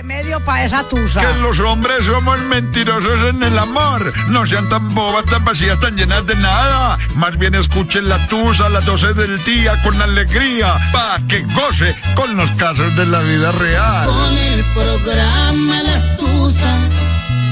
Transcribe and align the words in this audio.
remedio 0.00 0.42
para 0.42 0.64
esa 0.64 0.88
tusa? 0.88 1.20
Que 1.20 1.38
los 1.40 1.58
hombres 1.58 2.06
somos 2.06 2.40
mentirosos 2.40 3.20
en 3.28 3.42
el 3.42 3.58
amor. 3.58 4.14
No 4.28 4.46
sean 4.46 4.66
tan 4.70 4.94
bobas, 4.94 5.26
tan 5.26 5.44
vacías, 5.44 5.78
tan 5.78 5.94
llenas 5.94 6.24
de 6.26 6.36
nada. 6.36 6.98
Más 7.16 7.36
bien 7.36 7.54
escuchen 7.54 8.08
la 8.08 8.16
tusa 8.28 8.66
a 8.66 8.68
las 8.70 8.86
12 8.86 9.12
del 9.12 9.44
día 9.44 9.74
con 9.82 10.00
alegría. 10.00 10.74
Pa' 10.92 11.20
que 11.28 11.42
goce 11.42 11.94
con 12.14 12.34
los 12.34 12.50
casos 12.52 12.96
de 12.96 13.04
la 13.06 13.20
vida 13.20 13.52
real. 13.52 14.06
Con 14.06 14.38
el 14.38 14.64
programa 14.72 15.82
La 15.82 16.16
Tusa, 16.16 16.74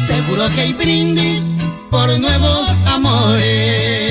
seguro 0.07 0.49
que 0.55 0.61
hay 0.63 0.73
brindis 0.73 1.43
por 1.91 2.09
nuevos 2.19 2.67
amores. 2.87 4.08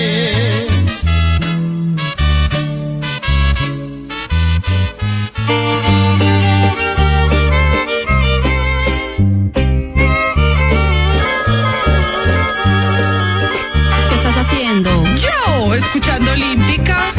Escuchando 15.97 16.31
Olímpica. 16.31 17.11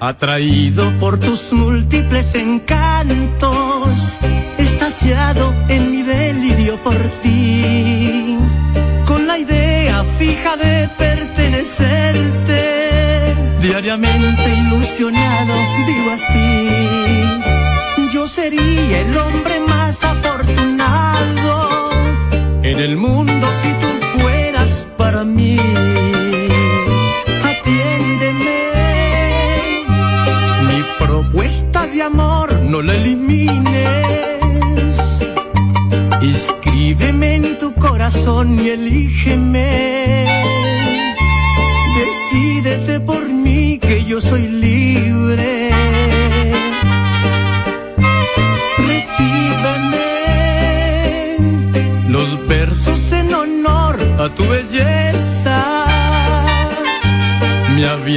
Atraído 0.00 0.98
por 0.98 1.20
tus 1.20 1.52
múltiples 1.52 2.34
encantos, 2.34 4.18
estasiado 4.58 5.54
en 5.68 5.92
mi 5.92 6.02
delirio 6.02 6.76
por 6.82 6.96
ti, 7.22 8.36
con 9.06 9.28
la 9.28 9.38
idea 9.38 10.04
fija 10.18 10.56
de 10.56 10.90
pertenecerte, 10.98 13.36
diariamente 13.60 14.54
ilusionado, 14.54 15.54
digo 15.86 16.10
así, 16.14 16.68
yo 18.12 18.26
sería 18.26 19.02
el 19.02 19.16
hombre 19.16 19.60
más 19.60 20.02
afortunado 20.02 21.69
en 22.80 22.90
el 22.92 22.96
mundo 22.96 23.46
si 23.62 23.72
tú 23.74 23.88
fueras 24.18 24.88
para 24.96 25.22
mí. 25.22 25.58
Atiéndeme, 27.50 28.60
mi 30.68 30.82
propuesta 30.98 31.86
de 31.86 32.02
amor 32.02 32.48
no 32.62 32.80
la 32.80 32.94
elimines. 32.94 34.96
Escríbeme 36.22 37.34
en 37.36 37.58
tu 37.58 37.74
corazón 37.74 38.58
y 38.64 38.70
elígeme. 38.70 40.26
Decídete 42.00 43.00
por 43.00 43.28
mí 43.28 43.78
que 43.78 44.04
yo 44.04 44.22
soy 44.22 44.48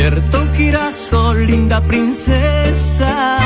Mi 0.03 0.07
abierto 0.07 0.45
girasol, 0.57 1.47
linda 1.47 1.79
princesa. 1.79 3.37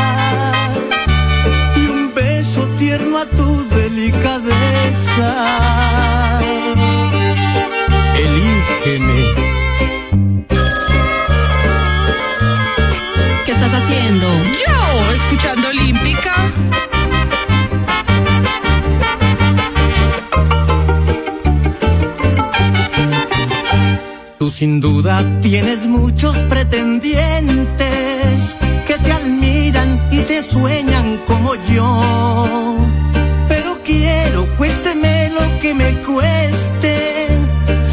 Y 1.75 1.85
un 1.85 2.11
beso 2.15 2.65
tierno 2.79 3.19
a 3.19 3.27
tu 3.27 3.69
delicadeza. 3.69 5.29
Elígeme. 8.15 9.35
¿Qué 13.45 13.51
estás 13.51 13.73
haciendo? 13.75 14.27
Yo, 14.65 15.13
escuchando 15.13 15.67
Olímpica. 15.67 16.33
Sin 24.57 24.81
duda 24.81 25.23
tienes 25.39 25.85
muchos 25.85 26.35
pretendientes 26.49 28.57
que 28.87 28.97
te 28.97 29.11
admiran 29.11 30.01
y 30.11 30.21
te 30.21 30.41
sueñan 30.41 31.19
como 31.27 31.53
yo. 31.71 32.75
Pero 33.47 33.77
quiero, 33.83 34.47
cuésteme 34.57 35.29
lo 35.29 35.59
que 35.61 35.75
me 35.75 36.01
cueste, 36.01 37.27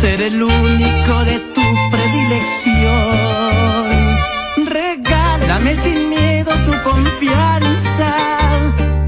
ser 0.01 0.23
el 0.23 0.43
único 0.43 1.25
de 1.27 1.39
tu 1.55 1.61
predilección. 1.93 4.67
Regálame 4.67 5.77
sin 5.77 6.09
miedo 6.09 6.51
tu 6.65 6.73
confianza, 6.83 8.11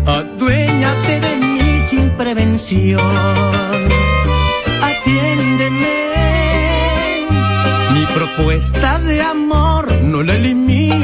aduéñate 0.05 1.21
de 1.21 1.37
mí 1.37 1.81
sin 1.88 2.11
prevención. 2.11 3.96
Propuesta 8.16 8.99
de 9.00 9.21
amor 9.21 9.93
no 10.03 10.22
la 10.22 10.37
elimines. 10.37 10.97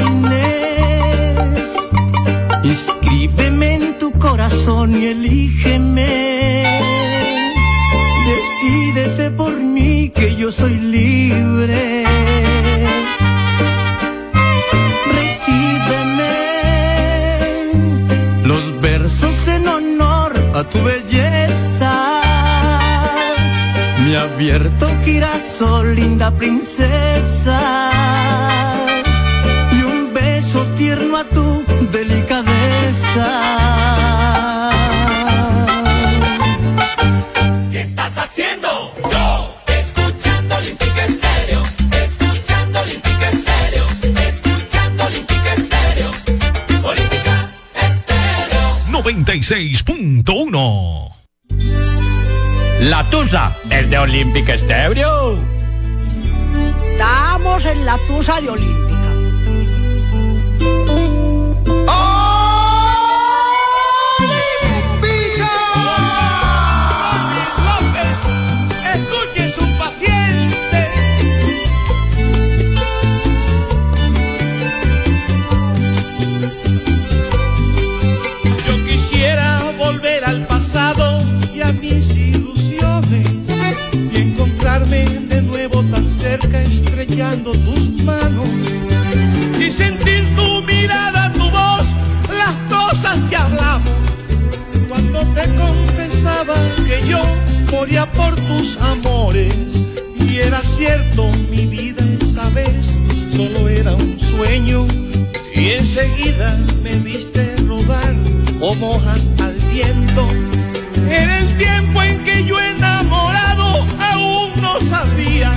Escríbeme 2.63 3.75
en 3.75 3.99
tu 3.99 4.11
corazón 4.13 4.99
y 4.99 5.05
elígeme. 5.05 5.42
Mi 24.43 24.51
abierto 24.51 24.89
girasol, 25.05 25.95
linda 25.95 26.29
princesa. 26.29 27.59
Y 29.71 29.81
un 29.83 30.13
beso 30.13 30.65
tierno 30.77 31.15
a 31.15 31.23
tu 31.23 31.63
delicadeza. 31.89 33.29
¿Qué 37.71 37.81
estás 37.83 38.17
haciendo? 38.17 38.93
Yo, 39.09 39.55
escuchando 39.79 40.57
Olímpica 40.57 41.05
Estéreo, 41.05 41.63
escuchando 42.03 42.81
Olímpica 42.81 43.29
Estéreo, 43.29 43.85
escuchando 44.27 45.05
Olímpica 45.05 45.53
Estéreo, 45.53 46.11
Olímpica 46.83 47.49
Estéreo. 47.75 48.77
96.1 48.91 51.12
La 52.83 53.01
Tusa 53.09 53.55
es 53.69 53.89
de 53.89 53.97
Olímpica 53.97 54.55
Estéreo. 54.55 55.37
Estamos 56.91 57.65
en 57.65 57.85
la 57.85 57.97
tusa 58.09 58.41
de 58.41 58.49
Olímpica. 58.49 58.92
Cerca 86.39 86.63
estrellando 86.63 87.51
tus 87.51 87.89
manos 88.03 88.49
y 89.59 89.71
sentir 89.71 90.35
tu 90.35 90.63
mirada, 90.63 91.31
tu 91.33 91.47
voz, 91.51 91.87
las 92.27 92.55
cosas 92.75 93.19
que 93.29 93.35
hablamos. 93.35 93.91
Cuando 94.89 95.19
te 95.35 95.43
confesaba 95.53 96.55
que 96.87 97.07
yo 97.07 97.21
moría 97.71 98.11
por 98.13 98.35
tus 98.47 98.77
amores 98.77 99.53
y 100.27 100.37
era 100.39 100.59
cierto 100.61 101.29
mi 101.51 101.67
vida 101.67 102.03
esa 102.21 102.49
vez 102.49 102.97
solo 103.35 103.67
era 103.67 103.93
un 103.93 104.19
sueño 104.19 104.87
y 105.55 105.69
enseguida 105.69 106.57
me 106.81 106.95
viste 106.95 107.57
rodar 107.57 108.15
como 108.59 108.93
hojas 108.93 109.21
al 109.37 109.53
viento. 109.71 110.27
En 110.95 111.29
el 111.29 111.57
tiempo 111.57 112.01
en 112.01 112.23
que 112.23 112.43
yo 112.43 112.59
enamorado 112.59 113.85
aún 113.99 114.61
no 114.61 114.79
sabía 114.89 115.53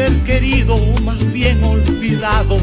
ser 0.00 0.22
querido 0.24 0.78
más 1.04 1.20
bien 1.30 1.62
olvidado 1.62 2.56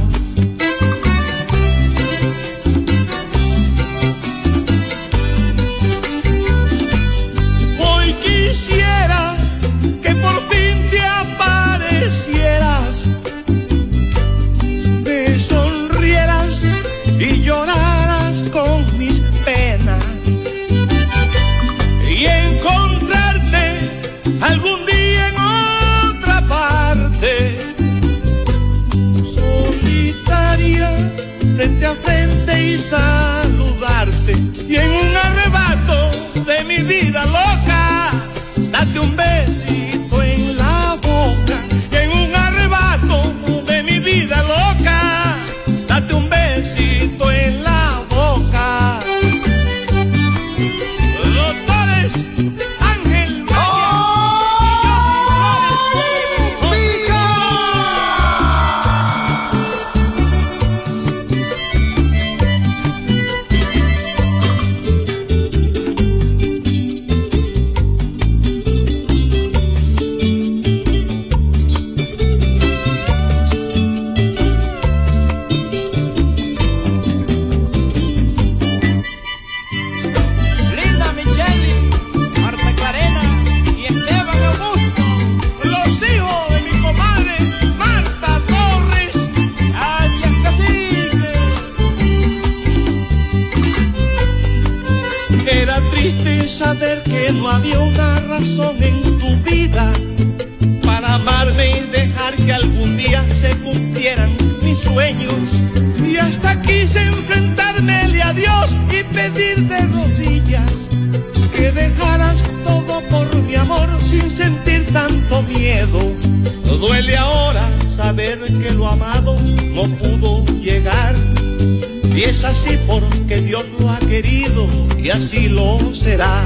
así 125.18 125.50
lo 125.50 125.80
será. 125.94 126.46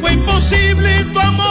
Fue 0.00 0.12
imposible 0.12 1.04
tu 1.12 1.20
amor, 1.20 1.47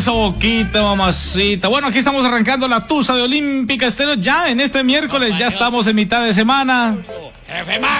esa 0.00 0.12
boquita, 0.12 0.82
mamacita. 0.82 1.68
Bueno, 1.68 1.88
aquí 1.88 1.98
estamos 1.98 2.24
arrancando 2.24 2.66
la 2.66 2.86
tusa 2.86 3.14
de 3.14 3.20
Olímpica 3.20 3.86
Estéreo. 3.86 4.14
Ya 4.14 4.48
en 4.48 4.58
este 4.58 4.82
miércoles, 4.82 5.34
ya 5.38 5.48
estamos 5.48 5.86
en 5.86 5.94
mitad 5.94 6.24
de 6.24 6.32
semana. 6.32 6.96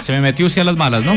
Se 0.01 0.13
me 0.13 0.21
metió 0.23 0.47
usted 0.47 0.63
a 0.63 0.65
las 0.65 0.77
malas, 0.77 1.05
¿no? 1.05 1.13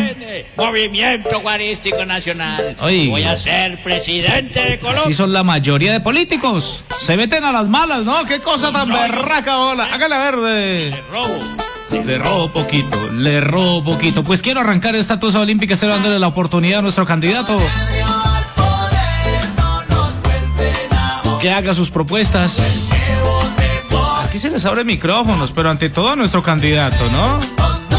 Movimiento 0.57 1.39
Guarístico 1.39 2.03
Nacional. 2.05 2.75
Oiga. 2.81 3.11
Voy 3.11 3.23
a 3.23 3.37
ser 3.37 3.81
presidente 3.81 4.59
de 4.59 4.79
Colombia. 4.79 5.03
Así 5.05 5.13
son 5.13 5.31
la 5.31 5.43
mayoría 5.43 5.93
de 5.93 6.01
políticos. 6.01 6.83
Se 6.99 7.15
meten 7.15 7.45
a 7.45 7.53
las 7.53 7.69
malas, 7.69 8.03
¿no? 8.03 8.25
Qué 8.25 8.39
cosa 8.39 8.73
tan 8.73 8.89
berraca, 8.89 9.59
hola. 9.59 9.85
Hágale 9.85 10.15
a 10.15 10.31
ver. 10.31 10.35
eh. 10.47 11.01
Robo. 11.09 11.39
Le 12.05 12.17
robo 12.17 12.51
poquito, 12.51 13.11
le 13.13 13.39
robo 13.39 13.83
poquito. 13.83 14.23
Pues 14.23 14.41
quiero 14.41 14.59
arrancar 14.61 14.95
esta 14.95 15.19
tusa 15.19 15.39
olímpica, 15.39 15.75
dándole 15.75 16.19
la 16.19 16.27
oportunidad 16.27 16.79
a 16.79 16.81
nuestro 16.81 17.05
candidato. 17.05 17.61
Que 21.43 21.51
haga 21.51 21.73
sus 21.73 21.91
propuestas. 21.91 22.57
Aquí 24.23 24.39
se 24.39 24.49
les 24.49 24.63
abre 24.63 24.85
micrófonos, 24.85 25.51
pero 25.51 25.69
ante 25.69 25.89
todo 25.89 26.11
a 26.11 26.15
nuestro 26.15 26.41
candidato, 26.41 27.09
¿no? 27.11 27.37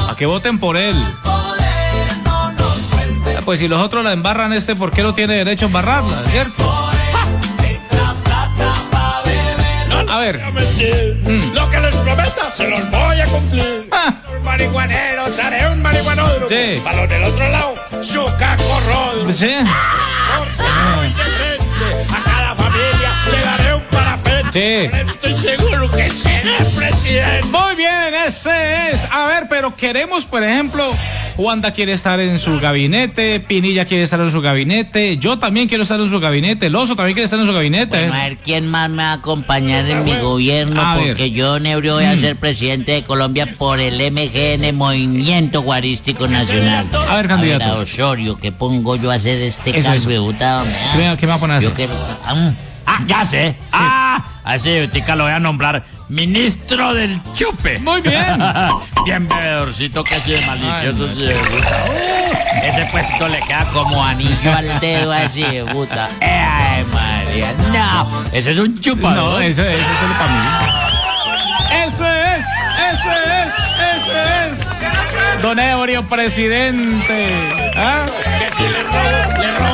A 0.08 0.16
que 0.16 0.24
voten 0.24 0.58
por 0.58 0.78
él. 0.78 0.96
Ah, 1.26 2.54
Pues 3.44 3.58
si 3.60 3.68
los 3.68 3.82
otros 3.82 4.02
la 4.02 4.12
embarran 4.12 4.54
este, 4.54 4.74
¿por 4.74 4.92
qué 4.92 5.02
no 5.02 5.14
tiene 5.14 5.34
derecho 5.34 5.66
a 5.66 5.68
embarrarla, 5.68 6.22
cierto? 6.30 6.88
A 10.10 10.18
ver. 10.20 10.40
Lo 11.52 11.68
que 11.68 11.80
les 11.80 11.96
prometa, 11.96 12.50
se 12.54 12.66
los 12.66 12.90
voy 12.90 13.20
a 13.20 13.26
cumplir. 13.26 13.88
Ah. 13.92 14.22
Los 14.32 14.42
marihuaneros, 14.42 15.38
haré 15.38 15.68
un 15.68 15.82
marihuanódromo. 15.82 16.48
Sí. 16.48 16.80
Para 16.82 17.02
los 17.02 17.10
del 17.10 17.24
otro 17.24 17.48
lado, 17.50 17.74
su 18.00 18.24
cacorro. 18.38 19.30
Sí. 19.30 19.50
Sí. 24.54 24.60
Estoy 24.60 25.36
seguro 25.36 25.90
que 25.90 26.08
seré 26.08 26.52
presidente. 26.76 27.44
Muy 27.50 27.74
bien, 27.74 28.14
ese 28.24 28.92
es. 28.92 29.04
A 29.10 29.26
ver, 29.26 29.48
pero 29.50 29.74
queremos, 29.74 30.24
por 30.24 30.44
ejemplo, 30.44 30.92
Juanda 31.34 31.72
quiere 31.72 31.92
estar 31.92 32.20
en 32.20 32.38
su 32.38 32.60
gabinete, 32.60 33.40
Pinilla 33.40 33.84
quiere 33.84 34.04
estar 34.04 34.20
en 34.20 34.30
su 34.30 34.40
gabinete, 34.40 35.16
yo 35.18 35.40
también 35.40 35.66
quiero 35.66 35.82
estar 35.82 35.98
en 35.98 36.08
su 36.08 36.20
gabinete, 36.20 36.66
el 36.66 36.76
oso 36.76 36.94
también 36.94 37.14
quiere 37.14 37.24
estar 37.24 37.40
en 37.40 37.46
su 37.46 37.52
gabinete. 37.52 37.98
Bueno, 37.98 38.14
a 38.14 38.24
ver 38.28 38.36
quién 38.36 38.68
más 38.68 38.88
me 38.90 39.02
va 39.02 39.10
a 39.10 39.12
acompañar 39.14 39.90
en 39.90 40.04
mi 40.04 40.14
gobierno, 40.18 40.80
A 40.80 40.98
ver. 40.98 41.08
porque 41.08 41.32
yo, 41.32 41.58
Nebrio, 41.58 41.94
voy 41.94 42.04
a 42.04 42.16
ser 42.16 42.36
presidente 42.36 42.92
de 42.92 43.02
Colombia 43.02 43.56
por 43.58 43.80
el 43.80 43.96
MGN, 44.12 44.72
Movimiento 44.76 45.62
Guarístico 45.62 46.28
Nacional. 46.28 46.86
A 47.10 47.16
ver, 47.16 47.26
candidato. 47.26 47.64
A 47.64 47.78
Osorio, 47.78 48.38
que 48.38 48.52
pongo 48.52 48.94
yo 48.94 49.10
a 49.10 49.14
hacer 49.14 49.40
este 49.42 49.76
Eso, 49.76 49.88
cambio 49.88 50.30
eso. 50.30 50.38
¿Qué 51.18 51.26
me- 51.26 51.26
va 51.26 51.34
a 51.34 51.38
poner 51.38 51.56
a 51.56 51.60
Yo 51.60 51.74
quiero... 51.74 51.92
Ah, 52.24 52.34
mm. 52.36 52.56
Ah, 52.86 53.00
ya 53.08 53.24
sé. 53.24 53.56
Ah, 53.72 54.22
así 54.44 54.78
ahorita 54.78 55.16
lo 55.16 55.24
voy 55.24 55.32
a 55.32 55.40
nombrar 55.40 55.84
ministro 56.08 56.94
del 56.94 57.20
chupe. 57.34 57.78
Muy 57.78 58.00
bien. 58.00 58.42
bien 59.04 59.28
bebedorcito, 59.28 60.04
que 60.04 60.16
así 60.16 60.32
de 60.32 60.40
malicioso. 60.46 61.08
sí 61.14 61.26
de 61.26 61.34
gusta. 61.34 61.84
Uh, 61.88 62.66
ese 62.66 62.86
puesto 62.86 63.28
le 63.28 63.40
queda 63.40 63.70
como 63.72 64.02
anillo 64.02 64.56
al 64.56 64.80
dedo 64.80 65.12
así 65.12 65.42
de 65.42 65.64
puta. 65.64 66.08
Ay, 66.20 66.84
María, 66.92 67.52
no. 67.72 68.24
Ese 68.32 68.52
es 68.52 68.58
un 68.58 68.78
chupador. 68.80 69.32
No, 69.34 69.40
ese, 69.40 69.62
ese 69.62 69.80
es 69.80 69.98
solo 70.00 70.14
para 70.18 70.30
mí. 70.30 70.83
Ese 72.94 73.10
es, 73.10 73.52
ese 73.96 74.50
es. 74.50 75.42
Don 75.42 75.58
Ebrio, 75.58 76.08
presidente. 76.08 77.28
¿Ah? 77.76 78.06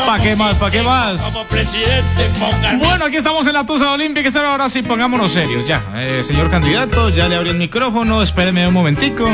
¿Para 0.07 0.23
qué 0.23 0.35
más? 0.35 0.57
¿Para 0.57 0.71
qué 0.71 0.83
más? 0.83 1.21
Como 1.21 1.45
presidente. 1.45 2.31
Bueno, 2.79 3.05
aquí 3.05 3.17
estamos 3.17 3.47
en 3.47 3.53
la 3.53 3.65
Tusa 3.65 3.93
Olímpica. 3.93 4.31
Ahora 4.41 4.71
sí, 4.71 4.83
pongámonos 4.83 5.33
serios 5.33 5.67
ya. 5.67 5.85
Eh, 5.97 6.23
señor 6.25 6.51
candidato, 6.51 7.11
ya 7.11 7.29
le 7.29 7.37
abrí 7.37 7.51
el 7.51 7.59
micrófono. 7.59 8.23
Espéreme 8.23 8.67
un 8.67 8.73
momentico. 8.75 9.29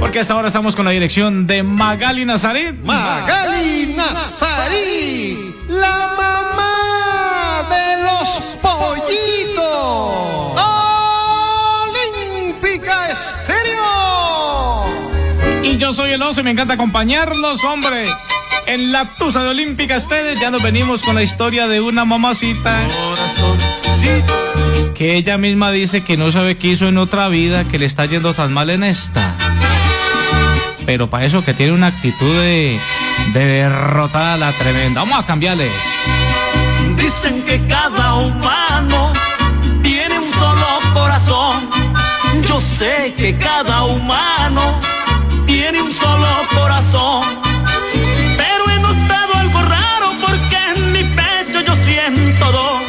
Porque 0.00 0.18
hasta 0.18 0.34
ahora 0.34 0.48
estamos 0.48 0.74
con 0.74 0.84
la 0.84 0.90
dirección 0.90 1.46
de 1.46 1.62
Magali 1.62 2.24
Nazaret. 2.24 2.74
Magali 2.82 3.94
Nazarí, 3.96 5.54
la 5.68 6.08
mamá 6.18 7.68
de 7.70 8.02
los 8.02 8.28
pollitos. 8.60 10.27
Yo 15.78 15.94
soy 15.94 16.10
el 16.10 16.22
oso 16.22 16.40
y 16.40 16.42
me 16.42 16.50
encanta 16.50 16.74
acompañarlos, 16.74 17.62
hombre. 17.64 18.04
En 18.66 18.90
la 18.92 19.04
Tusa 19.04 19.42
de 19.42 19.50
Olímpica 19.50 19.96
Estéreo 19.96 20.34
ya 20.34 20.50
nos 20.50 20.62
venimos 20.62 21.02
con 21.02 21.14
la 21.14 21.22
historia 21.22 21.68
de 21.68 21.80
una 21.80 22.04
mamacita. 22.04 22.76
Que 24.94 25.16
ella 25.16 25.38
misma 25.38 25.70
dice 25.70 26.02
que 26.02 26.16
no 26.16 26.32
sabe 26.32 26.56
qué 26.56 26.68
hizo 26.68 26.88
en 26.88 26.98
otra 26.98 27.28
vida, 27.28 27.64
que 27.64 27.78
le 27.78 27.86
está 27.86 28.06
yendo 28.06 28.34
tan 28.34 28.52
mal 28.52 28.70
en 28.70 28.82
esta. 28.82 29.36
Pero 30.84 31.08
para 31.08 31.24
eso 31.24 31.44
que 31.44 31.54
tiene 31.54 31.72
una 31.72 31.88
actitud 31.88 32.34
de, 32.34 32.80
de 33.32 33.44
derrotada 33.46 34.36
la 34.36 34.52
tremenda. 34.52 35.02
Vamos 35.02 35.20
a 35.20 35.26
cambiarles. 35.26 35.72
Dicen 36.96 37.42
que 37.42 37.64
cada 37.66 38.16
humano 38.16 39.12
tiene 39.82 40.18
un 40.18 40.32
solo 40.32 40.66
corazón. 40.92 41.70
Yo 42.48 42.60
sé 42.60 43.14
que 43.16 43.36
cada 43.36 43.84
humano 43.84 44.37
Pero 46.90 48.70
he 48.70 48.78
notado 48.80 49.34
algo 49.34 49.60
raro 49.60 50.08
porque 50.22 50.56
en 50.74 50.92
mi 50.92 51.04
pecho 51.04 51.60
yo 51.60 51.74
siento 51.76 52.50
dos. 52.50 52.80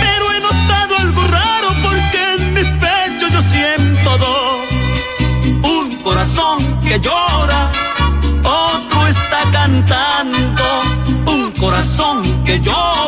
Pero 0.00 0.32
he 0.32 0.40
notado 0.40 0.98
algo 0.98 1.22
raro 1.28 1.68
porque 1.84 2.20
en 2.34 2.52
mi 2.52 2.64
pecho 2.64 3.28
yo 3.28 3.42
siento 3.42 4.18
dos. 4.18 4.58
Un 5.62 6.02
corazón 6.02 6.80
que 6.80 6.98
llora, 6.98 7.70
otro 8.42 9.06
está 9.06 9.48
cantando. 9.52 10.64
Un 11.26 11.52
corazón 11.52 12.42
que 12.42 12.58
llora, 12.58 12.99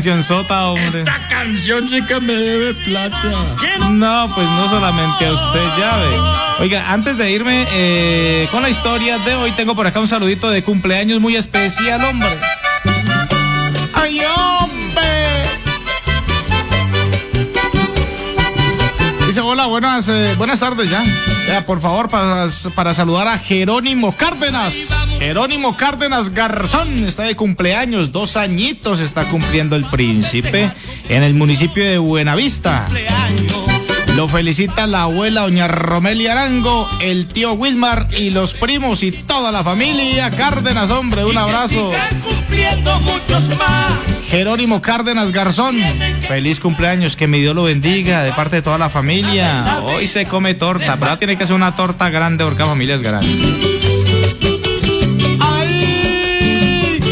canción 0.00 0.22
sota, 0.22 0.70
hombre. 0.70 1.00
Esta 1.00 1.28
canción 1.28 1.86
sí 1.86 2.00
que 2.06 2.18
me 2.20 2.32
debe 2.32 2.72
plata. 2.72 3.22
No, 3.90 4.32
pues 4.34 4.48
no 4.48 4.70
solamente 4.70 5.26
a 5.26 5.32
usted, 5.34 5.62
ya 5.78 5.96
ve. 5.98 6.18
Oiga, 6.60 6.90
antes 6.90 7.18
de 7.18 7.30
irme 7.30 7.66
eh, 7.70 8.48
con 8.50 8.62
la 8.62 8.70
historia 8.70 9.18
de 9.18 9.34
hoy, 9.34 9.50
tengo 9.52 9.74
por 9.74 9.86
acá 9.86 10.00
un 10.00 10.08
saludito 10.08 10.48
de 10.48 10.64
cumpleaños 10.64 11.20
muy 11.20 11.36
especial, 11.36 12.02
hombre. 12.02 12.30
¡Ay, 13.92 14.22
hombre! 14.24 15.44
Dice, 19.26 19.42
hola, 19.42 19.66
buenas, 19.66 20.08
eh, 20.08 20.34
buenas 20.38 20.60
tardes 20.60 20.88
ya. 20.88 21.04
Ya, 21.46 21.66
por 21.66 21.82
favor, 21.82 22.08
para, 22.08 22.46
para 22.74 22.94
saludar 22.94 23.28
a 23.28 23.36
Jerónimo 23.36 24.16
Cárdenas. 24.16 24.72
Jerónimo 25.20 25.76
Cárdenas 25.76 26.30
Garzón 26.30 27.04
está 27.06 27.24
de 27.24 27.36
cumpleaños, 27.36 28.10
dos 28.10 28.38
añitos 28.38 29.00
está 29.00 29.22
cumpliendo 29.24 29.76
el 29.76 29.84
príncipe 29.84 30.70
en 31.10 31.22
el 31.22 31.34
municipio 31.34 31.84
de 31.84 31.98
Buenavista. 31.98 32.88
Lo 34.16 34.28
felicita 34.28 34.86
la 34.86 35.02
abuela 35.02 35.42
doña 35.42 35.68
Romelia 35.68 36.32
Arango, 36.32 36.88
el 37.02 37.26
tío 37.26 37.52
Wilmar 37.52 38.08
y 38.16 38.30
los 38.30 38.54
primos 38.54 39.02
y 39.02 39.12
toda 39.12 39.52
la 39.52 39.62
familia 39.62 40.30
Cárdenas, 40.30 40.88
hombre, 40.88 41.26
un 41.26 41.36
abrazo. 41.36 41.92
Jerónimo 44.30 44.80
Cárdenas 44.80 45.32
Garzón, 45.32 45.76
feliz 46.28 46.60
cumpleaños, 46.60 47.14
que 47.14 47.28
mi 47.28 47.40
Dios 47.40 47.54
lo 47.54 47.64
bendiga 47.64 48.22
de 48.22 48.32
parte 48.32 48.56
de 48.56 48.62
toda 48.62 48.78
la 48.78 48.88
familia. 48.88 49.80
Hoy 49.82 50.08
se 50.08 50.24
come 50.24 50.54
torta, 50.54 50.96
pero 50.98 51.18
tiene 51.18 51.36
que 51.36 51.46
ser 51.46 51.56
una 51.56 51.76
torta 51.76 52.08
grande 52.08 52.42
porque 52.42 52.60
la 52.60 52.68
familia 52.68 52.94
es 52.94 53.02
grande. 53.02 53.79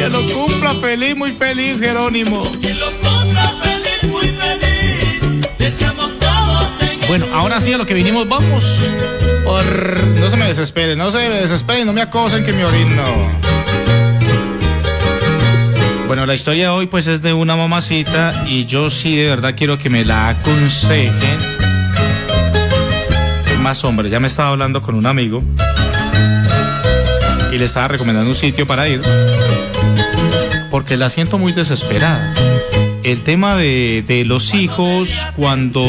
Que 0.09 0.15
lo 0.15 0.23
cumpla 0.33 0.73
feliz, 0.73 1.15
muy 1.15 1.33
feliz, 1.33 1.81
Jerónimo. 1.81 2.43
Que 2.63 2.73
lo 2.73 2.91
ponga 2.93 3.55
feliz, 3.63 4.11
muy 4.11 4.27
feliz. 4.27 5.47
Deseamos 5.59 6.19
todos 6.19 6.81
en 6.81 7.07
Bueno, 7.07 7.27
ahora 7.35 7.61
sí 7.61 7.75
a 7.75 7.77
lo 7.77 7.85
que 7.85 7.93
vinimos, 7.93 8.27
vamos. 8.27 8.65
Por... 9.45 9.63
No 10.19 10.31
se 10.31 10.37
me 10.39 10.47
desesperen, 10.47 10.97
no 10.97 11.13
se 11.13 11.19
me 11.29 11.35
desesperen, 11.35 11.85
no 11.85 11.93
me 11.93 12.01
acosen 12.01 12.43
que 12.43 12.55
me 12.55 12.65
orino. 12.65 13.03
Bueno, 16.07 16.25
la 16.25 16.35
historia 16.35 16.63
de 16.63 16.71
hoy 16.71 16.87
pues 16.87 17.07
es 17.07 17.21
de 17.21 17.35
una 17.35 17.55
mamacita 17.55 18.47
y 18.47 18.65
yo 18.65 18.89
sí 18.89 19.15
de 19.15 19.27
verdad 19.27 19.55
quiero 19.55 19.79
que 19.79 19.91
me 19.91 20.07
la 20.07 20.31
aconsejen. 20.31 21.39
Más 23.61 23.85
hombre, 23.85 24.09
ya 24.09 24.21
me 24.21 24.29
estaba 24.29 24.49
hablando 24.49 24.81
con 24.81 24.95
un 24.95 25.05
amigo 25.05 25.43
y 27.53 27.59
le 27.59 27.67
estaba 27.67 27.89
recomendando 27.89 28.31
un 28.31 28.37
sitio 28.37 28.67
para 28.67 28.89
ir 28.89 29.03
porque 30.71 30.97
la 30.97 31.11
siento 31.11 31.39
muy 31.39 31.53
desesperada. 31.53 32.35
el 33.05 33.23
tema 33.23 33.57
de, 33.57 34.05
de 34.07 34.25
los 34.25 34.55
hijos 34.55 35.27
cuando 35.37 35.83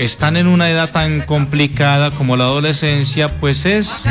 están 0.00 0.36
en 0.36 0.46
una 0.46 0.70
edad 0.70 0.92
tan 0.92 1.20
complicada 1.20 2.10
como 2.10 2.36
la 2.36 2.44
adolescencia, 2.44 3.28
pues 3.28 3.66
es 3.66 4.04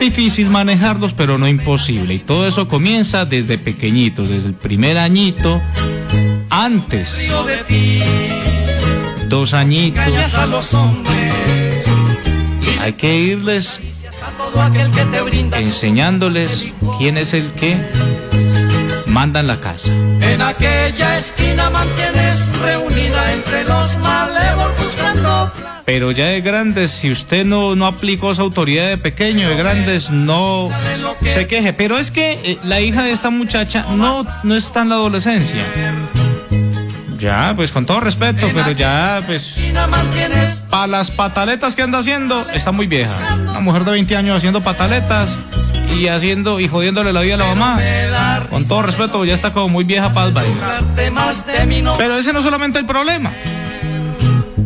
difícil 0.00 0.48
manejarlos, 0.48 1.12
pero 1.12 1.38
no 1.38 1.46
imposible. 1.46 2.14
Y 2.14 2.18
todo 2.18 2.46
eso 2.46 2.66
comienza 2.66 3.24
desde 3.26 3.58
pequeñitos, 3.58 4.30
desde 4.30 4.48
el 4.48 4.54
primer 4.54 4.96
añito, 4.96 5.60
antes, 6.50 7.30
dos 9.28 9.54
añitos. 9.54 10.02
Hay 12.80 12.92
que 12.94 13.16
irles 13.18 13.82
enseñándoles 15.52 16.72
quién 16.96 17.18
es 17.18 17.34
el 17.34 17.52
que 17.52 17.76
manda 19.08 19.40
en 19.40 19.46
la 19.46 19.60
casa. 19.60 19.88
En 19.88 20.40
aquella 20.42 21.18
esquina 21.18 21.70
mantienes 21.70 22.56
reunida 22.58 23.32
entre 23.32 23.64
los 23.64 23.96
malevos 23.98 24.70
buscando 24.78 25.52
Pero 25.84 26.12
ya 26.12 26.26
de 26.26 26.40
grandes, 26.40 26.90
si 26.90 27.10
usted 27.10 27.44
no, 27.44 27.74
no 27.74 27.86
aplicó 27.86 28.32
esa 28.32 28.42
autoridad 28.42 28.88
de 28.88 28.98
pequeño, 28.98 29.48
de 29.48 29.56
grandes, 29.56 30.10
no 30.10 30.68
se 31.22 31.46
queje. 31.46 31.72
Pero 31.72 31.98
es 31.98 32.10
que 32.10 32.38
eh, 32.44 32.58
la 32.62 32.80
hija 32.80 33.02
de 33.02 33.12
esta 33.12 33.30
muchacha 33.30 33.86
no, 33.90 34.24
no 34.42 34.54
está 34.54 34.82
en 34.82 34.90
la 34.90 34.96
adolescencia. 34.96 35.62
Ya, 37.18 37.52
pues 37.56 37.72
con 37.72 37.84
todo 37.84 37.98
respeto, 37.98 38.48
pero 38.54 38.70
ya, 38.70 39.20
pues, 39.26 39.58
para 40.70 40.86
las 40.86 41.10
pataletas 41.10 41.74
que 41.74 41.82
anda 41.82 41.98
haciendo, 41.98 42.48
está 42.50 42.70
muy 42.70 42.86
vieja. 42.86 43.12
Una 43.50 43.58
mujer 43.58 43.84
de 43.84 43.90
20 43.90 44.16
años 44.16 44.36
haciendo 44.36 44.60
pataletas 44.60 45.36
y 45.96 46.08
haciendo 46.08 46.60
y 46.60 46.68
jodiéndole 46.68 47.12
la 47.12 47.20
vida 47.20 47.34
a 47.34 47.38
la 47.38 47.54
mamá. 47.54 47.80
Con 48.50 48.66
todo 48.66 48.82
respeto, 48.82 49.24
ya 49.24 49.34
está 49.34 49.52
como 49.52 49.68
muy 49.68 49.84
vieja 49.84 50.10
no 51.82 51.96
Pero 51.96 52.16
ese 52.16 52.32
no 52.32 52.38
es 52.38 52.44
solamente 52.44 52.78
el 52.78 52.86
problema. 52.86 53.32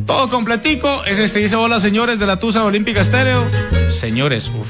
Todo 0.07 0.29
completico 0.29 1.05
es 1.05 1.19
este. 1.19 1.41
Dice, 1.41 1.57
hola 1.57 1.81
señores 1.81 2.19
de 2.19 2.26
la 2.26 2.37
Tusa 2.37 2.64
Olímpica 2.64 3.00
Estéreo. 3.00 3.45
Señores, 3.88 4.49
uff. 4.49 4.69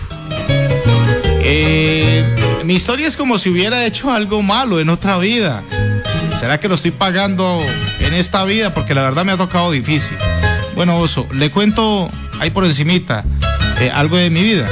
Eh, 1.44 2.62
mi 2.64 2.74
historia 2.74 3.08
es 3.08 3.16
como 3.16 3.38
si 3.38 3.50
hubiera 3.50 3.84
hecho 3.84 4.12
algo 4.12 4.42
malo 4.42 4.80
en 4.80 4.88
otra 4.88 5.18
vida. 5.18 5.64
¿Será 6.38 6.60
que 6.60 6.68
lo 6.68 6.74
estoy 6.74 6.90
pagando 6.90 7.60
en 8.00 8.14
esta 8.14 8.44
vida? 8.44 8.74
Porque 8.74 8.94
la 8.94 9.02
verdad 9.02 9.24
me 9.24 9.32
ha 9.32 9.36
tocado 9.36 9.70
difícil. 9.70 10.16
Bueno, 10.74 10.98
Oso, 10.98 11.26
le 11.32 11.50
cuento 11.50 12.08
ahí 12.40 12.50
por 12.50 12.64
encimita 12.64 13.24
eh, 13.80 13.90
algo 13.92 14.16
de 14.16 14.30
mi 14.30 14.42
vida. 14.42 14.68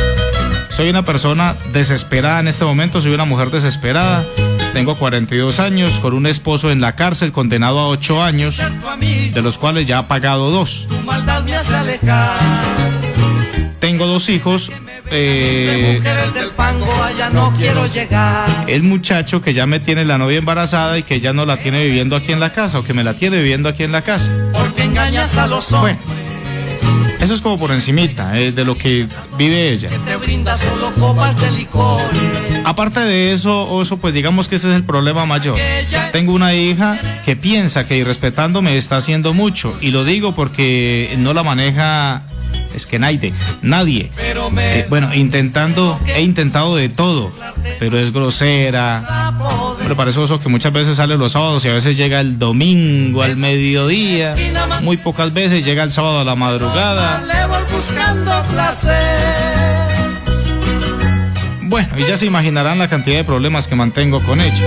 Soy 0.81 0.89
una 0.89 1.03
persona 1.03 1.57
desesperada 1.75 2.41
en 2.41 2.49
este 2.49 2.65
momento, 2.65 3.03
soy 3.03 3.13
una 3.13 3.27
mujer 3.27 3.51
desesperada. 3.51 4.25
Tengo 4.73 4.95
42 4.95 5.61
años, 5.61 5.99
con 6.01 6.15
un 6.15 6.27
esposo 6.27 6.71
en 6.71 6.81
la 6.81 6.97
cárcel, 6.97 7.33
condenado 7.33 7.81
a 7.81 7.89
8 7.89 8.23
años, 8.23 8.59
de 8.99 9.43
los 9.43 9.59
cuales 9.59 9.87
ya 9.87 9.99
ha 9.99 10.09
pagado 10.09 10.51
dos. 10.51 10.87
tu 10.89 10.97
maldad 11.01 11.43
me 11.43 11.55
hace 11.55 11.77
alejar 11.77 12.31
Tengo 13.79 14.07
dos 14.07 14.31
hijos. 14.31 14.73
eh, 15.11 16.01
el 18.67 18.83
muchacho 18.83 19.43
que 19.43 19.53
ya 19.53 19.67
me 19.67 19.81
tiene 19.81 20.07
la 20.07 20.17
novia 20.17 20.39
embarazada 20.39 20.97
y 20.97 21.03
que 21.03 21.21
ya 21.21 21.35
no 21.35 21.45
la 21.45 21.59
tiene 21.59 21.85
viviendo 21.85 22.17
aquí 22.17 22.33
en 22.33 22.41
la 22.41 22.55
casa, 22.55 22.79
o 22.79 22.85
que 22.85 22.95
me 22.95 23.05
la 23.05 23.13
tiene 23.13 23.37
viviendo 23.37 23.69
aquí 23.69 23.83
en 23.83 23.93
la 23.93 24.01
casa. 24.01 24.33
porque 24.55 24.85
engañas 24.85 25.37
a 25.37 25.47
los 25.47 25.71
Bueno, 25.73 25.99
hombres 26.07 26.20
eso 27.21 27.35
es 27.35 27.41
como 27.43 27.59
por 27.59 27.71
encimita, 27.71 28.39
eh, 28.39 28.53
de 28.53 28.65
lo 28.65 28.79
que 28.79 29.07
vive 29.37 29.69
ella. 29.69 29.91
Aparte 32.65 33.01
de 33.01 33.33
eso, 33.33 33.71
Oso, 33.71 33.99
pues 33.99 34.15
digamos 34.15 34.49
que 34.49 34.57
ese 34.57 34.71
es 34.71 34.75
el 34.75 34.85
problema 34.85 35.27
mayor. 35.27 35.59
Tengo 36.13 36.33
una 36.33 36.55
hija 36.55 36.99
que 37.25 37.37
piensa 37.37 37.87
que 37.87 37.97
irrespetándome 37.97 38.77
está 38.77 38.97
haciendo 38.97 39.35
mucho. 39.35 39.77
Y 39.81 39.91
lo 39.91 40.05
digo 40.05 40.35
porque 40.35 41.15
no 41.19 41.35
la 41.35 41.43
maneja, 41.43 42.25
es 42.75 42.87
que 42.87 42.99
nadie, 42.99 43.35
nadie. 43.63 44.11
Eh, 44.19 44.87
bueno, 44.89 45.15
intentando, 45.15 46.01
he 46.07 46.23
intentado 46.23 46.77
de 46.77 46.89
todo, 46.89 47.33
pero 47.79 47.99
es 47.99 48.13
grosera. 48.13 49.33
Pero 49.91 49.97
para 49.97 50.11
eso 50.11 50.23
Oso 50.23 50.39
que 50.39 50.49
muchas 50.49 50.73
veces 50.73 50.99
sale 50.99 51.17
los 51.17 51.33
sábados 51.33 51.65
y 51.65 51.69
a 51.69 51.75
veces 51.75 51.97
llega 51.97 52.21
el 52.21 52.39
domingo 52.39 53.25
al 53.25 53.37
mediodía. 53.37 54.37
Muy 54.83 54.97
pocas 54.99 55.35
veces 55.35 55.65
llega 55.65 55.83
el 55.83 55.91
sábado 55.91 56.21
a 56.21 56.25
la 56.25 56.37
madrugada. 56.37 57.21
Bueno, 61.63 61.89
y 61.99 62.05
ya 62.05 62.17
se 62.17 62.27
imaginarán 62.27 62.79
la 62.79 62.87
cantidad 62.87 63.17
de 63.17 63.25
problemas 63.25 63.67
que 63.67 63.75
mantengo 63.75 64.23
con 64.23 64.41
ella. 64.41 64.65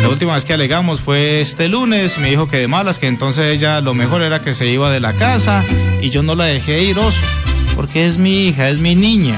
La 0.00 0.08
última 0.10 0.34
vez 0.34 0.44
que 0.44 0.52
alegamos 0.52 1.00
fue 1.00 1.40
este 1.40 1.66
lunes, 1.66 2.18
me 2.18 2.30
dijo 2.30 2.46
que 2.46 2.58
de 2.58 2.68
malas, 2.68 3.00
que 3.00 3.08
entonces 3.08 3.52
ella 3.52 3.80
lo 3.80 3.94
mejor 3.94 4.22
era 4.22 4.40
que 4.40 4.54
se 4.54 4.68
iba 4.68 4.92
de 4.92 5.00
la 5.00 5.14
casa 5.14 5.64
y 6.00 6.10
yo 6.10 6.22
no 6.22 6.36
la 6.36 6.44
dejé 6.44 6.84
ir, 6.84 6.96
oso, 7.00 7.26
porque 7.74 8.06
es 8.06 8.16
mi 8.16 8.46
hija, 8.46 8.68
es 8.68 8.78
mi 8.78 8.94
niña. 8.94 9.36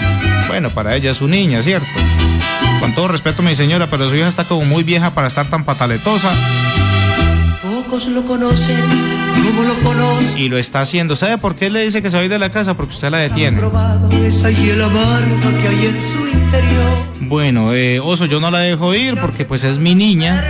Bueno, 0.49 0.69
para 0.69 0.95
ella 0.97 1.13
es 1.13 1.17
su 1.17 1.29
niña, 1.29 1.63
¿cierto? 1.63 1.89
Con 2.85 2.95
todo 2.95 3.09
respeto, 3.09 3.41
mi 3.41 3.55
señora, 3.55 3.87
pero 3.87 4.11
su 4.11 4.15
hija 4.15 4.29
está 4.29 4.45
como 4.45 4.67
muy 4.67 4.83
vieja 4.83 5.15
para 5.15 5.29
estar 5.29 5.47
tan 5.47 5.65
pataletosa 5.65 6.31
pocos 7.63 8.07
lo 8.09 8.27
conocen 8.27 8.77
como 9.47 9.63
lo 9.63 9.75
conozco 9.77 10.37
y 10.37 10.51
lo 10.51 10.59
está 10.59 10.83
haciendo. 10.83 11.17
¿Sabe 11.17 11.39
por 11.39 11.55
qué 11.55 11.71
le 11.71 11.83
dice 11.83 12.03
que 12.03 12.11
se 12.11 12.17
va 12.17 12.21
a 12.21 12.25
ir 12.27 12.31
de 12.31 12.39
la 12.39 12.51
casa? 12.51 12.75
Porque 12.75 12.93
usted 12.93 13.11
la 13.11 13.17
detiene. 13.17 13.57
probado 13.57 14.11
esa 14.11 14.51
hiel 14.51 14.83
amarga 14.83 15.59
que 15.63 15.69
hay 15.69 15.87
en 15.87 16.03
su 16.03 16.29
interior 16.29 16.99
Bueno, 17.21 17.73
eh, 17.73 18.01
oso, 18.01 18.27
yo 18.27 18.39
no 18.39 18.51
la 18.51 18.59
dejo 18.59 18.95
ir 18.95 19.19
porque 19.19 19.47
pues 19.47 19.65
es 19.65 19.79
mi 19.79 19.95
niña. 19.95 20.45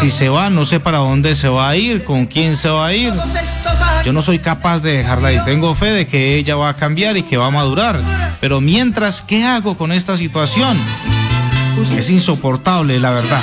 Si 0.00 0.10
se 0.10 0.28
va, 0.28 0.50
no 0.50 0.64
sé 0.64 0.80
para 0.80 0.98
dónde 0.98 1.36
se 1.36 1.48
va 1.48 1.68
a 1.68 1.76
ir, 1.76 2.02
con 2.02 2.26
quién 2.26 2.56
se 2.56 2.68
va 2.68 2.86
a 2.88 2.94
ir. 2.94 3.12
Yo 4.06 4.12
no 4.12 4.22
soy 4.22 4.38
capaz 4.38 4.82
de 4.82 4.98
dejarla 4.98 5.32
y 5.32 5.44
tengo 5.44 5.74
fe 5.74 5.90
de 5.90 6.06
que 6.06 6.36
ella 6.36 6.54
va 6.54 6.68
a 6.68 6.76
cambiar 6.76 7.16
y 7.16 7.24
que 7.24 7.36
va 7.36 7.46
a 7.46 7.50
madurar. 7.50 8.00
Pero 8.40 8.60
mientras, 8.60 9.20
¿qué 9.20 9.42
hago 9.42 9.76
con 9.76 9.90
esta 9.90 10.16
situación? 10.16 10.78
Es 11.98 12.08
insoportable, 12.08 13.00
la 13.00 13.10
verdad. 13.10 13.40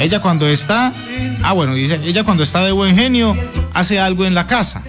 Ella 0.00 0.20
cuando 0.20 0.48
está, 0.48 0.92
ah 1.44 1.52
bueno, 1.52 1.74
dice, 1.74 2.00
ella 2.02 2.24
cuando 2.24 2.42
está 2.42 2.64
de 2.64 2.72
buen 2.72 2.96
genio 2.96 3.36
hace 3.74 4.00
algo 4.00 4.24
en 4.24 4.34
la 4.34 4.48
casa. 4.48 4.82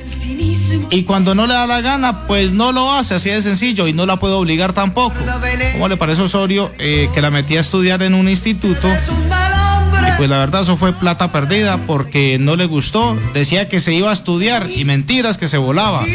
Y 0.90 1.04
cuando 1.04 1.36
no 1.36 1.46
le 1.46 1.54
da 1.54 1.68
la 1.68 1.82
gana, 1.82 2.26
pues 2.26 2.52
no 2.52 2.72
lo 2.72 2.92
hace, 2.92 3.14
así 3.14 3.30
de 3.30 3.44
sencillo, 3.44 3.88
y 3.88 3.94
no 3.94 4.08
la 4.08 4.18
puedo 4.18 4.40
obligar 4.40 4.74
tampoco. 4.74 5.16
¿Cómo 5.74 5.90
le 5.90 5.98
parece 5.98 6.24
Osorio 6.24 6.72
eh, 6.80 7.08
que 7.14 7.22
la 7.22 7.30
metí 7.30 7.56
a 7.56 7.60
estudiar 7.60 8.02
en 8.02 8.16
un 8.16 8.28
instituto? 8.28 8.88
Pues 10.24 10.30
la 10.30 10.40
verdad 10.40 10.62
eso 10.62 10.78
fue 10.78 10.94
plata 10.94 11.34
perdida 11.34 11.86
porque 11.86 12.38
no 12.40 12.56
le 12.56 12.66
gustó. 12.66 13.18
Decía 13.34 13.68
que 13.68 13.82
se 13.82 13.94
iba 13.94 14.10
a 14.10 14.14
estudiar 14.14 14.70
y 14.74 14.86
mentiras 14.86 15.38
que 15.38 15.50
se 15.50 15.58
volaba. 15.58 16.06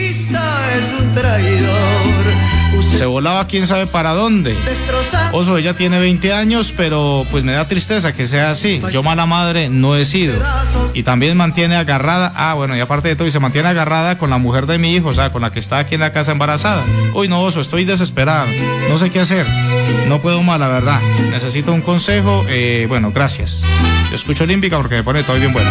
Se 2.96 3.06
volaba 3.06 3.46
quién 3.46 3.66
sabe 3.66 3.86
para 3.86 4.12
dónde. 4.12 4.56
Oso, 5.32 5.56
ella 5.56 5.74
tiene 5.74 6.00
20 6.00 6.32
años, 6.32 6.74
pero 6.76 7.24
pues 7.30 7.44
me 7.44 7.52
da 7.52 7.66
tristeza 7.66 8.12
que 8.12 8.26
sea 8.26 8.50
así. 8.50 8.80
Yo 8.90 9.02
mala 9.02 9.26
madre 9.26 9.68
no 9.68 9.96
he 9.96 10.04
sido. 10.04 10.34
Y 10.94 11.04
también 11.04 11.36
mantiene 11.36 11.76
agarrada, 11.76 12.32
ah 12.34 12.54
bueno, 12.54 12.76
y 12.76 12.80
aparte 12.80 13.08
de 13.08 13.16
todo, 13.16 13.28
y 13.28 13.30
se 13.30 13.38
mantiene 13.40 13.68
agarrada 13.68 14.18
con 14.18 14.30
la 14.30 14.38
mujer 14.38 14.66
de 14.66 14.78
mi 14.78 14.94
hijo, 14.94 15.08
o 15.08 15.14
sea, 15.14 15.30
con 15.30 15.42
la 15.42 15.52
que 15.52 15.60
está 15.60 15.78
aquí 15.78 15.94
en 15.94 16.00
la 16.00 16.12
casa 16.12 16.32
embarazada. 16.32 16.84
Uy, 17.14 17.28
no, 17.28 17.42
Oso, 17.42 17.60
estoy 17.60 17.84
desesperada. 17.84 18.46
No 18.88 18.98
sé 18.98 19.10
qué 19.10 19.20
hacer. 19.20 19.46
No 20.08 20.20
puedo 20.20 20.42
más, 20.42 20.58
la 20.58 20.68
verdad. 20.68 21.00
Necesito 21.30 21.72
un 21.72 21.82
consejo. 21.82 22.44
Eh, 22.48 22.86
bueno, 22.88 23.12
gracias. 23.12 23.64
Yo 24.10 24.16
escucho 24.16 24.44
Olímpica 24.44 24.76
porque 24.76 24.96
me 24.96 25.02
pone 25.02 25.22
todo 25.22 25.36
bien 25.36 25.52
bueno. 25.52 25.70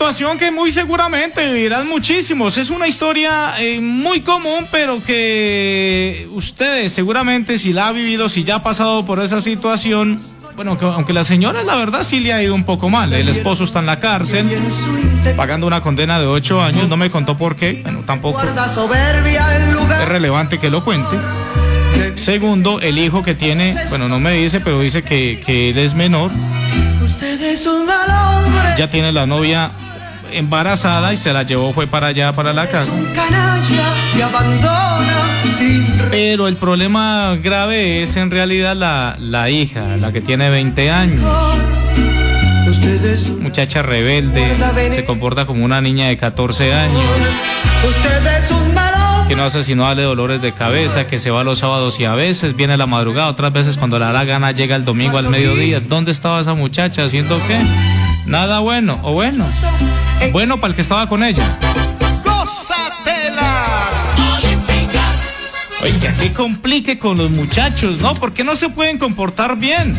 Situación 0.00 0.36
que 0.36 0.50
muy 0.52 0.70
seguramente 0.70 1.50
vivirán 1.54 1.88
muchísimos. 1.88 2.58
Es 2.58 2.68
una 2.68 2.86
historia 2.86 3.54
eh, 3.58 3.80
muy 3.80 4.20
común, 4.20 4.66
pero 4.70 5.02
que 5.02 6.28
ustedes 6.34 6.92
seguramente 6.92 7.56
si 7.56 7.72
la 7.72 7.88
ha 7.88 7.92
vivido, 7.92 8.28
si 8.28 8.44
ya 8.44 8.56
ha 8.56 8.62
pasado 8.62 9.06
por 9.06 9.20
esa 9.20 9.40
situación, 9.40 10.20
bueno, 10.54 10.76
que- 10.76 10.84
aunque 10.84 11.14
la 11.14 11.24
señora 11.24 11.62
la 11.62 11.76
verdad 11.76 12.02
sí 12.04 12.20
le 12.20 12.34
ha 12.34 12.42
ido 12.42 12.54
un 12.54 12.64
poco 12.64 12.90
mal. 12.90 13.10
El 13.14 13.26
esposo 13.30 13.64
está 13.64 13.78
en 13.80 13.86
la 13.86 13.98
cárcel, 13.98 14.46
pagando 15.34 15.66
una 15.66 15.80
condena 15.80 16.20
de 16.20 16.26
ocho 16.26 16.60
años. 16.60 16.90
No 16.90 16.98
me 16.98 17.08
contó 17.08 17.38
por 17.38 17.56
qué. 17.56 17.80
Bueno, 17.82 18.00
tampoco 18.06 18.38
es 20.02 20.08
relevante 20.10 20.58
que 20.58 20.68
lo 20.68 20.84
cuente. 20.84 21.16
Segundo, 22.16 22.80
el 22.82 22.98
hijo 22.98 23.22
que 23.24 23.34
tiene, 23.34 23.74
bueno, 23.88 24.08
no 24.08 24.20
me 24.20 24.32
dice, 24.34 24.60
pero 24.60 24.78
dice 24.80 25.02
que, 25.02 25.42
que 25.44 25.70
él 25.70 25.78
es 25.78 25.94
menor. 25.94 26.30
Usted 27.06 27.40
es 27.40 27.64
un 27.66 27.86
mal 27.86 28.10
hombre 28.10 28.74
Ya 28.76 28.90
tiene 28.90 29.12
la 29.12 29.26
novia 29.26 29.70
embarazada 30.32 31.12
y 31.12 31.16
se 31.16 31.32
la 31.32 31.44
llevó, 31.44 31.72
fue 31.72 31.86
para 31.86 32.08
allá, 32.08 32.32
para 32.32 32.52
la 32.52 32.66
casa. 32.66 32.92
Pero 36.10 36.48
el 36.48 36.56
problema 36.56 37.36
grave 37.42 38.02
es 38.02 38.16
en 38.16 38.30
realidad 38.30 38.74
la, 38.76 39.16
la 39.20 39.48
hija, 39.50 39.96
la 39.98 40.12
que 40.12 40.20
tiene 40.20 40.50
20 40.50 40.90
años. 40.90 41.24
usted 42.68 43.04
es 43.04 43.28
un 43.28 43.42
Muchacha 43.44 43.82
rebelde, 43.82 44.56
se 44.90 45.04
comporta 45.04 45.46
como 45.46 45.64
una 45.64 45.80
niña 45.80 46.08
de 46.08 46.16
14 46.16 46.74
años. 46.74 47.04
usted 47.88 48.26
es 48.38 48.50
un 48.50 48.65
que 49.28 49.34
no 49.34 49.44
hace 49.44 49.64
sino 49.64 49.84
darle 49.84 50.02
dolores 50.02 50.40
de 50.40 50.52
cabeza, 50.52 51.06
que 51.06 51.18
se 51.18 51.30
va 51.30 51.42
los 51.42 51.58
sábados 51.58 51.98
y 51.98 52.04
a 52.04 52.14
veces 52.14 52.54
viene 52.54 52.74
a 52.74 52.76
la 52.76 52.86
madrugada, 52.86 53.28
otras 53.28 53.52
veces 53.52 53.76
cuando 53.76 53.98
la 53.98 54.12
da 54.12 54.24
gana 54.24 54.52
llega 54.52 54.76
el 54.76 54.84
domingo 54.84 55.18
al 55.18 55.28
mediodía. 55.28 55.80
¿Dónde 55.80 56.12
estaba 56.12 56.40
esa 56.40 56.54
muchacha 56.54 57.04
haciendo 57.04 57.40
qué? 57.48 57.58
Nada 58.26 58.60
bueno, 58.60 59.00
o 59.02 59.12
bueno. 59.12 59.46
Bueno 60.32 60.58
para 60.58 60.70
el 60.70 60.76
que 60.76 60.82
estaba 60.82 61.08
con 61.08 61.24
ella. 61.24 61.58
Oiga, 65.82 66.14
que 66.20 66.32
complique 66.32 66.98
con 66.98 67.18
los 67.18 67.30
muchachos, 67.30 67.98
¿no? 67.98 68.14
Porque 68.14 68.44
no 68.44 68.56
se 68.56 68.68
pueden 68.68 68.98
comportar 68.98 69.56
bien. 69.56 69.96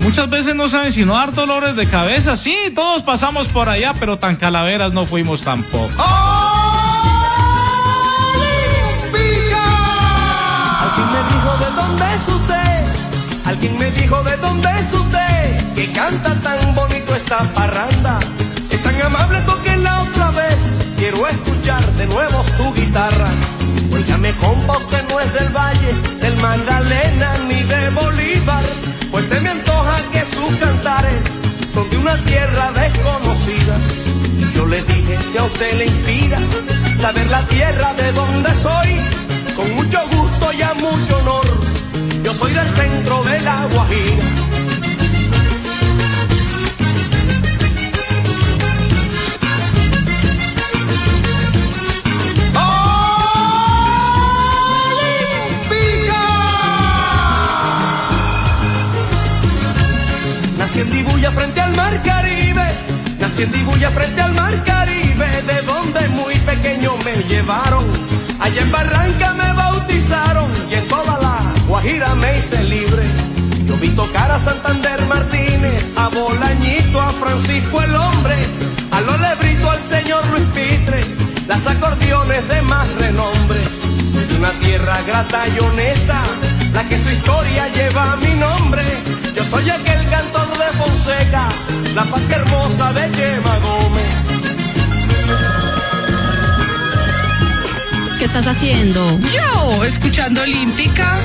Muchas 0.00 0.30
veces 0.30 0.54
no 0.54 0.68
saben 0.68 0.92
sino 0.92 1.14
dar 1.14 1.34
dolores 1.34 1.74
de 1.74 1.86
cabeza. 1.86 2.36
Sí, 2.36 2.56
todos 2.74 3.02
pasamos 3.02 3.48
por 3.48 3.68
allá, 3.68 3.94
pero 3.98 4.18
tan 4.18 4.36
calaveras 4.36 4.92
no 4.92 5.06
fuimos 5.06 5.42
tampoco. 5.42 5.92
Alguien 5.98 6.57
alguien 13.58 13.76
me 13.76 13.90
dijo 13.90 14.22
de 14.22 14.36
dónde 14.36 14.68
es 14.78 14.92
usted, 14.92 15.74
que 15.74 15.90
canta 15.92 16.32
tan 16.42 16.74
bonito 16.76 17.16
esta 17.16 17.38
parranda. 17.54 18.20
Si 18.68 18.76
es 18.76 18.82
tan 18.82 19.02
amable, 19.02 19.38
la 19.82 20.02
otra 20.02 20.30
vez, 20.30 20.56
quiero 20.96 21.26
escuchar 21.26 21.84
de 21.94 22.06
nuevo 22.06 22.44
su 22.56 22.72
guitarra. 22.72 23.30
Óigame, 23.92 24.30
compa, 24.34 24.78
usted 24.78 25.02
no 25.08 25.18
es 25.18 25.32
del 25.32 25.48
Valle, 25.48 25.92
del 26.20 26.36
Magdalena 26.36 27.32
ni 27.48 27.60
de 27.64 27.90
Bolívar, 27.90 28.62
pues 29.10 29.26
se 29.26 29.40
me 29.40 29.50
antoja 29.50 29.96
que 30.12 30.20
sus 30.20 30.56
cantares 30.58 31.20
son 31.74 31.90
de 31.90 31.96
una 31.96 32.16
tierra 32.18 32.70
desconocida. 32.70 33.76
Yo 34.54 34.66
le 34.66 34.82
dije, 34.82 35.18
si 35.32 35.38
a 35.38 35.42
usted 35.42 35.78
le 35.78 35.86
inspira 35.86 36.38
saber 37.00 37.26
la 37.28 37.42
tierra 37.48 37.92
de 37.94 38.12
donde 38.12 38.50
soy, 38.62 38.90
con 39.56 39.74
mucho 39.74 40.00
gusto 40.12 40.52
y 40.52 40.62
a 40.62 40.74
mucho 40.74 41.18
honor, 41.18 41.47
yo 42.22 42.34
soy 42.34 42.52
del 42.52 42.68
centro 42.74 43.22
de 43.24 43.40
la 43.40 43.66
Guajira. 43.72 44.24
Nací 60.58 60.80
en 60.80 60.90
Dibuya 60.90 61.30
frente 61.32 61.60
al 61.60 61.74
mar 61.76 62.02
Caribe, 62.02 62.68
nací 63.18 63.42
en 63.42 63.52
Dibuya 63.52 63.90
frente 63.90 64.20
al 64.20 64.34
mar 64.34 64.64
Caribe, 64.64 65.26
de 65.46 65.62
donde 65.62 66.08
muy 66.08 66.34
pequeño 66.38 66.96
me 67.04 67.22
llevaron. 67.24 67.84
Allá 68.40 68.62
en 68.62 68.70
Barranca 68.72 69.34
me 69.34 69.47
Me 72.16 72.38
hice 72.38 72.64
libre. 72.64 73.02
Yo 73.66 73.76
vi 73.76 73.88
tocar 73.90 74.30
a 74.30 74.38
Santander 74.40 75.04
Martínez, 75.06 75.84
a 75.96 76.08
Bolañito, 76.08 77.00
a 77.00 77.10
Francisco 77.12 77.82
el 77.82 77.94
hombre, 77.94 78.34
a 78.90 79.00
los 79.02 79.20
lebritos 79.20 79.70
al 79.70 79.82
señor 79.88 80.26
Luis 80.30 80.44
Pitre, 80.54 81.00
las 81.46 81.66
acordeones 81.66 82.48
de 82.48 82.62
más 82.62 82.88
renombre. 82.94 83.60
Soy 84.12 84.24
de 84.26 84.36
una 84.36 84.50
tierra 84.52 84.98
grata 85.06 85.46
y 85.48 85.58
honesta, 85.60 86.22
la 86.72 86.88
que 86.88 86.98
su 86.98 87.10
historia 87.10 87.68
lleva 87.68 88.16
mi 88.16 88.34
nombre. 88.34 88.84
Yo 89.36 89.44
soy 89.44 89.70
aquel 89.70 90.08
cantor 90.08 90.48
de 90.58 90.78
Fonseca, 90.78 91.48
la 91.94 92.04
paz 92.04 92.22
hermosa 92.30 92.92
de 92.94 93.12
Chema 93.12 93.58
Gómez. 93.58 94.28
¿Qué 98.18 98.24
estás 98.24 98.46
haciendo? 98.48 99.18
Yo, 99.32 99.84
escuchando 99.84 100.42
Olímpica. 100.42 101.18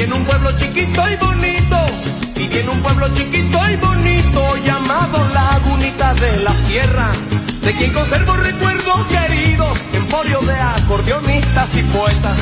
En 0.00 0.12
un 0.12 0.24
pueblo 0.24 0.52
chiquito 0.52 1.02
y 1.10 1.16
bonito, 1.16 1.76
viví 2.36 2.58
en 2.58 2.68
un 2.68 2.80
pueblo 2.82 3.08
chiquito 3.16 3.58
y 3.68 3.76
bonito 3.76 4.56
llamado 4.64 5.18
Lagunita 5.34 6.14
de 6.14 6.36
la 6.44 6.54
Sierra, 6.54 7.10
de 7.62 7.72
quien 7.72 7.92
conservo 7.92 8.36
recuerdos 8.36 9.06
queridos, 9.06 9.76
emporio 9.92 10.40
de 10.42 10.54
acordeonistas 10.54 11.74
y 11.74 11.82
poetas. 11.82 12.38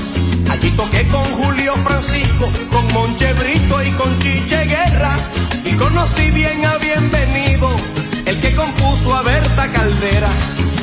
Allí 0.51 0.71
toqué 0.73 1.09
con 1.09 1.25
Julio 1.25 1.75
Francisco, 1.83 2.51
con 2.71 2.93
Monche 2.93 3.33
Brito 3.33 3.83
y 3.83 3.91
con 3.93 4.19
Chiche 4.19 4.67
Guerra, 4.67 5.17
y 5.65 5.73
conocí 5.77 6.31
bien 6.33 6.63
a 6.67 6.77
Bienvenido, 6.77 7.71
el 8.27 8.39
que 8.39 8.55
compuso 8.55 9.17
a 9.17 9.23
Berta 9.23 9.73
Caldera. 9.73 10.29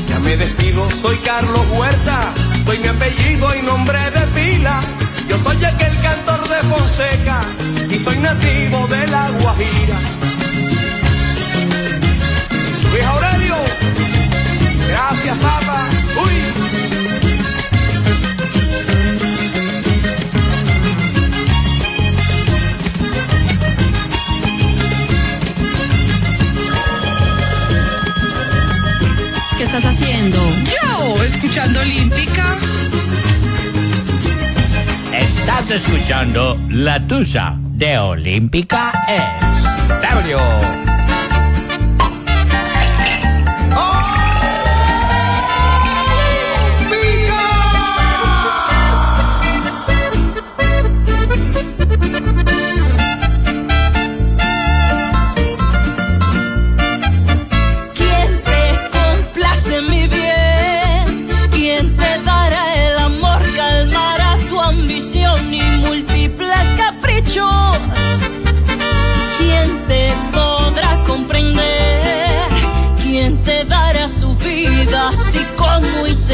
Ya 0.09 0.17
me 0.19 0.35
despido, 0.37 0.89
soy 0.89 1.17
Carlos 1.17 1.65
Huerta, 1.71 2.33
doy 2.65 2.79
mi 2.79 2.87
apellido 2.87 3.55
y 3.55 3.61
nombre 3.61 3.99
de 4.09 4.21
pila. 4.33 4.81
Yo 5.33 5.39
soy 5.43 5.65
aquel 5.65 5.99
cantor 5.99 6.47
de 6.47 6.57
Fonseca 6.69 7.41
y 7.89 7.97
soy 7.97 8.19
nativo 8.19 8.87
de 8.87 9.07
la 9.07 9.31
Guajira. 9.41 9.99
Luis 12.91 13.03
Aurelio, 13.03 13.55
gracias 14.87 15.37
papá. 15.39 15.89
Uy. 16.23 16.33
¿Qué 29.57 29.63
estás 29.63 29.85
haciendo? 29.85 30.37
Yo, 30.65 31.23
escuchando 31.23 31.79
Olímpica. 31.79 32.59
Estás 35.13 35.69
escuchando 35.69 36.57
La 36.69 36.99
Tusa 37.05 37.55
de 37.59 37.99
Olímpica 37.99 38.91
es 39.07 39.21
W. 40.01 40.92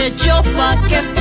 como 0.09 0.15
hice 0.15 0.27
yo 0.27 0.41
pa' 0.55 1.18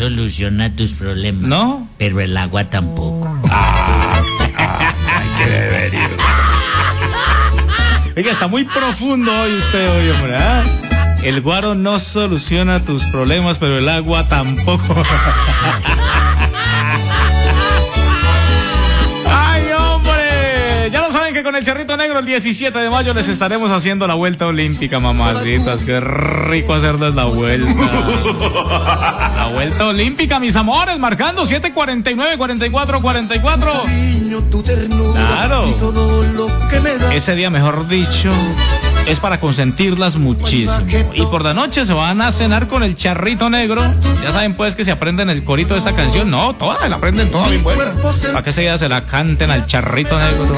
soluciona 0.00 0.74
tus 0.74 0.92
problemas. 0.92 1.42
¿No? 1.42 1.86
Pero 1.98 2.20
el 2.20 2.34
agua 2.34 2.64
tampoco. 2.64 3.38
Oiga, 8.16 8.32
está 8.32 8.48
muy 8.48 8.64
profundo 8.64 9.30
hoy 9.30 9.58
usted, 9.58 9.90
hoy, 9.90 10.08
hombre. 10.08 10.36
¿ah? 10.36 10.64
El 11.22 11.42
guaro 11.42 11.74
no 11.74 12.00
soluciona 12.00 12.82
tus 12.82 13.04
problemas, 13.12 13.58
pero 13.58 13.76
el 13.76 13.90
agua 13.90 14.26
tampoco. 14.26 14.94
¡Ay, 19.26 19.64
hombre! 19.78 20.90
Ya 20.90 21.02
lo 21.02 21.12
saben 21.12 21.34
que 21.34 21.42
con 21.42 21.54
el 21.56 21.62
Charrito 21.62 21.94
Negro 21.98 22.20
el 22.20 22.24
17 22.24 22.78
de 22.78 22.88
mayo 22.88 23.12
les 23.12 23.28
estaremos 23.28 23.70
haciendo 23.70 24.06
la 24.06 24.14
vuelta 24.14 24.46
olímpica, 24.46 24.98
mamacitas. 24.98 25.82
Qué 25.82 26.00
rico 26.00 26.72
hacerles 26.72 27.14
la 27.14 27.24
vuelta. 27.24 29.29
Vuelta 29.52 29.88
olímpica, 29.88 30.40
mis 30.40 30.56
amores, 30.56 30.98
marcando 30.98 31.44
749 31.46 32.36
44 32.38 33.00
44. 33.00 33.72
Claro. 35.12 35.64
Ese 37.12 37.34
día, 37.34 37.50
mejor 37.50 37.88
dicho, 37.88 38.32
es 39.06 39.18
para 39.20 39.40
consentirlas 39.40 40.16
muchísimo. 40.16 40.86
Y 41.14 41.22
por 41.26 41.42
la 41.42 41.52
noche 41.52 41.84
se 41.84 41.92
van 41.92 42.20
a 42.20 42.30
cenar 42.32 42.68
con 42.68 42.82
el 42.82 42.94
charrito 42.94 43.50
negro. 43.50 43.82
Ya 44.22 44.32
saben 44.32 44.54
pues 44.54 44.74
que 44.76 44.84
se 44.84 44.92
aprenden 44.92 45.30
el 45.30 45.42
corito 45.44 45.74
de 45.74 45.78
esta 45.78 45.92
canción. 45.94 46.30
No, 46.30 46.54
toda, 46.54 46.88
la 46.88 46.96
aprenden 46.96 47.30
toda 47.30 47.48
bien 47.48 47.62
buena. 47.62 47.92
Para 48.32 48.42
que 48.42 48.50
ese 48.50 48.62
día 48.62 48.78
se 48.78 48.88
la 48.88 49.04
canten 49.06 49.50
al 49.50 49.66
charrito 49.66 50.18
negro. 50.18 50.54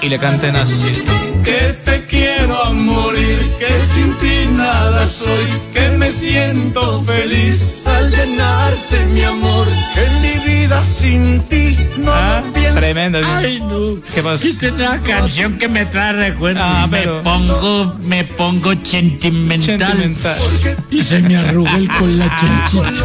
Y 0.00 0.08
le 0.08 0.18
canten 0.18 0.56
así. 0.56 1.04
Que 1.44 1.76
te 1.84 2.04
quiero 2.06 2.64
a 2.64 2.72
morir, 2.72 3.38
que 3.58 3.68
sin 3.94 4.14
ti 4.18 4.46
nada 4.52 5.06
soy, 5.06 5.46
que 5.72 5.87
me 6.08 6.12
siento 6.14 7.02
feliz 7.02 7.86
al 7.86 8.10
llenarte 8.10 9.04
mi 9.12 9.24
amor, 9.24 9.66
en 9.94 10.22
mi 10.22 10.38
vida 10.42 10.82
sin 10.82 11.40
ti 11.48 11.76
no 11.98 12.10
Ah, 12.10 12.42
tremendo. 12.76 13.18
Ay, 13.22 13.60
no. 13.60 14.00
¿Qué 14.14 14.22
pasa? 14.22 14.46
Esta 14.46 14.66
es 14.68 14.72
una 14.72 15.02
canción 15.02 15.58
que 15.58 15.68
me 15.68 15.84
trae 15.84 16.14
recuerdos. 16.14 16.62
Ah, 16.64 16.86
me 16.90 16.98
pero- 17.00 17.22
pongo, 17.22 17.94
me 18.04 18.24
pongo 18.24 18.72
sentimental. 18.82 19.78
Sentimental. 19.78 20.36
Y 20.90 21.02
se 21.02 21.20
me 21.20 21.36
arruga 21.36 21.76
el 21.76 21.88
con 21.88 22.18
la 22.18 22.34
chanchita. 22.40 23.04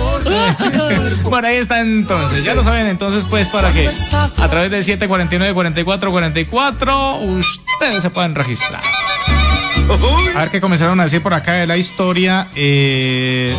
Por 1.24 1.46
ahí 1.46 1.58
está 1.58 1.82
entonces. 1.82 2.46
Ya 2.46 2.56
lo 2.56 2.64
saben 2.64 2.88
entonces 2.88 3.26
pues 3.30 3.50
para 3.50 3.74
que 3.74 3.90
a 3.90 4.48
través 4.50 4.72
del 4.72 4.82
749 4.86 5.54
44 5.54 6.10
44 6.12 7.16
ustedes 7.18 8.02
se 8.02 8.10
pueden 8.10 8.34
registrar. 8.34 8.82
A 10.36 10.40
ver 10.40 10.50
qué 10.50 10.62
comenzaron 10.62 11.00
a 11.00 11.04
decir 11.04 11.22
por 11.22 11.34
acá 11.34 11.54
de 11.54 11.68
la 11.68 11.78
historia. 11.78 12.48
Eh, 12.56 13.56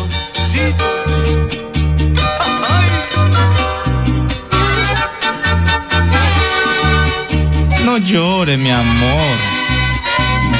no 7.83 7.97
llore, 7.97 8.57
mi 8.57 8.71
amor. 8.71 9.35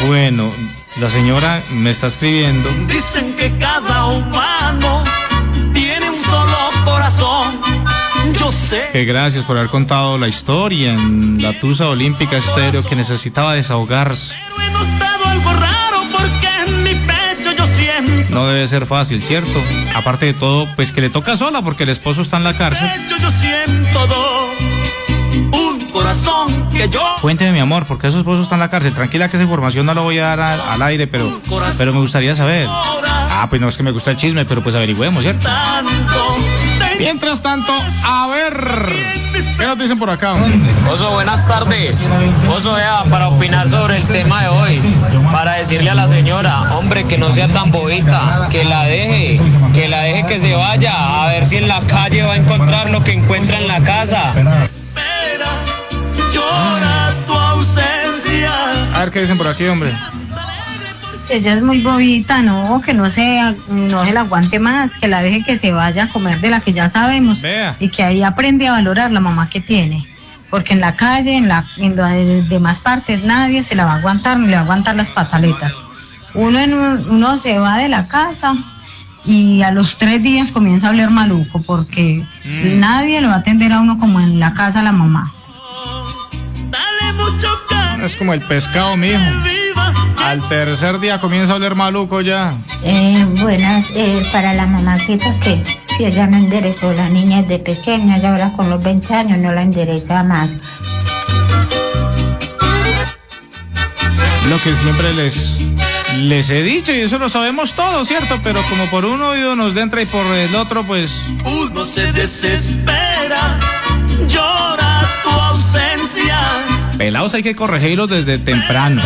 Bueno, 0.08 0.51
la 0.99 1.10
señora 1.10 1.62
me 1.71 1.91
está 1.91 2.08
escribiendo. 2.08 2.69
Dicen 2.88 3.36
que 3.36 3.58
cada 3.58 4.06
humano 4.06 5.04
tiene 5.73 6.10
un 6.10 6.23
solo 6.23 6.58
corazón. 6.86 7.62
Yo 8.39 8.51
sé 8.51 8.89
Que 8.91 9.06
gracias 9.06 9.45
por 9.45 9.58
haber 9.58 9.69
contado 9.69 10.17
la 10.17 10.28
historia 10.28 10.93
en 10.93 11.41
la 11.41 11.60
Tusa 11.60 11.88
Olímpica 11.89 12.38
Estéreo 12.38 12.84
que 12.84 12.95
necesitaba 12.95 13.54
desahogarse. 13.54 14.36
pero 14.58 14.71
notado 14.71 15.14
algo 15.47 15.60
raro 15.60 16.01
porque 16.12 16.49
en 16.67 16.84
mi 16.84 16.95
pecho 16.95 17.51
yo 17.58 17.65
siento, 17.67 18.34
No 18.34 18.47
debe 18.47 18.67
ser 18.67 18.86
fácil, 18.86 19.21
¿cierto? 19.21 19.62
Aparte 19.95 20.25
de 20.27 20.34
todo, 20.34 20.67
pues 20.75 20.91
que 20.91 21.01
le 21.01 21.10
toca 21.10 21.38
sola 21.38 21.62
porque 21.62 21.84
el 21.84 21.89
esposo 21.89 22.21
está 22.21 22.38
en 22.38 22.43
la 22.43 22.53
cárcel. 22.58 22.88
pecho 22.89 23.17
yo 23.21 23.31
siento 23.31 24.08
dos, 24.08 25.60
un 25.62 25.86
corazón 25.91 26.69
que 26.69 26.89
yo 26.89 27.01
Cuénteme, 27.21 27.51
mi 27.53 27.60
amor, 27.60 27.86
¿por 27.86 27.97
qué 27.97 28.12
su 28.12 28.17
esposo 28.19 28.43
está 28.43 28.55
en 28.55 28.62
la 28.62 28.69
cárcel? 28.69 28.93
Tranquila 28.93 29.29
que 29.29 29.38
esa 29.38 29.43
información 29.43 29.86
no 29.86 29.93
la 29.93 30.01
voy 30.01 30.19
a 30.19 30.27
dar 30.36 30.39
al, 30.39 30.62
al 30.62 30.81
aire, 30.84 31.08
pero, 31.08 31.41
pero 31.77 31.93
me 31.93 31.99
gustaría 31.99 32.36
saber. 32.36 32.67
Ah, 32.69 33.47
pues 33.49 33.62
no 33.62 33.67
es 33.67 33.77
que 33.77 33.84
me 33.84 33.91
gusta 33.91 34.12
el 34.12 34.17
chisme, 34.17 34.45
pero 34.45 34.62
pues 34.63 34.75
averigüemos, 34.75 35.23
¿cierto? 35.23 35.45
tanto. 35.45 36.36
Mientras 36.97 37.41
tanto, 37.41 37.73
a 38.05 38.27
ver, 38.27 38.53
¿qué 39.58 39.65
nos 39.65 39.77
dicen 39.77 39.99
por 39.99 40.10
acá? 40.10 40.36
Oso, 40.89 41.12
buenas 41.12 41.47
tardes. 41.47 42.08
Oso, 42.49 42.73
vea, 42.73 43.03
para 43.10 43.27
opinar 43.27 43.67
sobre 43.69 43.97
el 43.97 44.03
tema 44.08 44.43
de 44.43 44.47
hoy, 44.47 44.81
para 45.31 45.55
decirle 45.55 45.89
a 45.89 45.95
la 45.95 46.08
señora, 46.08 46.75
hombre, 46.75 47.03
que 47.05 47.17
no 47.17 47.31
sea 47.31 47.47
tan 47.47 47.71
bobita, 47.71 48.47
que 48.49 48.63
la 48.63 48.86
deje, 48.86 49.39
que 49.73 49.88
la 49.88 50.01
deje 50.01 50.25
que 50.25 50.39
se 50.39 50.55
vaya, 50.55 51.23
a 51.23 51.27
ver 51.27 51.45
si 51.45 51.58
en 51.58 51.67
la 51.67 51.81
calle 51.81 52.23
va 52.23 52.34
a 52.34 52.38
encontrar 52.38 52.89
lo 52.89 53.03
que 53.03 53.13
encuentra 53.13 53.58
en 53.60 53.67
la 53.67 53.81
casa. 53.81 54.34
Llora 56.34 57.13
tu 57.27 57.34
ausencia. 57.34 58.51
A 58.93 58.99
ver 58.99 59.12
qué 59.12 59.19
dicen 59.21 59.38
por 59.38 59.47
aquí, 59.47 59.65
hombre. 59.67 59.91
Ella 61.30 61.54
es 61.54 61.62
muy 61.64 61.82
bobita, 61.82 62.42
no, 62.44 62.82
que 62.86 62.94
no 62.94 63.10
se, 63.10 63.42
no 63.70 64.04
se 64.04 64.14
la 64.14 64.22
aguante 64.22 64.60
más, 64.60 64.98
que 64.98 65.08
la 65.08 65.22
deje 65.24 65.44
que 65.44 65.58
se 65.58 65.72
vaya 65.72 66.04
a 66.04 66.10
comer 66.10 66.40
de 66.40 66.50
la 66.52 66.60
que 66.60 66.72
ya 66.72 66.88
sabemos 66.88 67.42
Vea. 67.42 67.76
y 67.80 67.90
que 67.90 68.04
ahí 68.04 68.22
aprende 68.24 68.68
a 68.68 68.74
valorar 68.74 69.12
la 69.12 69.20
mamá 69.20 69.50
que 69.50 69.60
tiene. 69.60 70.08
Porque 70.52 70.74
en 70.74 70.82
la 70.82 70.96
calle, 70.96 71.36
en, 71.36 71.48
la, 71.48 71.66
en 71.78 71.96
las 71.96 72.48
demás 72.48 72.80
partes, 72.80 73.24
nadie 73.24 73.64
se 73.64 73.74
la 73.76 73.86
va 73.86 73.94
a 73.94 73.98
aguantar 73.98 74.38
ni 74.40 74.48
le 74.48 74.54
va 74.54 74.60
a 74.60 74.64
aguantar 74.64 74.96
las 74.96 75.10
pataletas. 75.10 75.74
Uno, 76.36 76.60
en 76.60 76.74
un- 76.76 77.10
uno 77.10 77.38
se 77.38 77.58
va 77.58 77.78
de 77.78 77.90
la 77.90 78.08
casa 78.08 78.56
y 79.26 79.64
a 79.64 79.72
los 79.72 79.98
tres 79.98 80.22
días 80.22 80.52
comienza 80.52 80.88
a 80.88 80.90
oler 80.92 81.10
maluco 81.10 81.62
porque 81.64 82.24
Mm. 82.46 82.80
nadie 82.80 83.20
lo 83.22 83.30
va 83.30 83.36
a 83.36 83.38
atender 83.38 83.74
a 83.74 83.80
uno 83.80 83.98
como 83.98 84.20
en 84.20 84.40
la 84.40 84.54
casa 84.54 84.84
la 84.84 84.92
mamá. 84.92 85.34
Es 88.06 88.15
como 88.15 88.34
el 88.34 88.41
pescado, 88.41 88.96
mijo. 88.96 89.20
Al 90.24 90.48
tercer 90.48 91.00
día 91.00 91.20
comienza 91.20 91.54
a 91.54 91.56
oler 91.56 91.74
maluco 91.74 92.22
ya. 92.22 92.56
Eh, 92.84 93.26
buenas, 93.41 93.89
eh, 93.96 94.24
para 94.32 94.54
la 94.54 94.68
mamacita 94.68 95.34
que 95.39 95.63
si 95.98 96.06
ella 96.06 96.28
no 96.28 96.38
enderezó 96.38 96.94
la 96.94 97.10
niña 97.10 97.41
desde 97.41 97.58
pequeña 97.58 98.20
y 98.20 98.26
ahora 98.26 98.52
con 98.56 98.70
los 98.70 98.84
20 98.84 99.12
años 99.12 99.39
no 99.39 99.52
la 99.52 99.63
endereza 99.63 100.22
más. 100.22 100.52
Lo 104.50 104.62
que 104.62 104.72
siempre 104.74 105.12
les, 105.13 105.58
les 106.18 106.52
he 106.52 106.62
dicho, 106.62 106.94
y 106.94 107.00
eso 107.00 107.18
lo 107.18 107.28
sabemos 107.28 107.74
todos, 107.74 108.08
¿cierto? 108.08 108.39
Pero 108.44 108.62
como 108.70 108.86
por 108.91 109.04
un 109.06 109.20
oído 109.24 109.56
nos 109.56 109.76
entra 109.76 110.04
y 110.04 110.06
por 110.06 110.28
el 110.28 110.54
otro, 110.54 110.84
pues... 110.84 111.24
Uno 111.44 111.84
se 111.84 112.12
desespera, 112.12 113.58
llora 114.28 115.02
tu 115.24 115.30
ausencia. 115.32 116.64
Pelados 117.06 117.36
hay 117.36 117.44
que 117.44 117.56
corregirlos 117.56 118.10
desde 118.10 118.39
temprano. 118.39 119.00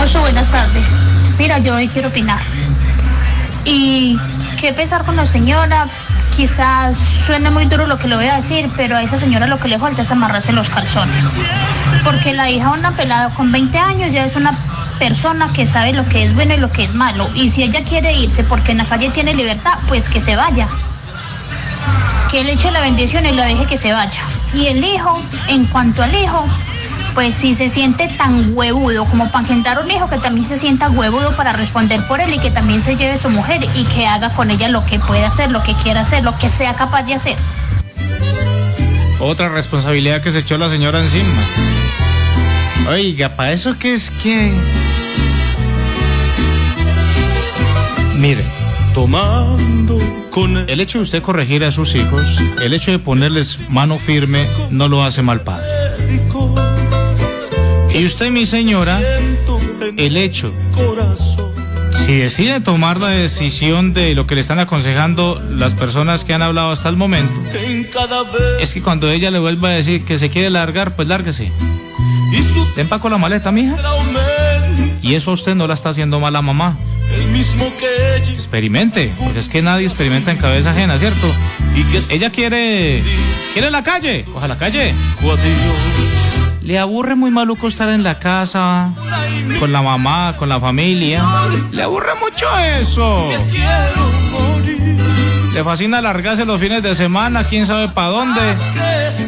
Ocho, 0.00 0.20
buenas 0.20 0.52
tardes. 0.52 0.84
Mira, 1.36 1.58
yo 1.58 1.74
hoy 1.74 1.88
quiero 1.88 2.06
opinar. 2.10 2.38
Y 3.64 4.16
qué 4.60 4.72
pesar 4.72 5.04
con 5.04 5.16
la 5.16 5.26
señora. 5.26 5.88
Quizás 6.30 6.96
suene 6.96 7.50
muy 7.50 7.64
duro 7.64 7.88
lo 7.88 7.98
que 7.98 8.06
le 8.06 8.14
voy 8.14 8.26
a 8.26 8.36
decir, 8.36 8.70
pero 8.76 8.96
a 8.96 9.02
esa 9.02 9.16
señora 9.16 9.48
lo 9.48 9.58
que 9.58 9.66
le 9.66 9.80
falta 9.80 10.02
es 10.02 10.12
amarrarse 10.12 10.52
los 10.52 10.70
calzones. 10.70 11.24
Porque 12.04 12.34
la 12.34 12.48
hija 12.48 12.70
de 12.70 12.78
una 12.78 12.92
pelada 12.92 13.30
con 13.30 13.50
20 13.50 13.76
años 13.76 14.12
ya 14.12 14.24
es 14.24 14.36
una 14.36 14.56
persona 15.00 15.50
que 15.52 15.66
sabe 15.66 15.92
lo 15.92 16.04
que 16.04 16.22
es 16.22 16.32
bueno 16.36 16.54
y 16.54 16.58
lo 16.58 16.70
que 16.70 16.84
es 16.84 16.94
malo. 16.94 17.30
Y 17.34 17.50
si 17.50 17.64
ella 17.64 17.82
quiere 17.82 18.12
irse 18.12 18.44
porque 18.44 18.70
en 18.70 18.78
la 18.78 18.84
calle 18.84 19.10
tiene 19.10 19.34
libertad, 19.34 19.72
pues 19.88 20.08
que 20.08 20.20
se 20.20 20.36
vaya. 20.36 20.68
que 22.30 22.44
le 22.44 22.52
eche 22.52 22.70
la 22.70 22.80
bendición 22.80 23.26
y 23.26 23.32
lo 23.32 23.42
deje 23.42 23.66
que 23.66 23.76
se 23.76 23.92
vaya. 23.92 24.22
Y 24.54 24.68
el 24.68 24.84
hijo, 24.84 25.20
en 25.48 25.64
cuanto 25.64 26.04
al 26.04 26.14
hijo, 26.14 26.46
pues 27.14 27.34
si 27.34 27.54
se 27.54 27.68
siente 27.68 28.08
tan 28.08 28.56
huevudo 28.56 29.04
como 29.04 29.30
para 29.30 29.40
engendrar 29.40 29.82
un 29.82 29.90
hijo, 29.90 30.08
que 30.08 30.18
también 30.18 30.46
se 30.46 30.56
sienta 30.56 30.90
huevudo 30.90 31.36
para 31.36 31.52
responder 31.52 32.00
por 32.06 32.20
él 32.20 32.32
y 32.34 32.38
que 32.38 32.50
también 32.50 32.80
se 32.80 32.96
lleve 32.96 33.16
su 33.18 33.30
mujer 33.30 33.60
y 33.74 33.84
que 33.84 34.06
haga 34.06 34.34
con 34.34 34.50
ella 34.50 34.68
lo 34.68 34.84
que 34.86 34.98
pueda 34.98 35.28
hacer, 35.28 35.50
lo 35.50 35.62
que 35.62 35.74
quiera 35.74 36.00
hacer, 36.00 36.22
lo 36.24 36.36
que 36.38 36.50
sea 36.50 36.74
capaz 36.74 37.02
de 37.02 37.14
hacer. 37.14 37.36
Otra 39.18 39.48
responsabilidad 39.48 40.22
que 40.22 40.30
se 40.30 40.38
echó 40.38 40.56
la 40.56 40.68
señora 40.68 41.00
encima. 41.00 41.28
Oiga, 42.88 43.36
¿para 43.36 43.52
eso 43.52 43.76
qué 43.78 43.92
es 43.92 44.10
que? 44.10 44.52
Mire, 48.16 48.44
tomando 48.94 49.98
con 50.30 50.68
el 50.68 50.80
hecho 50.80 50.98
de 50.98 51.02
usted 51.02 51.22
corregir 51.22 51.64
a 51.64 51.72
sus 51.72 51.94
hijos, 51.94 52.38
el 52.62 52.72
hecho 52.72 52.90
de 52.92 52.98
ponerles 52.98 53.58
mano 53.68 53.98
firme, 53.98 54.46
no 54.70 54.88
lo 54.88 55.02
hace 55.04 55.22
mal 55.22 55.42
padre. 55.42 55.68
Y 57.94 58.04
usted, 58.04 58.30
mi 58.30 58.46
señora, 58.46 59.00
el 59.96 60.16
hecho, 60.16 60.52
si 62.06 62.16
decide 62.16 62.60
tomar 62.60 63.00
la 63.00 63.08
decisión 63.08 63.92
de 63.92 64.14
lo 64.14 64.26
que 64.26 64.34
le 64.34 64.40
están 64.40 64.58
aconsejando 64.58 65.42
las 65.50 65.74
personas 65.74 66.24
que 66.24 66.32
han 66.32 66.42
hablado 66.42 66.70
hasta 66.70 66.88
el 66.88 66.96
momento, 66.96 67.32
es 68.60 68.74
que 68.74 68.80
cuando 68.82 69.10
ella 69.10 69.30
le 69.30 69.38
vuelva 69.38 69.70
a 69.70 69.72
decir 69.72 70.04
que 70.04 70.18
se 70.18 70.30
quiere 70.30 70.50
largar, 70.50 70.94
pues 70.96 71.08
lárguese. 71.08 71.52
Te 72.74 72.80
empaco 72.82 73.08
la 73.08 73.18
maleta, 73.18 73.50
mija. 73.50 73.76
Y 75.02 75.14
eso 75.14 75.32
a 75.32 75.34
usted 75.34 75.54
no 75.54 75.66
la 75.66 75.74
está 75.74 75.88
haciendo 75.88 76.20
mal 76.20 76.36
a 76.36 76.42
mamá. 76.42 76.78
Experimente, 78.32 79.12
porque 79.18 79.40
es 79.40 79.48
que 79.48 79.62
nadie 79.62 79.86
experimenta 79.86 80.30
en 80.30 80.38
cabeza 80.38 80.70
ajena, 80.70 80.98
¿cierto? 80.98 81.26
Ella 82.10 82.30
quiere. 82.30 83.02
quiere 83.52 83.70
la 83.70 83.82
calle, 83.82 84.24
coja 84.32 84.46
la 84.46 84.56
calle. 84.58 84.94
Le 86.70 86.78
aburre 86.78 87.16
muy 87.16 87.32
maluco 87.32 87.66
estar 87.66 87.88
en 87.88 88.04
la 88.04 88.20
casa, 88.20 88.92
con 89.58 89.72
la 89.72 89.82
mamá, 89.82 90.36
con 90.38 90.48
la 90.48 90.60
familia. 90.60 91.26
Le 91.72 91.82
aburre 91.82 92.12
mucho 92.20 92.46
eso. 92.78 93.26
Le 95.52 95.64
fascina 95.64 95.98
alargarse 95.98 96.44
los 96.44 96.60
fines 96.60 96.84
de 96.84 96.94
semana, 96.94 97.42
quién 97.42 97.66
sabe 97.66 97.88
para 97.88 98.10
dónde. 98.10 98.40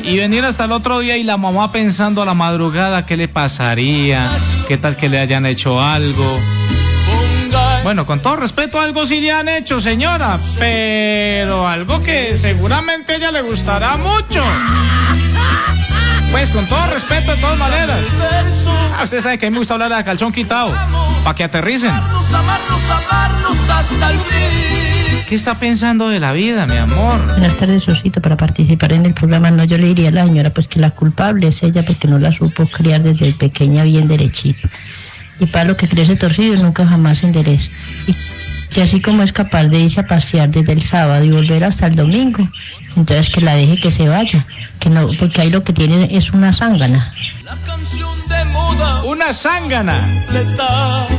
Y 0.05 0.19
venir 0.19 0.45
hasta 0.45 0.67
el 0.67 0.71
otro 0.71 1.01
día 1.01 1.17
y 1.17 1.25
la 1.25 1.37
mamá 1.37 1.73
pensando 1.73 2.23
a 2.23 2.27
la 2.27 2.35
madrugada 2.35 3.07
qué 3.07 3.17
le 3.17 3.27
pasaría, 3.27 4.31
qué 4.69 4.79
tal 4.79 4.97
que 4.97 5.09
le 5.09 5.19
hayan 5.19 5.45
hecho 5.45 5.83
algo. 5.83 6.39
Bueno, 7.83 8.07
con 8.07 8.21
todo 8.21 8.37
respeto, 8.37 8.81
algo 8.81 9.05
sí 9.05 9.21
le 9.21 9.33
han 9.33 9.49
hecho, 9.49 9.81
señora, 9.81 10.39
pero 10.61 11.67
algo 11.67 12.01
que 12.05 12.37
seguramente 12.37 13.15
a 13.15 13.17
ella 13.17 13.33
le 13.33 13.43
gustará 13.43 13.97
mucho. 13.97 14.45
Pues 16.33 16.51
con 16.51 16.67
todo 16.67 16.87
respeto, 16.87 17.31
de 17.31 17.41
todas 17.41 17.59
maneras. 17.59 18.01
Ah, 18.97 19.05
usted 19.05 19.21
sabe 19.21 19.39
que 19.39 19.47
a 19.47 19.51
mí 19.51 19.55
me 19.55 19.59
gusta 19.59 19.75
hablar 19.75 19.93
a 19.93 20.03
calzón 20.03 20.33
quitado, 20.33 20.73
para 21.23 21.35
que 21.37 21.45
aterricen. 21.45 21.93
¿Qué 25.29 25.35
está 25.35 25.59
pensando 25.59 26.09
de 26.09 26.21
la 26.21 26.33
vida, 26.33 26.67
mi 26.67 26.77
amor? 26.77 27.25
Buenas 27.27 27.55
tardes, 27.57 27.87
Osito, 27.89 28.21
para 28.21 28.37
participar 28.37 28.93
en 28.93 29.07
el 29.07 29.15
programa. 29.15 29.51
No, 29.51 29.65
yo 29.65 29.79
le 29.79 29.87
diría 29.87 30.09
a 30.09 30.13
la 30.13 30.25
señora, 30.25 30.51
pues 30.51 30.69
que 30.69 30.81
la 30.81 30.91
culpable 30.91 31.49
es 31.49 31.63
ella 31.63 31.85
porque 31.85 32.09
no 32.09 32.19
la 32.19 32.33
supo 32.33 32.67
criar 32.67 33.03
desde 33.03 33.33
pequeña 33.35 33.85
bien 33.85 34.09
derechito. 34.09 34.69
Y 35.39 35.47
para 35.47 35.65
lo 35.67 35.77
que 35.77 35.89
crece 35.89 36.17
torcido 36.17 36.63
nunca 36.63 36.87
jamás 36.87 37.23
endereza. 37.23 37.71
Y 38.07 38.17
y 38.75 38.81
así 38.81 39.01
como 39.01 39.23
es 39.23 39.33
capaz 39.33 39.65
de 39.65 39.81
irse 39.81 40.01
a 40.01 40.07
pasear 40.07 40.49
desde 40.51 40.73
el 40.73 40.83
sábado 40.83 41.25
y 41.25 41.31
volver 41.31 41.65
hasta 41.65 41.87
el 41.87 41.97
domingo, 41.97 42.49
entonces 42.97 43.31
que 43.31 43.41
la 43.41 43.55
deje 43.55 43.77
que 43.79 43.91
se 43.91 44.09
vaya, 44.09 44.47
que 44.79 44.89
no, 44.89 45.09
porque 45.19 45.43
ahí 45.43 45.51
lo 45.51 45.63
que 45.63 45.73
tiene 45.73 46.09
es 46.11 46.31
una 46.33 46.53
zángana. 46.53 47.13
Una 49.05 49.33
zángana. 49.33 50.25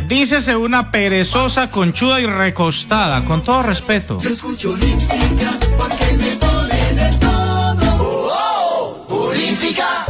Dícese 0.08 0.56
una 0.56 0.92
perezosa, 0.92 1.70
conchuda 1.70 2.20
y 2.20 2.26
recostada, 2.26 3.24
con 3.26 3.44
todo 3.44 3.64
respeto. 3.64 4.20
escucho 4.20 4.72
olímpica, 4.72 5.52
pa' 5.78 5.96
que 5.96 6.14
me 6.14 6.32
pone 6.38 6.94
de 6.94 7.18
todo. 7.20 7.96
Oh, 8.00 9.06
oh, 9.10 9.16
olímpica. 9.30 10.03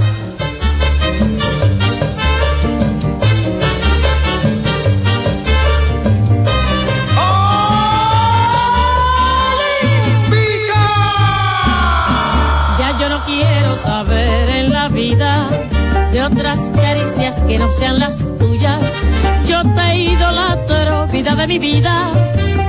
Saber 13.84 14.50
en 14.50 14.72
la 14.72 14.88
vida 14.88 15.50
de 16.14 16.24
otras 16.24 16.60
caricias 16.74 17.36
que 17.48 17.60
no 17.60 17.70
sean 17.70 18.00
las 18.00 18.20
tuyas. 18.40 18.80
Yo 19.46 19.62
te 19.76 19.96
idolatro, 19.98 21.08
vida 21.08 21.36
de 21.36 21.48
mi 21.48 21.60
vida. 21.60 22.10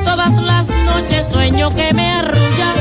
Todas 0.05 0.35
las 0.43 0.67
noches 0.69 1.29
sueño 1.29 1.73
que 1.75 1.95
me 1.95 2.11
arrullas. 2.11 2.79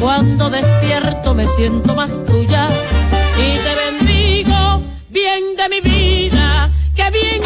Cuando 0.00 0.48
despierto 0.48 1.34
me 1.34 1.46
siento 1.48 1.94
más 1.94 2.24
tuya. 2.24 2.68
Y 3.44 3.48
te 3.64 3.72
bendigo, 3.84 4.82
bien 5.10 5.42
de 5.56 5.68
mi 5.68 5.80
vida. 5.80 6.70
Que 6.94 7.10
bien 7.10 7.42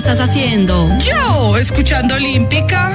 estás 0.00 0.20
haciendo? 0.20 0.88
Yo, 0.98 1.58
escuchando 1.58 2.14
Olímpica. 2.14 2.90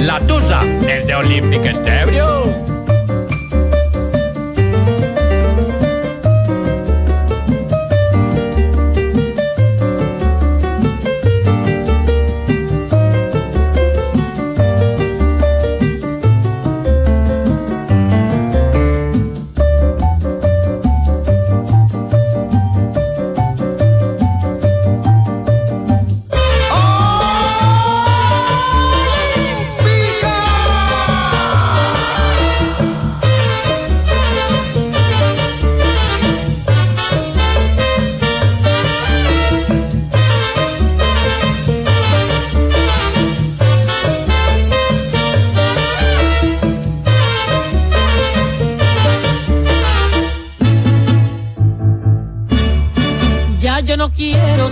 La 0.00 0.18
Tusa, 0.26 0.64
desde 0.64 1.14
Olímpica 1.14 1.70
Estebrio. 1.70 2.39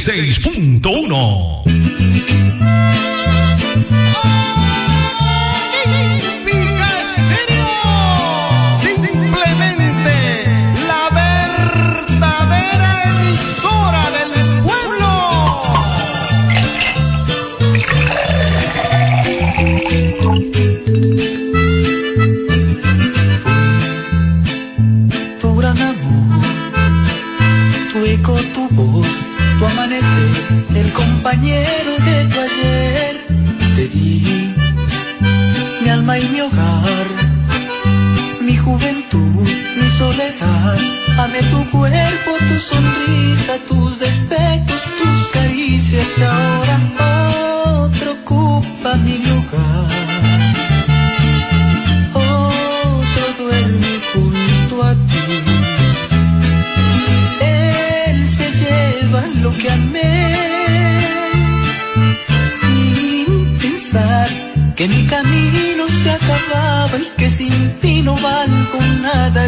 Seis 0.00 0.38
punto 0.38 1.02
uno 1.02 1.62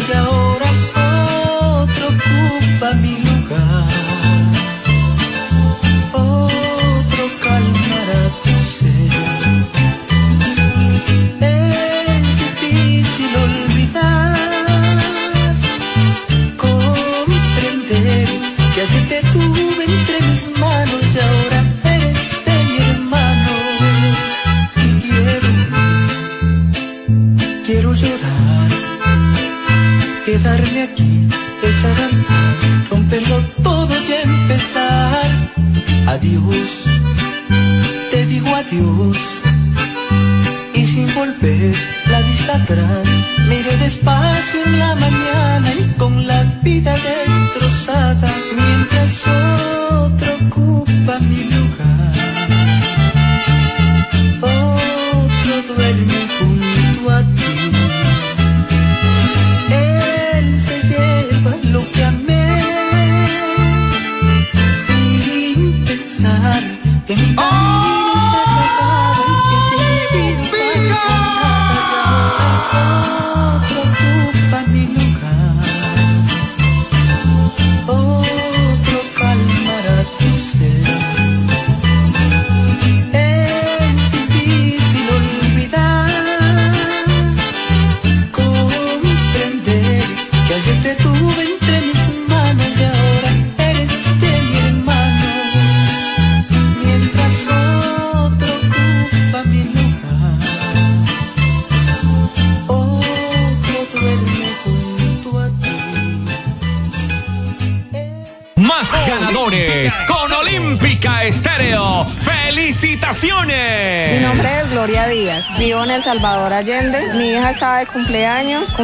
as. 0.09 0.52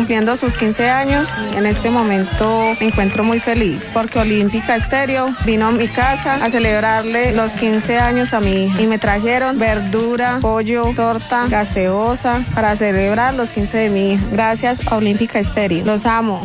cumpliendo 0.10 0.36
sus 0.36 0.58
15 0.58 0.90
años. 0.90 1.30
En 1.56 1.68
este 1.68 1.92
momento 1.92 2.74
me 2.80 2.88
encuentro 2.88 3.24
muy 3.24 3.40
feliz 3.40 3.88
porque 3.94 4.18
Olímpica 4.18 4.76
Estéreo 4.76 5.36
vino 5.46 5.68
a 5.68 5.72
mi 5.72 5.88
casa 5.88 6.44
a 6.44 6.50
celebrarle 6.50 7.32
los 7.32 7.52
15 7.52 8.00
años 8.00 8.34
a 8.34 8.40
mi 8.40 8.64
hija 8.64 8.82
y 8.82 8.88
me 8.88 8.98
trajeron 8.98 9.60
verdura, 9.60 10.40
pollo, 10.42 10.94
torta, 10.96 11.46
gaseosa 11.48 12.44
para 12.56 12.76
celebrar 12.76 13.36
los 13.36 13.52
15 13.52 13.78
de 13.78 13.90
mi 13.92 14.14
hija. 14.14 14.24
Gracias 14.32 14.82
a 14.88 14.96
Olímpica 14.96 15.38
Estéreo. 15.38 15.86
Los 15.86 16.08
amo. 16.08 16.42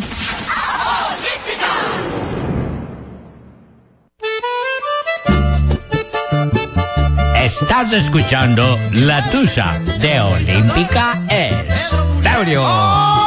Estás 7.43 7.95
escuchando 7.95 8.79
La 8.93 9.23
Tusa 9.31 9.79
de 10.03 10.21
Olímpica 10.21 11.15
Estéreo. 11.31 13.24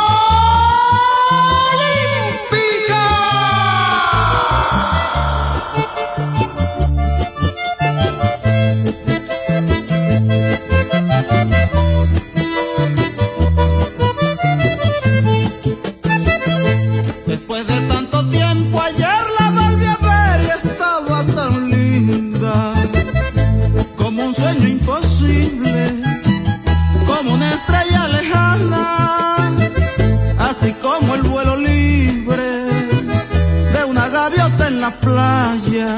la 34.88 34.94
playa. 35.06 35.90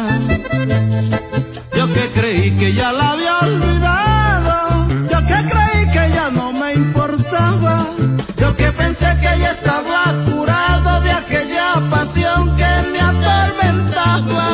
Yo 1.75 1.85
que 1.93 2.05
creí 2.17 2.51
que 2.59 2.73
ya 2.73 2.91
la 2.91 3.11
había 3.11 3.37
olvidado, 3.39 4.87
yo 5.11 5.19
que 5.29 5.39
creí 5.51 5.81
que 5.95 6.03
ya 6.17 6.29
no 6.31 6.51
me 6.51 6.73
importaba, 6.73 7.85
yo 8.37 8.55
que 8.57 8.71
pensé 8.71 9.07
que 9.21 9.31
ya 9.43 9.51
estaba 9.51 10.01
curado 10.29 11.01
de 11.01 11.11
aquella 11.11 11.67
pasión 11.91 12.41
que 12.59 12.71
me 12.91 13.01
atormentaba. 13.11 14.47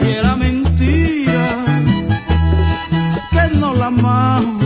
Y 0.00 0.06
era 0.20 0.34
mentira 0.36 1.46
que 3.32 3.44
no 3.60 3.74
la 3.74 3.86
amaba. 3.86 4.57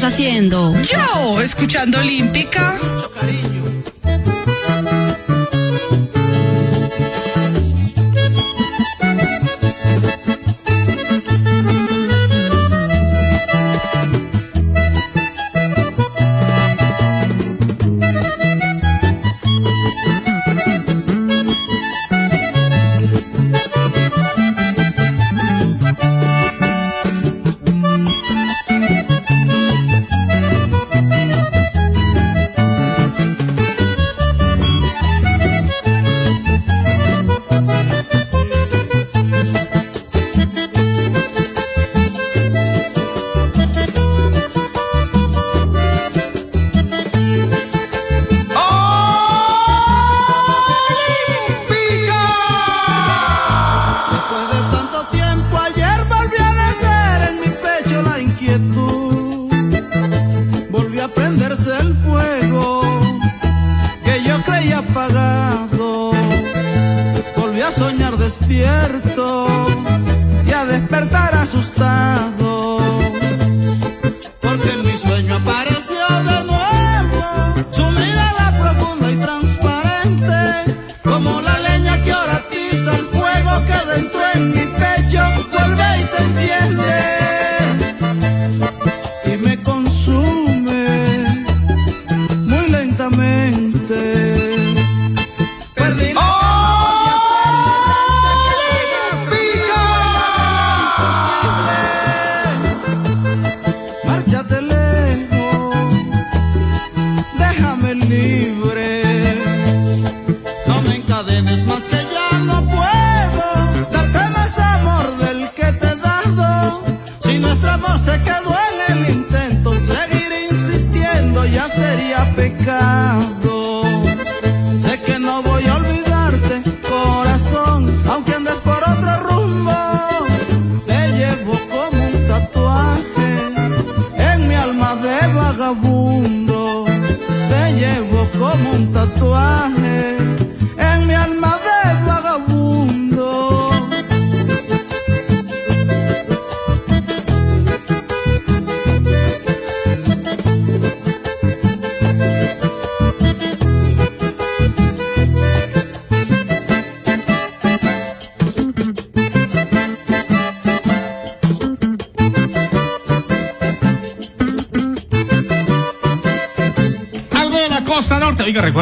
Estás 0.00 0.14
haciendo? 0.14 0.74
Yo, 0.82 1.42
escuchando 1.42 1.98
Olímpica. 1.98 2.74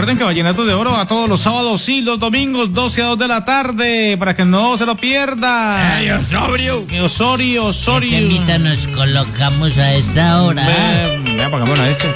Recuerden 0.00 0.16
que 0.18 0.22
Vallenato 0.22 0.64
de 0.64 0.74
Oro 0.74 0.94
a 0.94 1.06
todos 1.06 1.28
los 1.28 1.40
sábados 1.40 1.88
y 1.88 2.02
los 2.02 2.20
domingos, 2.20 2.72
12 2.72 3.02
a 3.02 3.06
2 3.06 3.18
de 3.18 3.26
la 3.26 3.44
tarde, 3.44 4.16
para 4.16 4.36
que 4.36 4.44
no 4.44 4.76
se 4.76 4.86
lo 4.86 4.96
pierda. 4.96 5.96
Ay, 5.96 6.08
Osorio. 6.10 6.86
Osorio, 7.02 7.64
Osorio. 7.64 8.10
¿Qué 8.10 8.16
temita 8.20 8.58
nos 8.58 8.86
colocamos 8.86 9.76
a 9.76 9.94
esta 9.94 10.40
hora? 10.42 10.64
Ve, 10.64 11.34
ve, 11.34 11.42
apagámonos 11.42 11.80
a 11.80 11.90
este. 11.90 12.14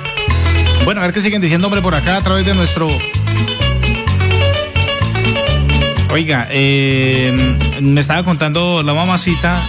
Bueno, 0.84 1.00
a 1.00 1.04
ver 1.06 1.12
qué 1.12 1.20
siguen 1.22 1.40
diciendo, 1.42 1.66
hombre, 1.66 1.82
por 1.82 1.96
acá 1.96 2.18
a 2.18 2.22
través 2.22 2.46
de 2.46 2.54
nuestro. 2.54 2.86
Oiga, 6.12 6.46
eh, 6.52 7.58
me 7.80 8.00
estaba 8.00 8.22
contando 8.22 8.84
la 8.84 8.94
mamacita. 8.94 9.60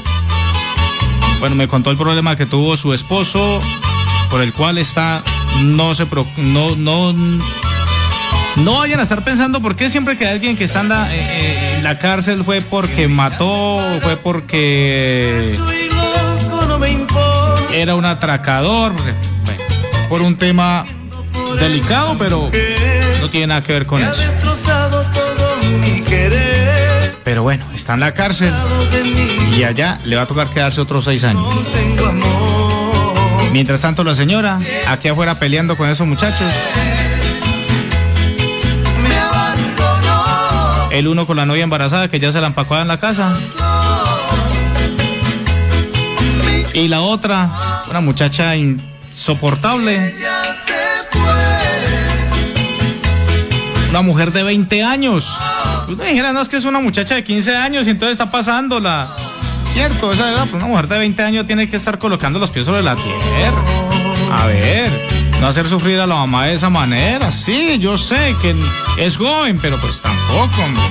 Bueno, 1.39 1.55
me 1.55 1.67
contó 1.67 1.89
el 1.89 1.97
problema 1.97 2.35
que 2.35 2.45
tuvo 2.45 2.77
su 2.77 2.93
esposo, 2.93 3.59
por 4.29 4.39
el 4.41 4.53
cual 4.53 4.77
está. 4.77 5.23
No 5.63 5.95
se. 5.95 6.05
pro- 6.05 6.27
no, 6.37 6.75
no. 6.75 7.15
No 8.57 8.77
vayan 8.77 8.99
a 8.99 9.03
estar 9.03 9.23
pensando 9.23 9.61
por 9.61 9.75
qué 9.75 9.89
siempre 9.89 10.15
que 10.15 10.27
alguien 10.27 10.55
que 10.55 10.65
está 10.65 10.81
en 10.81 10.89
la, 10.89 11.13
eh, 11.13 11.81
eh, 11.83 11.97
cárcel 11.99 12.43
fue 12.43 12.61
porque 12.61 13.07
mató, 13.07 13.79
fue 14.01 14.17
porque 14.17 15.57
era 17.73 17.95
un 17.95 18.05
atracador, 18.05 18.93
por 20.07 20.21
un 20.21 20.37
tema 20.37 20.85
delicado, 21.59 22.15
pero 22.19 22.51
no 23.21 23.29
tiene 23.29 23.47
nada 23.47 23.63
que 23.63 23.73
ver 23.73 23.85
con 23.87 24.03
eso. 24.03 24.21
Pero 27.23 27.41
bueno, 27.41 27.65
está 27.73 27.95
en 27.95 27.99
la 28.01 28.13
cárcel 28.13 28.53
y 29.57 29.63
allá 29.63 29.97
le 30.05 30.15
va 30.15 30.23
a 30.23 30.25
tocar 30.27 30.49
quedarse 30.49 30.79
otros 30.79 31.05
seis 31.05 31.23
años. 31.23 31.43
Mientras 33.51 33.81
tanto, 33.81 34.03
la 34.03 34.13
señora 34.13 34.59
aquí 34.87 35.07
afuera 35.07 35.35
peleando 35.35 35.75
con 35.77 35.89
esos 35.89 36.05
muchachos. 36.05 36.47
El 40.93 41.07
uno 41.07 41.25
con 41.25 41.35
la 41.35 41.47
novia 41.47 41.63
embarazada 41.63 42.07
que 42.07 42.19
ya 42.19 42.31
se 42.31 42.39
la 42.39 42.45
empacó 42.45 42.77
en 42.77 42.87
la 42.87 42.99
casa. 42.99 43.35
Y 46.75 46.87
la 46.87 47.01
otra, 47.01 47.49
una 47.89 47.99
muchacha 47.99 48.55
insoportable. 48.55 50.13
Una 53.89 54.03
mujer 54.03 54.31
de 54.31 54.43
20 54.43 54.83
años. 54.83 55.35
Usted 55.89 56.09
dijera, 56.09 56.31
no, 56.31 56.41
es 56.41 56.49
que 56.49 56.57
es 56.57 56.65
una 56.65 56.79
muchacha 56.79 57.15
de 57.15 57.23
15 57.23 57.57
años 57.57 57.87
y 57.87 57.89
entonces 57.89 58.11
está 58.11 58.29
pasándola. 58.31 59.07
Cierto, 59.65 60.11
esa 60.11 60.29
edad, 60.29 60.43
pero 60.45 60.57
una 60.57 60.67
mujer 60.67 60.87
de 60.89 60.99
20 60.99 61.23
años 61.23 61.47
tiene 61.47 61.67
que 61.67 61.75
estar 61.75 61.97
colocando 61.97 62.37
los 62.37 62.51
pies 62.51 62.65
sobre 62.65 62.83
la 62.83 62.95
tierra. 62.95 63.63
A 64.31 64.45
ver, 64.45 64.91
no 65.41 65.47
hacer 65.47 65.67
sufrir 65.67 65.99
a 65.99 66.05
la 66.05 66.15
mamá 66.17 66.45
de 66.45 66.53
esa 66.53 66.69
manera. 66.69 67.31
Sí, 67.31 67.79
yo 67.79 67.97
sé 67.97 68.35
que 68.43 68.55
es 68.97 69.17
joven, 69.17 69.57
pero 69.61 69.77
pues 69.77 70.01
tampoco, 70.01 70.61
hombre. 70.63 70.83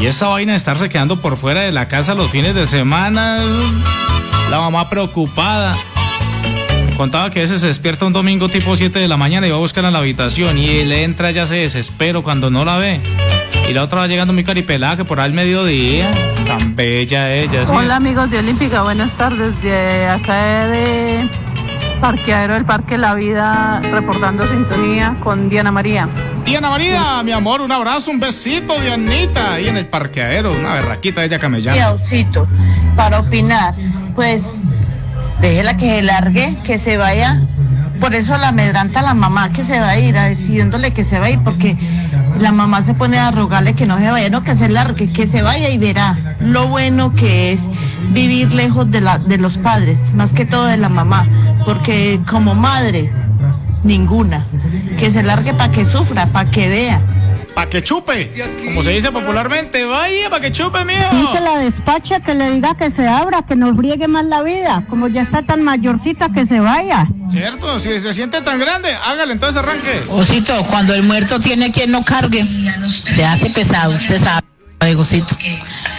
Y 0.00 0.06
esa 0.06 0.28
vaina 0.28 0.52
de 0.52 0.58
estarse 0.58 0.88
quedando 0.88 1.20
por 1.20 1.36
fuera 1.36 1.60
de 1.60 1.72
la 1.72 1.88
casa 1.88 2.14
los 2.14 2.30
fines 2.30 2.54
de 2.54 2.66
semana, 2.66 3.38
la 4.50 4.60
mamá 4.60 4.88
preocupada. 4.88 5.76
Me 6.86 6.96
contaba 6.96 7.30
que 7.30 7.40
a 7.40 7.42
veces 7.42 7.60
se 7.60 7.66
despierta 7.66 8.06
un 8.06 8.12
domingo 8.12 8.48
tipo 8.48 8.76
7 8.76 8.98
de 8.98 9.08
la 9.08 9.16
mañana 9.16 9.46
y 9.46 9.50
va 9.50 9.56
a 9.56 9.60
buscar 9.60 9.84
a 9.84 9.90
la 9.90 9.98
habitación 9.98 10.56
y 10.58 10.68
él 10.68 10.92
entra, 10.92 11.30
ya 11.32 11.46
se 11.46 11.56
desespera 11.56 12.20
cuando 12.20 12.50
no 12.50 12.64
la 12.64 12.76
ve. 12.76 13.00
Y 13.68 13.74
la 13.74 13.82
otra 13.82 14.00
va 14.00 14.06
llegando 14.06 14.32
muy 14.32 14.44
caripelada 14.44 14.96
que 14.96 15.04
por 15.04 15.20
ahí 15.20 15.26
al 15.26 15.32
mediodía. 15.32 16.10
Tan 16.46 16.74
bella 16.74 17.34
ella, 17.34 17.66
sí. 17.66 17.72
Hola 17.74 17.96
amigos 17.96 18.30
de 18.30 18.38
Olímpica, 18.38 18.82
buenas 18.82 19.10
tardes. 19.16 19.60
De 19.62 20.06
acá 20.06 20.68
de 20.68 21.28
Parqueadero 22.00 22.54
del 22.54 22.64
Parque 22.64 22.96
La 22.96 23.14
Vida, 23.14 23.80
reportando 23.90 24.46
sintonía 24.46 25.16
con 25.22 25.48
Diana 25.48 25.72
María. 25.72 26.08
Diana 26.48 26.70
María, 26.70 27.22
mi 27.22 27.32
amor, 27.32 27.60
un 27.60 27.70
abrazo, 27.70 28.10
un 28.10 28.20
besito, 28.20 28.80
Dianita, 28.80 29.52
ahí 29.52 29.68
en 29.68 29.76
el 29.76 29.84
parqueadero, 29.84 30.50
una 30.50 30.72
berraquita 30.76 31.20
de 31.20 31.26
ella 31.26 31.38
camellando. 31.38 31.78
Yausito, 31.78 32.48
para 32.96 33.20
opinar, 33.20 33.74
pues 34.14 34.42
déjela 35.42 35.76
que 35.76 35.90
se 35.90 36.02
largue, 36.02 36.56
que 36.64 36.78
se 36.78 36.96
vaya. 36.96 37.42
Por 38.00 38.14
eso 38.14 38.38
la 38.38 38.48
amedranta 38.48 39.02
la 39.02 39.12
mamá 39.12 39.52
que 39.52 39.62
se 39.62 39.78
va 39.78 39.90
a 39.90 39.98
ir, 39.98 40.16
a 40.16 40.24
decidiéndole 40.24 40.92
que 40.92 41.04
se 41.04 41.18
va 41.18 41.26
a 41.26 41.30
ir, 41.30 41.40
porque 41.40 41.76
la 42.40 42.50
mamá 42.50 42.80
se 42.80 42.94
pone 42.94 43.18
a 43.18 43.30
rogarle 43.30 43.74
que 43.74 43.84
no 43.84 43.98
se 43.98 44.10
vaya, 44.10 44.30
no 44.30 44.42
que 44.42 44.56
se 44.56 44.70
largue, 44.70 45.12
que 45.12 45.26
se 45.26 45.42
vaya 45.42 45.68
y 45.68 45.76
verá 45.76 46.16
lo 46.40 46.66
bueno 46.68 47.14
que 47.14 47.52
es 47.52 47.60
vivir 48.12 48.54
lejos 48.54 48.90
de, 48.90 49.02
la, 49.02 49.18
de 49.18 49.36
los 49.36 49.58
padres, 49.58 49.98
más 50.14 50.30
que 50.30 50.46
todo 50.46 50.64
de 50.64 50.78
la 50.78 50.88
mamá, 50.88 51.26
porque 51.66 52.20
como 52.26 52.54
madre, 52.54 53.12
ninguna. 53.84 54.44
Que 54.98 55.10
se 55.10 55.22
largue 55.22 55.54
para 55.54 55.72
que 55.72 55.84
sufra, 55.86 56.26
para 56.26 56.50
que 56.50 56.68
vea. 56.68 57.00
Pa' 57.54 57.68
que 57.68 57.82
chupe, 57.82 58.30
como 58.64 58.84
se 58.84 58.90
dice 58.90 59.10
popularmente, 59.10 59.84
vaya 59.84 60.30
pa' 60.30 60.40
que 60.40 60.52
chupe, 60.52 60.84
mijo. 60.84 61.10
Sí, 61.10 61.26
que 61.32 61.40
la 61.40 61.58
despache, 61.58 62.20
que 62.20 62.34
le 62.34 62.52
diga 62.52 62.76
que 62.76 62.88
se 62.90 63.08
abra, 63.08 63.42
que 63.42 63.56
nos 63.56 63.76
friegue 63.76 64.06
más 64.06 64.24
la 64.26 64.42
vida. 64.42 64.84
Como 64.88 65.08
ya 65.08 65.22
está 65.22 65.42
tan 65.42 65.62
mayorcita, 65.62 66.28
que 66.28 66.46
se 66.46 66.60
vaya. 66.60 67.08
Cierto, 67.32 67.80
si 67.80 67.98
se 67.98 68.14
siente 68.14 68.40
tan 68.42 68.60
grande, 68.60 68.90
hágale, 68.94 69.32
entonces 69.32 69.56
arranque. 69.56 70.02
Osito, 70.08 70.62
cuando 70.70 70.94
el 70.94 71.02
muerto 71.02 71.40
tiene 71.40 71.72
quien 71.72 71.90
no 71.90 72.04
cargue, 72.04 72.46
se 73.06 73.24
hace 73.24 73.50
pesado, 73.50 73.96
usted 73.96 74.20
sabe, 74.20 74.94
Osito. 74.96 75.36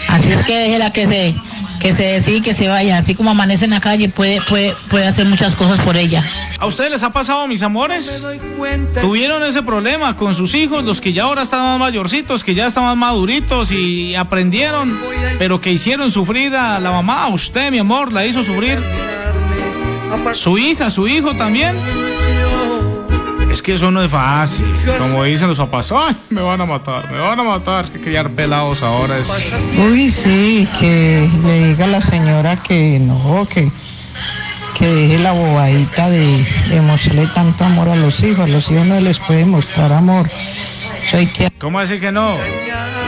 Así 0.07 0.31
es 0.31 0.43
que 0.43 0.57
déjela 0.57 0.93
que 0.93 1.07
se, 1.07 1.35
que 1.79 1.93
se 1.93 2.19
sí, 2.21 2.41
que 2.41 2.53
se 2.53 2.67
vaya, 2.67 2.97
así 2.97 3.15
como 3.15 3.31
amanece 3.31 3.65
en 3.65 3.71
la 3.71 3.79
calle, 3.79 4.09
puede, 4.09 4.41
puede, 4.41 4.73
puede 4.89 5.07
hacer 5.07 5.25
muchas 5.25 5.55
cosas 5.55 5.79
por 5.79 5.97
ella. 5.97 6.23
¿A 6.59 6.65
ustedes 6.65 6.91
les 6.91 7.03
ha 7.03 7.11
pasado, 7.13 7.47
mis 7.47 7.61
amores? 7.61 8.25
¿Tuvieron 9.01 9.43
ese 9.43 9.63
problema 9.63 10.15
con 10.15 10.35
sus 10.35 10.53
hijos, 10.55 10.83
los 10.83 10.99
que 10.99 11.13
ya 11.13 11.23
ahora 11.23 11.43
están 11.43 11.61
más 11.61 11.79
mayorcitos, 11.79 12.43
que 12.43 12.53
ya 12.53 12.67
están 12.67 12.83
más 12.83 12.97
maduritos 12.97 13.71
y 13.71 14.15
aprendieron, 14.15 14.99
pero 15.37 15.61
que 15.61 15.71
hicieron 15.71 16.11
sufrir 16.11 16.55
a 16.55 16.79
la 16.79 16.91
mamá? 16.91 17.23
¿A 17.23 17.27
usted, 17.29 17.71
mi 17.71 17.79
amor, 17.79 18.11
la 18.11 18.25
hizo 18.25 18.43
sufrir? 18.43 18.77
¿Su 20.33 20.57
hija, 20.57 20.89
su 20.89 21.07
hijo 21.07 21.33
también? 21.35 21.75
Es 23.51 23.61
que 23.61 23.73
eso 23.73 23.89
no 23.91 24.01
es 24.03 24.11
fácil. 24.11 24.65
Como 24.99 25.23
dicen 25.23 25.47
los 25.47 25.57
papás, 25.57 25.91
¡ay! 25.91 26.15
Me 26.29 26.41
van 26.41 26.61
a 26.61 26.65
matar, 26.65 27.11
me 27.11 27.19
van 27.19 27.39
a 27.39 27.43
matar. 27.43 27.85
Es 27.85 27.91
que 27.91 27.99
criar 27.99 28.29
pelados 28.29 28.83
ahora 28.83 29.17
es. 29.17 29.29
Uy, 29.77 30.09
sí, 30.11 30.67
que 30.79 31.27
le 31.43 31.69
diga 31.69 31.85
a 31.85 31.87
la 31.87 32.01
señora 32.01 32.57
que 32.57 32.99
no, 32.99 33.47
que, 33.51 33.69
que 34.77 34.85
deje 34.85 35.19
la 35.19 35.31
bobadita 35.31 36.09
de, 36.09 36.45
de 36.69 36.81
mostrarle 36.81 37.27
tanto 37.27 37.65
amor 37.65 37.89
a 37.89 37.95
los 37.95 38.21
hijos. 38.23 38.45
A 38.45 38.47
los 38.47 38.69
hijos 38.69 38.85
no 38.85 38.99
les 38.99 39.19
puede 39.19 39.45
mostrar 39.45 39.91
amor. 39.93 40.29
Eso 41.05 41.17
hay 41.17 41.27
que 41.27 41.49
¿Cómo 41.57 41.79
decir 41.79 41.99
que 41.99 42.11
no? 42.11 42.37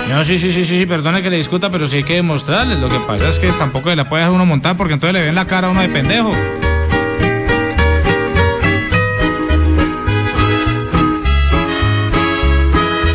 No, 0.10 0.24
sí, 0.26 0.40
sí, 0.40 0.52
sí, 0.52 0.66
sí, 0.66 0.80
sí, 0.80 0.86
perdone 0.86 1.22
que 1.22 1.30
le 1.30 1.38
discuta, 1.38 1.70
pero 1.70 1.88
sí 1.88 1.98
hay 1.98 2.04
que 2.04 2.16
demostrarle. 2.16 2.76
Lo 2.76 2.90
que 2.90 3.00
pasa 3.00 3.30
es 3.30 3.40
que 3.40 3.52
tampoco 3.54 3.94
le 3.94 4.04
puede 4.06 4.24
dejar 4.24 4.36
uno 4.36 4.46
montar 4.46 4.76
porque 4.76 4.96
entonces 4.96 5.14
le 5.14 5.26
ven 5.26 5.36
la 5.36 5.46
cara 5.46 5.68
a 5.68 5.70
uno 5.72 5.82
de 5.82 5.90
pendejo. 5.90 6.32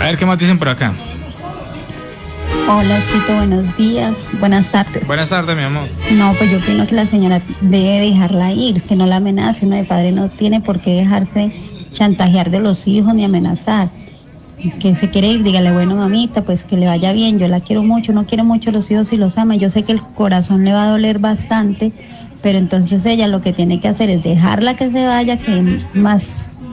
Ver 0.08 0.16
qué 0.16 0.26
más 0.26 0.38
dicen 0.38 0.58
por 0.58 0.68
acá. 0.68 0.94
Hola, 2.68 2.98
Chito, 3.12 3.32
buenos 3.32 3.76
días, 3.76 4.16
buenas 4.40 4.70
tardes. 4.72 5.06
Buenas 5.06 5.28
tardes, 5.28 5.56
mi 5.56 5.62
amor. 5.62 5.88
No, 6.12 6.32
pues 6.34 6.50
yo 6.50 6.58
opino 6.58 6.86
que 6.86 6.96
la 6.96 7.06
señora 7.06 7.40
debe 7.60 8.00
dejarla 8.00 8.52
ir, 8.52 8.82
que 8.82 8.96
no 8.96 9.06
la 9.06 9.16
amenace. 9.16 9.66
Uno 9.66 9.76
de 9.76 9.84
padre 9.84 10.10
no 10.10 10.28
tiene 10.30 10.60
por 10.60 10.80
qué 10.80 10.94
dejarse 10.94 11.52
chantajear 11.92 12.50
de 12.50 12.58
los 12.58 12.86
hijos 12.88 13.14
ni 13.14 13.24
amenazar. 13.24 13.90
Que 14.80 14.96
se 14.96 15.10
quiere 15.10 15.28
ir, 15.28 15.44
dígale, 15.44 15.70
bueno, 15.72 15.94
mamita, 15.94 16.42
pues 16.42 16.64
que 16.64 16.76
le 16.76 16.86
vaya 16.86 17.12
bien. 17.12 17.38
Yo 17.38 17.46
la 17.46 17.60
quiero 17.60 17.84
mucho, 17.84 18.12
no 18.12 18.26
quiero 18.26 18.42
mucho 18.42 18.70
a 18.70 18.72
los 18.72 18.90
hijos 18.90 19.12
y 19.12 19.16
los 19.16 19.38
ama. 19.38 19.54
Yo 19.54 19.70
sé 19.70 19.84
que 19.84 19.92
el 19.92 20.02
corazón 20.02 20.64
le 20.64 20.72
va 20.72 20.84
a 20.84 20.88
doler 20.88 21.20
bastante, 21.20 21.92
pero 22.42 22.58
entonces 22.58 23.04
ella 23.06 23.28
lo 23.28 23.42
que 23.42 23.52
tiene 23.52 23.80
que 23.80 23.88
hacer 23.88 24.10
es 24.10 24.24
dejarla 24.24 24.74
que 24.74 24.90
se 24.90 25.06
vaya, 25.06 25.36
que 25.36 25.78
más 25.94 26.24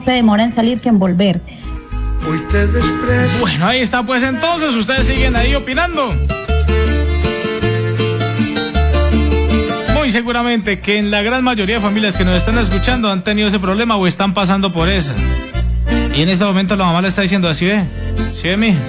se 0.04 0.10
demora 0.10 0.42
en 0.42 0.54
salir 0.54 0.80
que 0.80 0.88
en 0.88 0.98
volver. 0.98 1.40
Hoy 2.26 2.38
te 2.50 2.66
desprecio. 2.66 3.40
Bueno, 3.40 3.66
ahí 3.66 3.80
está, 3.80 4.02
pues 4.04 4.22
entonces 4.22 4.74
ustedes 4.74 5.06
siguen 5.06 5.36
ahí 5.36 5.54
opinando. 5.54 6.14
Muy 9.94 10.10
seguramente 10.10 10.80
que 10.80 10.98
en 10.98 11.10
la 11.10 11.22
gran 11.22 11.44
mayoría 11.44 11.76
de 11.76 11.80
familias 11.80 12.16
que 12.16 12.24
nos 12.24 12.36
están 12.36 12.58
escuchando 12.58 13.10
han 13.10 13.22
tenido 13.24 13.48
ese 13.48 13.58
problema 13.58 13.96
o 13.96 14.06
están 14.06 14.32
pasando 14.32 14.72
por 14.72 14.88
esa. 14.88 15.14
Y 16.14 16.22
en 16.22 16.28
este 16.28 16.44
momento 16.44 16.76
la 16.76 16.84
mamá 16.84 17.02
le 17.02 17.08
está 17.08 17.22
diciendo 17.22 17.48
así, 17.48 17.66
ve, 17.66 17.84
sí 18.32 18.48
ve, 18.48 18.56
mija. 18.56 18.80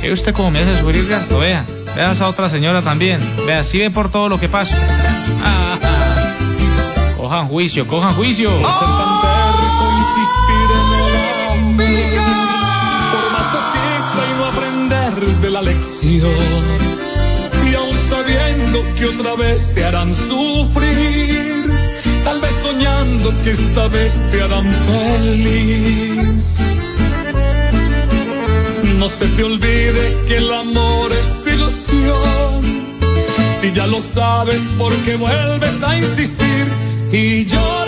¿Qué 0.00 0.10
usted 0.10 0.34
como 0.34 0.50
me 0.50 0.58
hace 0.58 0.74
sufrir 0.80 1.06
gato? 1.06 1.38
Vea, 1.38 1.64
vea 1.94 2.10
a 2.10 2.12
esa 2.12 2.28
otra 2.28 2.48
señora 2.48 2.82
también. 2.82 3.20
Vea, 3.46 3.62
sí 3.62 3.78
ve 3.78 3.90
por 3.90 4.10
todo 4.10 4.28
lo 4.28 4.40
que 4.40 4.48
pasa. 4.48 4.76
Ah, 5.42 5.78
ah. 5.82 7.14
Cojan 7.16 7.48
juicio, 7.48 7.86
cojan 7.86 8.14
juicio. 8.14 8.50
insistir 8.50 9.23
lección. 15.64 16.64
Y 17.68 17.74
aún 17.74 17.96
sabiendo 18.08 18.84
que 18.96 19.06
otra 19.06 19.34
vez 19.36 19.72
te 19.74 19.84
harán 19.84 20.12
sufrir 20.12 21.44
tal 22.24 22.40
vez 22.40 22.54
soñando 22.62 23.32
que 23.42 23.50
esta 23.50 23.88
vez 23.88 24.14
te 24.30 24.42
harán 24.42 24.66
feliz. 24.88 26.58
No 28.98 29.08
se 29.08 29.26
te 29.36 29.44
olvide 29.44 30.16
que 30.26 30.38
el 30.38 30.52
amor 30.52 31.12
es 31.12 31.46
ilusión. 31.46 32.62
Si 33.60 33.72
ya 33.72 33.86
lo 33.86 34.00
sabes 34.00 34.74
porque 34.78 35.16
vuelves 35.16 35.82
a 35.82 35.96
insistir 35.98 36.66
y 37.12 37.44
llora, 37.44 37.83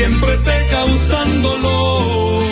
siempre 0.00 0.34
te 0.38 0.58
causan 0.70 1.42
dolor. 1.42 2.42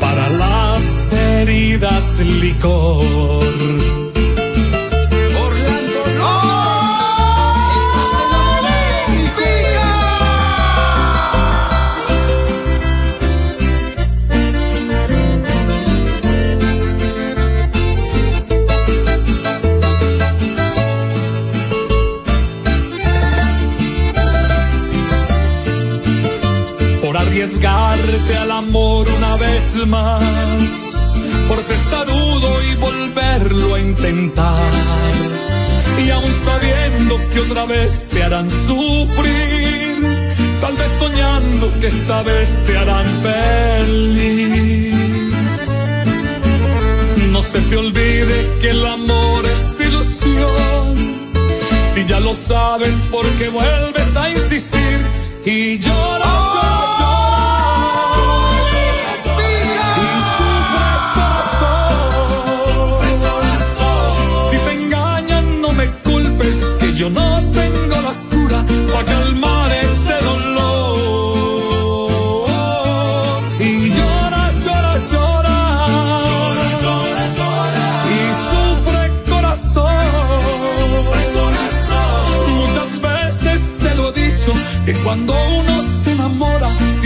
Para 0.00 0.30
las 0.30 1.12
heridas 1.12 2.20
licor. 2.20 4.03
Más, 29.86 30.22
por 31.48 31.58
testarudo 31.58 32.62
y 32.62 32.74
volverlo 32.76 33.74
a 33.74 33.80
intentar. 33.80 34.72
Y 36.04 36.10
aún 36.10 36.32
sabiendo 36.44 37.18
que 37.30 37.40
otra 37.40 37.66
vez 37.66 38.06
te 38.10 38.22
harán 38.22 38.50
sufrir, 38.50 40.02
tal 40.60 40.76
vez 40.76 40.90
soñando 40.98 41.72
que 41.80 41.86
esta 41.86 42.22
vez 42.22 42.64
te 42.66 42.78
harán 42.78 43.06
feliz. 43.22 44.94
No 47.30 47.42
se 47.42 47.60
te 47.62 47.76
olvide 47.76 48.58
que 48.60 48.70
el 48.70 48.86
amor 48.86 49.44
es 49.46 49.80
ilusión. 49.80 51.30
Si 51.92 52.04
ya 52.04 52.20
lo 52.20 52.34
sabes, 52.34 53.08
porque 53.10 53.48
vuelves 53.48 54.16
a 54.16 54.30
insistir 54.30 55.00
y 55.44 55.78
llora, 55.78 55.93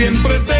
siempre 0.09 0.39
te 0.39 0.58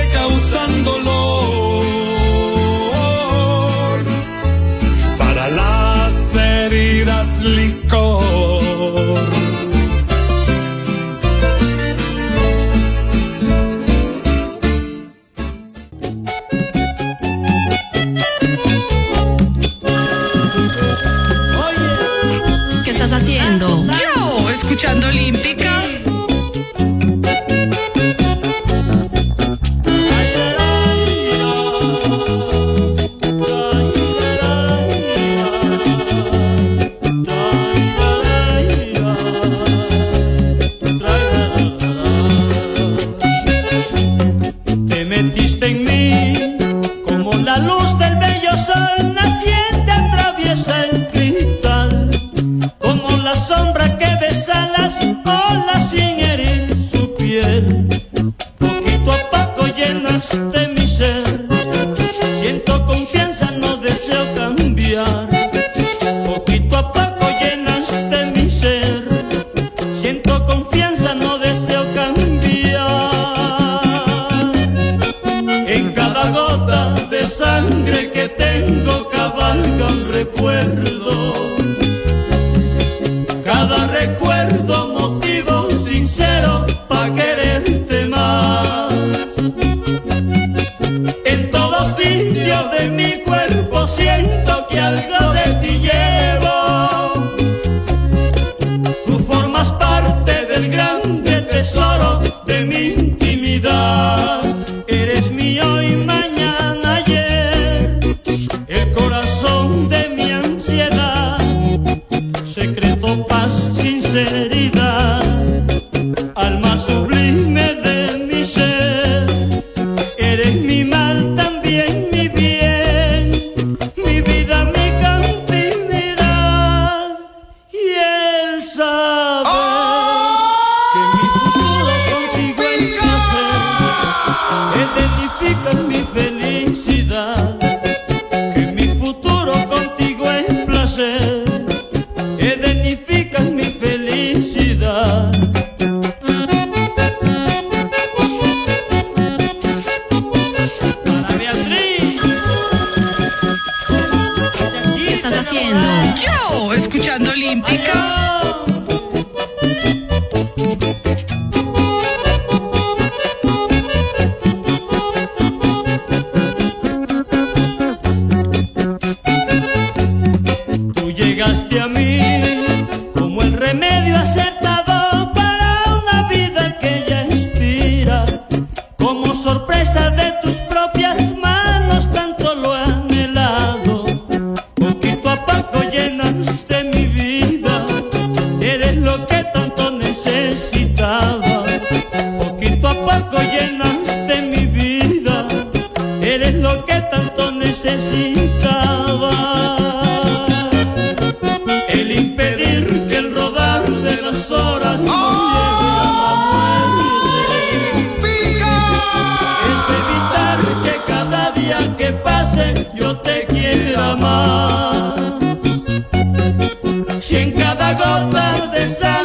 cada 218.19 218.51
gota 218.51 218.67
de 218.67 218.87
sangre 218.87 219.18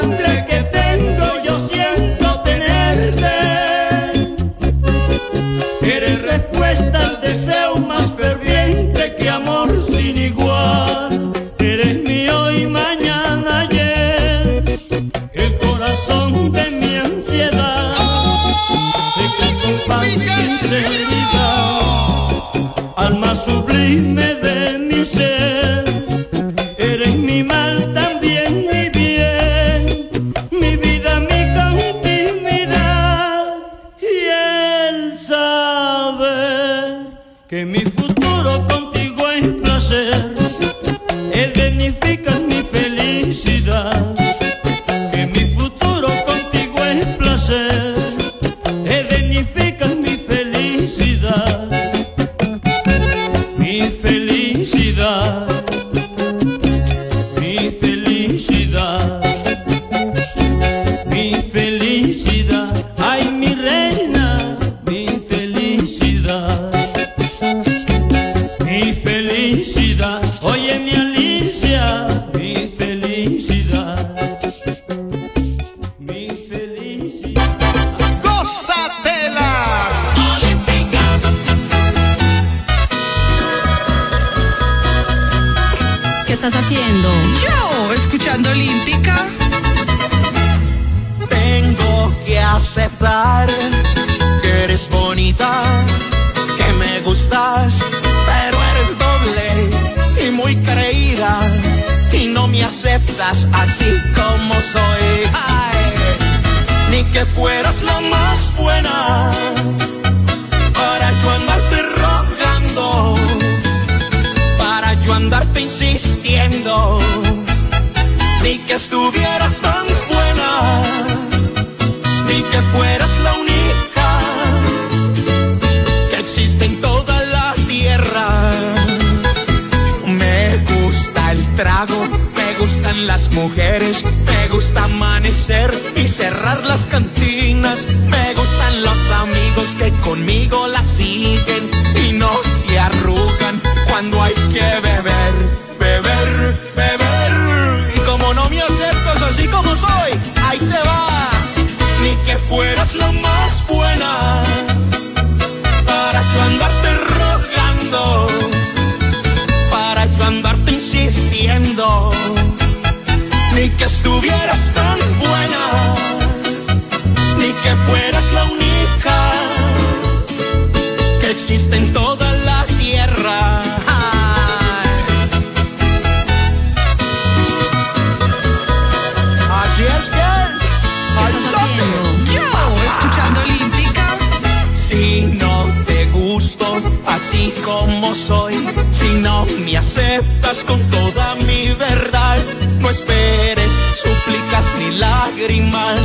como 187.64 188.14
soy, 188.14 188.54
si 188.92 189.08
no 189.20 189.46
me 189.64 189.76
aceptas 189.76 190.62
con 190.64 190.80
toda 190.90 191.34
mi 191.46 191.68
verdad, 191.74 192.38
no 192.78 192.90
esperes 192.90 193.72
súplicas 193.94 194.66
ni 194.78 194.96
lágrimas, 194.98 196.00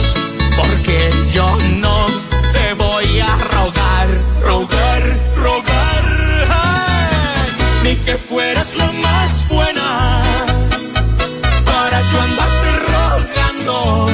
porque 0.58 1.12
yo 1.34 1.48
no 1.78 2.08
te 2.54 2.74
voy 2.76 3.20
a 3.20 3.36
rogar, 3.56 4.08
rogar, 4.42 5.18
rogar, 5.36 6.48
ay, 6.50 7.52
ni 7.84 7.96
que 7.98 8.16
fueras 8.16 8.76
la 8.76 8.92
más 8.94 9.48
buena 9.50 10.24
para 11.66 12.02
yo 12.12 12.22
andarte 12.22 12.70
rogando, 12.96 14.08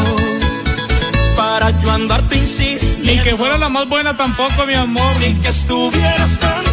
para 1.36 1.70
yo 1.82 1.92
andarte 1.92 2.38
insistiendo. 2.38 3.12
Ni 3.12 3.20
que 3.20 3.36
fuera 3.36 3.58
la 3.58 3.70
más 3.70 3.88
buena 3.88 4.18
tampoco, 4.18 4.66
mi 4.66 4.74
amor. 4.74 5.16
Ni 5.20 5.36
que 5.36 5.50
estuvieras 5.50 6.40
tan 6.40 6.65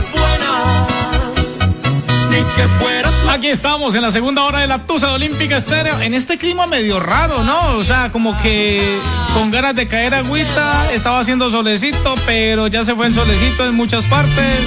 Aquí 3.29 3.49
estamos 3.49 3.95
en 3.95 4.03
la 4.03 4.13
segunda 4.13 4.43
hora 4.45 4.61
de 4.61 4.67
la 4.67 4.79
Tusa 4.81 5.13
Olímpica 5.13 5.57
Estéreo. 5.57 6.01
En 6.01 6.13
este 6.15 6.37
clima 6.39 6.67
medio 6.67 7.01
raro, 7.01 7.43
¿no? 7.45 7.79
O 7.79 7.83
sea, 7.85 8.13
como 8.13 8.41
que 8.43 8.99
con 9.33 9.51
ganas 9.51 9.75
de 9.75 9.89
caer 9.89 10.15
agüita. 10.15 10.93
Estaba 10.93 11.19
haciendo 11.21 11.51
solecito, 11.51 12.15
pero 12.27 12.67
ya 12.69 12.85
se 12.85 12.95
fue 12.95 13.07
el 13.07 13.15
solecito 13.15 13.67
en 13.67 13.75
muchas 13.75 14.05
partes. 14.05 14.61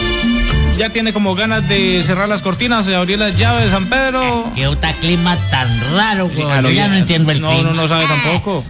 Ya 0.78 0.90
tiene 0.90 1.14
como 1.14 1.36
ganas 1.36 1.70
de 1.70 2.04
cerrar 2.04 2.28
las 2.28 2.42
cortinas, 2.42 2.86
de 2.86 2.96
abrir 2.96 3.18
las 3.20 3.36
llaves, 3.36 3.72
San 3.72 3.88
Pedro. 3.88 4.52
Qué 4.56 4.68
puta 4.68 4.92
clima 4.94 5.38
tan 5.50 5.96
raro, 5.96 6.26
güey. 6.28 6.40
Yo 6.64 6.70
ya 6.72 6.88
no 6.88 6.96
entiendo 6.96 7.32
el 7.32 7.40
No, 7.42 7.50
clima. 7.52 7.70
no, 7.70 7.76
no 7.76 7.88
sabe 7.88 8.06
tampoco. 8.08 8.64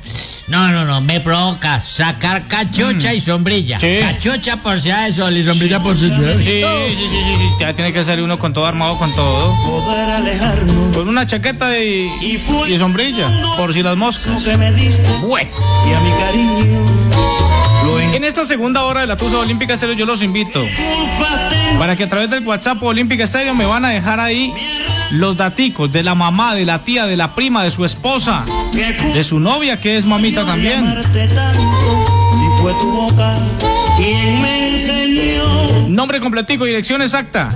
No, 0.47 0.71
no, 0.71 0.85
no, 0.85 1.01
me 1.01 1.19
provoca 1.21 1.81
sacar 1.81 2.47
cachucha 2.47 3.13
y 3.13 3.21
sombrilla. 3.21 3.77
Mm. 3.77 3.81
Sí. 3.81 3.97
Cachucha 3.99 4.57
por 4.57 4.79
si 4.79 4.91
hay 4.91 5.11
sol 5.11 5.35
y 5.35 5.43
sombrilla 5.43 5.79
por 5.79 5.97
si 5.97 6.07
llueve. 6.09 6.43
Sí, 6.43 6.61
sí, 6.61 6.95
sí, 6.95 7.07
sí, 7.09 7.35
sí, 7.37 7.49
Ya 7.59 7.73
tiene 7.73 7.91
que 7.91 8.03
salir 8.03 8.23
uno 8.23 8.37
con 8.37 8.53
todo 8.53 8.65
armado, 8.67 8.97
con 8.99 9.13
todo. 9.15 9.55
Con 10.93 11.09
una 11.09 11.25
chaqueta 11.25 11.77
y, 11.79 12.11
y 12.21 12.77
sombrilla, 12.77 13.27
por 13.57 13.73
si 13.73 13.81
las 13.81 13.97
moscas. 13.97 14.43
Bueno. 15.21 15.49
En 18.13 18.23
esta 18.23 18.45
segunda 18.45 18.85
hora 18.85 19.01
de 19.01 19.07
la 19.07 19.17
Tusa 19.17 19.39
Olímpica 19.39 19.73
Estéreo 19.73 19.95
yo 19.95 20.05
los 20.05 20.23
invito 20.23 20.63
para 21.77 21.97
que 21.97 22.05
a 22.05 22.09
través 22.09 22.29
del 22.29 22.47
WhatsApp 22.47 22.81
Olímpica 22.81 23.25
Estéreo 23.25 23.53
me 23.53 23.65
van 23.65 23.83
a 23.83 23.89
dejar 23.89 24.21
ahí 24.21 24.53
los 25.15 25.37
daticos 25.37 25.91
de 25.91 26.03
la 26.03 26.15
mamá, 26.15 26.55
de 26.55 26.65
la 26.65 26.83
tía, 26.83 27.05
de 27.05 27.17
la 27.17 27.35
prima, 27.35 27.63
de 27.63 27.71
su 27.71 27.85
esposa, 27.85 28.45
de 29.13 29.23
su 29.23 29.39
novia 29.39 29.79
que 29.79 29.97
es 29.97 30.05
mamita 30.05 30.45
también. 30.45 30.85
Nombre 35.87 36.19
completico, 36.19 36.65
dirección 36.65 37.01
exacta. 37.01 37.49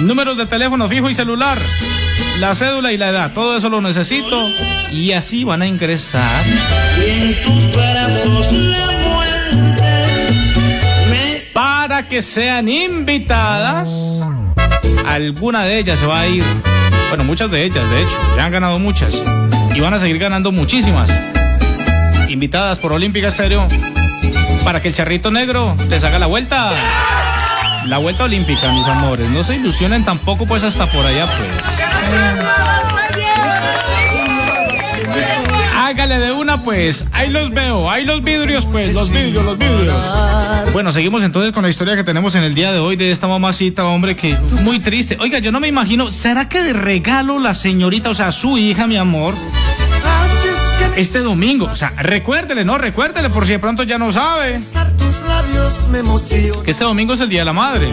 Números 0.00 0.36
de 0.36 0.46
teléfono 0.46 0.88
fijo 0.88 1.08
y 1.08 1.14
celular. 1.14 1.58
La 2.38 2.54
cédula 2.54 2.92
y 2.92 2.96
la 2.96 3.08
edad. 3.08 3.32
Todo 3.32 3.56
eso 3.56 3.68
lo 3.68 3.80
necesito. 3.80 4.48
Y 4.92 5.12
así 5.12 5.44
van 5.44 5.62
a 5.62 5.66
ingresar. 5.66 6.44
Para 11.52 12.08
que 12.08 12.22
sean 12.22 12.68
invitadas. 12.68 14.20
Alguna 15.06 15.64
de 15.64 15.78
ellas 15.78 15.98
se 15.98 16.06
va 16.06 16.20
a 16.20 16.26
ir. 16.26 16.44
Bueno, 17.08 17.24
muchas 17.24 17.50
de 17.50 17.64
ellas, 17.64 17.88
de 17.90 18.02
hecho. 18.02 18.18
Ya 18.36 18.44
han 18.44 18.52
ganado 18.52 18.78
muchas. 18.78 19.14
Y 19.74 19.80
van 19.80 19.94
a 19.94 20.00
seguir 20.00 20.18
ganando 20.18 20.52
muchísimas. 20.52 21.10
Invitadas 22.28 22.78
por 22.78 22.92
Olímpica 22.92 23.28
Estéreo. 23.28 23.66
Para 24.64 24.80
que 24.80 24.88
el 24.88 24.94
charrito 24.94 25.30
negro 25.30 25.76
les 25.88 26.04
haga 26.04 26.18
la 26.18 26.26
vuelta. 26.26 26.72
La 27.86 27.98
vuelta 27.98 28.24
olímpica, 28.24 28.72
mis 28.72 28.86
amores. 28.86 29.28
No 29.30 29.42
se 29.42 29.56
ilusionen 29.56 30.04
tampoco, 30.04 30.46
pues 30.46 30.62
hasta 30.62 30.86
por 30.86 31.04
allá, 31.04 31.26
pues. 31.26 32.49
Hágale 35.90 36.20
de 36.20 36.30
una, 36.30 36.62
pues. 36.62 37.04
Ahí 37.10 37.30
los 37.30 37.50
veo. 37.50 37.90
Ahí 37.90 38.04
los 38.04 38.22
vidrios, 38.22 38.64
pues. 38.64 38.94
Los 38.94 39.10
vidrios, 39.10 39.44
los 39.44 39.58
vidrios. 39.58 39.96
Bueno, 40.72 40.92
seguimos 40.92 41.24
entonces 41.24 41.52
con 41.52 41.64
la 41.64 41.68
historia 41.68 41.96
que 41.96 42.04
tenemos 42.04 42.36
en 42.36 42.44
el 42.44 42.54
día 42.54 42.70
de 42.70 42.78
hoy 42.78 42.94
de 42.94 43.10
esta 43.10 43.26
mamacita, 43.26 43.84
hombre, 43.84 44.14
que 44.14 44.36
muy 44.62 44.78
triste. 44.78 45.18
Oiga, 45.20 45.40
yo 45.40 45.50
no 45.50 45.58
me 45.58 45.66
imagino, 45.66 46.12
¿será 46.12 46.48
que 46.48 46.62
de 46.62 46.74
regalo 46.74 47.40
la 47.40 47.54
señorita, 47.54 48.08
o 48.08 48.14
sea, 48.14 48.30
su 48.30 48.56
hija, 48.56 48.86
mi 48.86 48.98
amor, 48.98 49.34
este 50.96 51.18
domingo? 51.18 51.64
O 51.64 51.74
sea, 51.74 51.92
recuérdele, 51.96 52.64
¿no? 52.64 52.78
Recuérdele 52.78 53.28
por 53.28 53.44
si 53.44 53.52
de 53.52 53.58
pronto 53.58 53.82
ya 53.82 53.98
no 53.98 54.12
sabe. 54.12 54.60
Que 56.62 56.70
este 56.70 56.84
domingo 56.84 57.14
es 57.14 57.20
el 57.20 57.30
Día 57.30 57.40
de 57.40 57.46
la 57.46 57.52
Madre. 57.52 57.88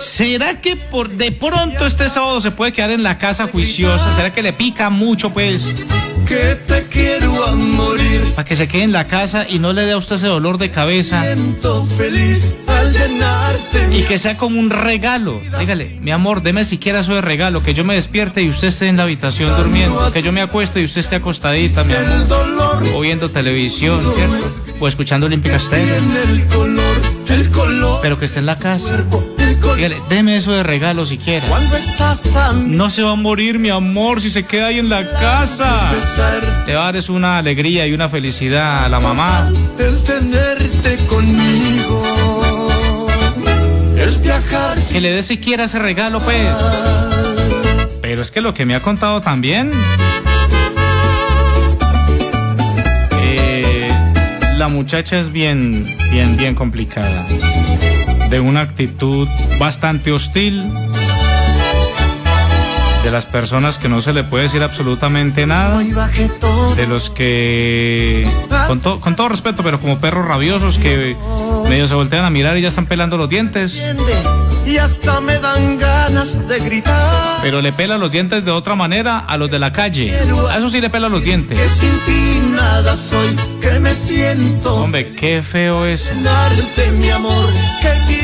¿Será 0.00 0.60
que 0.60 0.74
por 0.74 1.10
de 1.10 1.30
pronto 1.30 1.86
este 1.86 2.10
sábado 2.10 2.40
se 2.40 2.50
puede 2.50 2.72
quedar 2.72 2.90
en 2.90 3.04
la 3.04 3.18
casa 3.18 3.46
juiciosa? 3.46 4.16
¿Será 4.16 4.32
que 4.32 4.42
le 4.42 4.52
pica 4.52 4.90
mucho, 4.90 5.30
pues? 5.30 5.72
Que 6.26 6.54
te 6.66 6.86
quiero 6.88 7.44
a 7.46 7.54
morir. 7.54 8.20
Para 8.34 8.44
que 8.44 8.56
se 8.56 8.66
quede 8.66 8.84
en 8.84 8.92
la 8.92 9.06
casa 9.06 9.46
y 9.48 9.58
no 9.58 9.72
le 9.72 9.82
dé 9.82 9.92
a 9.92 9.96
usted 9.96 10.16
ese 10.16 10.26
dolor 10.26 10.58
de 10.58 10.70
cabeza. 10.70 11.22
Siento 11.22 11.84
feliz 11.84 12.52
al 12.66 12.92
llenarte. 12.92 13.88
Y 13.92 14.02
que 14.02 14.18
sea 14.18 14.36
como 14.36 14.58
un 14.58 14.70
regalo. 14.70 15.40
Dígale, 15.58 15.98
mi 16.00 16.10
amor, 16.10 16.42
deme 16.42 16.64
siquiera 16.64 17.00
eso 17.00 17.14
de 17.14 17.20
regalo. 17.20 17.62
Que 17.62 17.74
yo 17.74 17.84
me 17.84 17.94
despierte 17.94 18.42
y 18.42 18.48
usted 18.48 18.68
esté 18.68 18.88
en 18.88 18.96
la 18.96 19.02
habitación 19.04 19.56
durmiendo. 19.56 20.12
Que 20.12 20.22
yo 20.22 20.32
me 20.32 20.40
acueste 20.40 20.80
y 20.80 20.84
usted 20.84 21.00
esté 21.00 21.16
acostadita, 21.16 21.84
mi 21.84 21.92
amor. 21.94 22.82
O 22.94 23.00
viendo 23.00 23.30
televisión, 23.30 24.00
¿cierto? 24.14 24.50
O 24.80 24.88
escuchando 24.88 25.26
Olímpica 25.26 25.56
Estéreo. 25.56 26.02
Pero 28.02 28.18
que 28.18 28.24
esté 28.24 28.38
en 28.38 28.46
la 28.46 28.56
casa. 28.56 29.04
Dígale, 29.76 30.00
deme 30.08 30.36
eso 30.36 30.52
de 30.52 30.62
regalo 30.62 31.04
siquiera. 31.04 31.46
Cuando 31.48 31.76
estás 31.76 32.34
a 32.36 32.52
mi 32.52 32.76
No 32.76 32.90
se 32.90 33.02
va 33.02 33.12
a 33.12 33.16
morir, 33.16 33.58
mi 33.58 33.70
amor, 33.70 34.20
si 34.20 34.30
se 34.30 34.44
queda 34.44 34.68
ahí 34.68 34.78
en 34.78 34.88
la 34.88 35.02
casa. 35.10 35.92
Le 36.66 36.74
va 36.74 36.82
a 36.82 36.84
dar 36.86 36.96
es 36.96 37.08
una 37.08 37.38
alegría 37.38 37.86
y 37.86 37.92
una 37.92 38.08
felicidad 38.08 38.84
a 38.84 38.88
la 38.88 39.00
mamá. 39.00 39.50
el 39.78 40.02
tenerte 40.02 40.96
conmigo. 41.06 42.02
Es 43.96 44.20
viajar 44.20 44.76
Que 44.90 45.00
le 45.00 45.10
dé 45.12 45.22
siquiera 45.22 45.64
ese 45.64 45.78
regalo, 45.78 46.20
pues. 46.20 46.58
Pero 48.02 48.22
es 48.22 48.30
que 48.30 48.40
lo 48.40 48.52
que 48.54 48.64
me 48.66 48.74
ha 48.74 48.80
contado 48.80 49.20
también. 49.20 49.72
eh, 53.22 53.88
la 54.56 54.68
muchacha 54.68 55.18
es 55.18 55.32
bien, 55.32 55.86
bien, 56.10 56.36
bien 56.36 56.54
complicada. 56.54 57.24
De 58.34 58.40
una 58.40 58.62
actitud 58.62 59.28
bastante 59.60 60.10
hostil. 60.10 60.64
de 63.04 63.10
las 63.12 63.26
personas 63.26 63.78
que 63.78 63.88
no 63.88 64.00
se 64.00 64.12
le 64.14 64.24
puede 64.24 64.44
decir 64.44 64.62
absolutamente 64.62 65.46
nada, 65.46 65.78
de 65.78 66.86
los 66.88 67.10
que, 67.10 68.26
con, 68.66 68.80
to- 68.80 68.98
con 68.98 69.14
todo 69.14 69.28
respeto, 69.28 69.62
pero 69.62 69.78
como 69.78 69.98
perros 69.98 70.26
rabiosos 70.26 70.78
que 70.78 71.14
medio 71.68 71.86
se 71.86 71.94
voltean 71.94 72.24
a 72.24 72.30
mirar 72.30 72.56
y 72.56 72.62
ya 72.62 72.68
están 72.68 72.86
pelando 72.86 73.16
los 73.18 73.28
dientes, 73.28 73.80
Y 74.66 74.78
hasta 74.78 75.20
me 75.20 75.38
dan 75.38 75.76
ganas 75.78 76.48
de 76.48 76.58
gritar. 76.60 77.38
pero 77.42 77.60
le 77.60 77.74
pelan 77.74 78.00
los 78.00 78.10
dientes 78.10 78.42
de 78.46 78.50
otra 78.50 78.74
manera 78.74 79.18
a 79.18 79.36
los 79.36 79.50
de 79.50 79.58
la 79.58 79.70
calle. 79.70 80.10
A 80.50 80.56
eso 80.56 80.70
sí 80.70 80.80
le 80.80 80.88
pelan 80.88 81.12
los 81.12 81.22
dientes. 81.22 81.58
Que 81.58 81.68
sin 81.68 81.98
ti 82.06 82.40
nada 82.56 82.96
soy, 82.96 83.36
que 83.60 83.78
me 83.80 83.94
siento 83.94 84.76
Hombre, 84.76 85.12
qué 85.12 85.42
feo 85.42 85.84
eso. 85.84 86.08
mi 86.98 87.10
amor, 87.10 87.50
que 87.82 88.14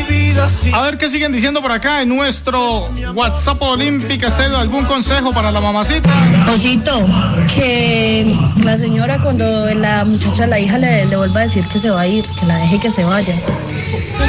A 0.72 0.82
ver 0.82 0.98
qué 0.98 1.08
siguen 1.08 1.32
diciendo 1.32 1.60
por 1.60 1.72
acá 1.72 2.02
en 2.02 2.08
nuestro 2.08 2.88
WhatsApp 3.14 3.60
Olímpica 3.62 4.28
Estéreo. 4.28 4.58
¿Algún 4.58 4.84
consejo 4.84 5.32
para 5.32 5.50
la 5.50 5.60
mamacita? 5.60 6.08
Osito, 6.52 7.06
que 7.54 8.34
la 8.62 8.76
señora 8.76 9.18
cuando 9.18 9.44
la 9.74 10.04
muchacha, 10.04 10.46
la 10.46 10.60
hija 10.60 10.78
le, 10.78 11.06
le 11.06 11.16
vuelva 11.16 11.40
a 11.40 11.42
decir 11.42 11.64
que 11.66 11.78
se 11.78 11.90
va 11.90 12.02
a 12.02 12.06
ir, 12.06 12.24
que 12.38 12.46
la 12.46 12.56
deje 12.58 12.78
que 12.78 12.90
se 12.90 13.04
vaya. 13.04 13.34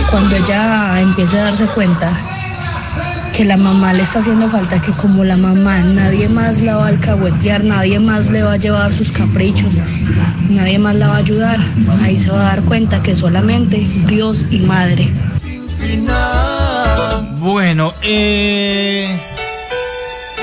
Cuando 0.09 0.35
ella 0.35 0.99
empiece 0.99 1.39
a 1.39 1.43
darse 1.45 1.65
cuenta 1.67 2.11
que 3.35 3.45
la 3.45 3.57
mamá 3.57 3.93
le 3.93 4.03
está 4.03 4.19
haciendo 4.19 4.49
falta, 4.49 4.81
que 4.81 4.91
como 4.91 5.23
la 5.23 5.37
mamá 5.37 5.79
nadie 5.79 6.27
más 6.27 6.61
la 6.61 6.75
va 6.75 6.85
a 6.85 6.89
alcahuetear, 6.89 7.63
nadie 7.63 7.99
más 7.99 8.29
le 8.29 8.43
va 8.43 8.53
a 8.53 8.57
llevar 8.57 8.93
sus 8.93 9.11
caprichos, 9.11 9.75
nadie 10.49 10.79
más 10.79 10.95
la 10.95 11.07
va 11.07 11.15
a 11.15 11.19
ayudar, 11.19 11.57
ahí 12.03 12.17
se 12.17 12.29
va 12.29 12.41
a 12.41 12.55
dar 12.55 12.61
cuenta 12.63 13.01
que 13.01 13.15
solamente 13.15 13.77
Dios 14.07 14.47
y 14.51 14.59
madre. 14.59 15.09
Bueno, 17.39 17.93
eh, 18.03 19.19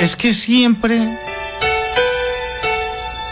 es 0.01 0.17
que 0.17 0.35
siempre 0.35 1.19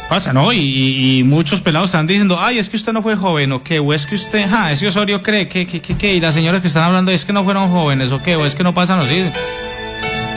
pasa, 0.09 0.33
¿no? 0.33 0.53
Y, 0.53 1.23
muchos 1.25 1.61
pelados 1.61 1.91
están 1.91 2.07
diciendo, 2.07 2.39
ay, 2.41 2.59
es 2.59 2.71
que 2.71 2.77
usted 2.77 2.93
no 2.93 3.03
fue 3.03 3.17
joven, 3.17 3.53
o 3.53 3.63
qué, 3.63 3.81
o 3.81 3.93
es 3.93 4.07
que 4.07 4.15
usted, 4.15 4.47
ah, 4.53 4.71
es 4.71 4.81
que 4.81 4.87
Osorio 4.87 5.23
cree 5.23 5.49
que, 5.49 5.67
que, 5.67 5.81
que, 5.81 5.97
que, 5.97 6.15
y 6.15 6.21
las 6.21 6.35
señoras 6.35 6.61
que 6.61 6.69
están 6.69 6.85
hablando 6.85 7.11
es 7.11 7.25
que 7.25 7.33
no 7.33 7.45
fueron 7.45 7.71
jóvenes, 7.71 8.13
o 8.13 8.23
qué, 8.23 8.37
o 8.37 8.47
es 8.47 8.55
que 8.55 8.63
no 8.63 8.73
pasan 8.73 9.01
así. 9.01 9.25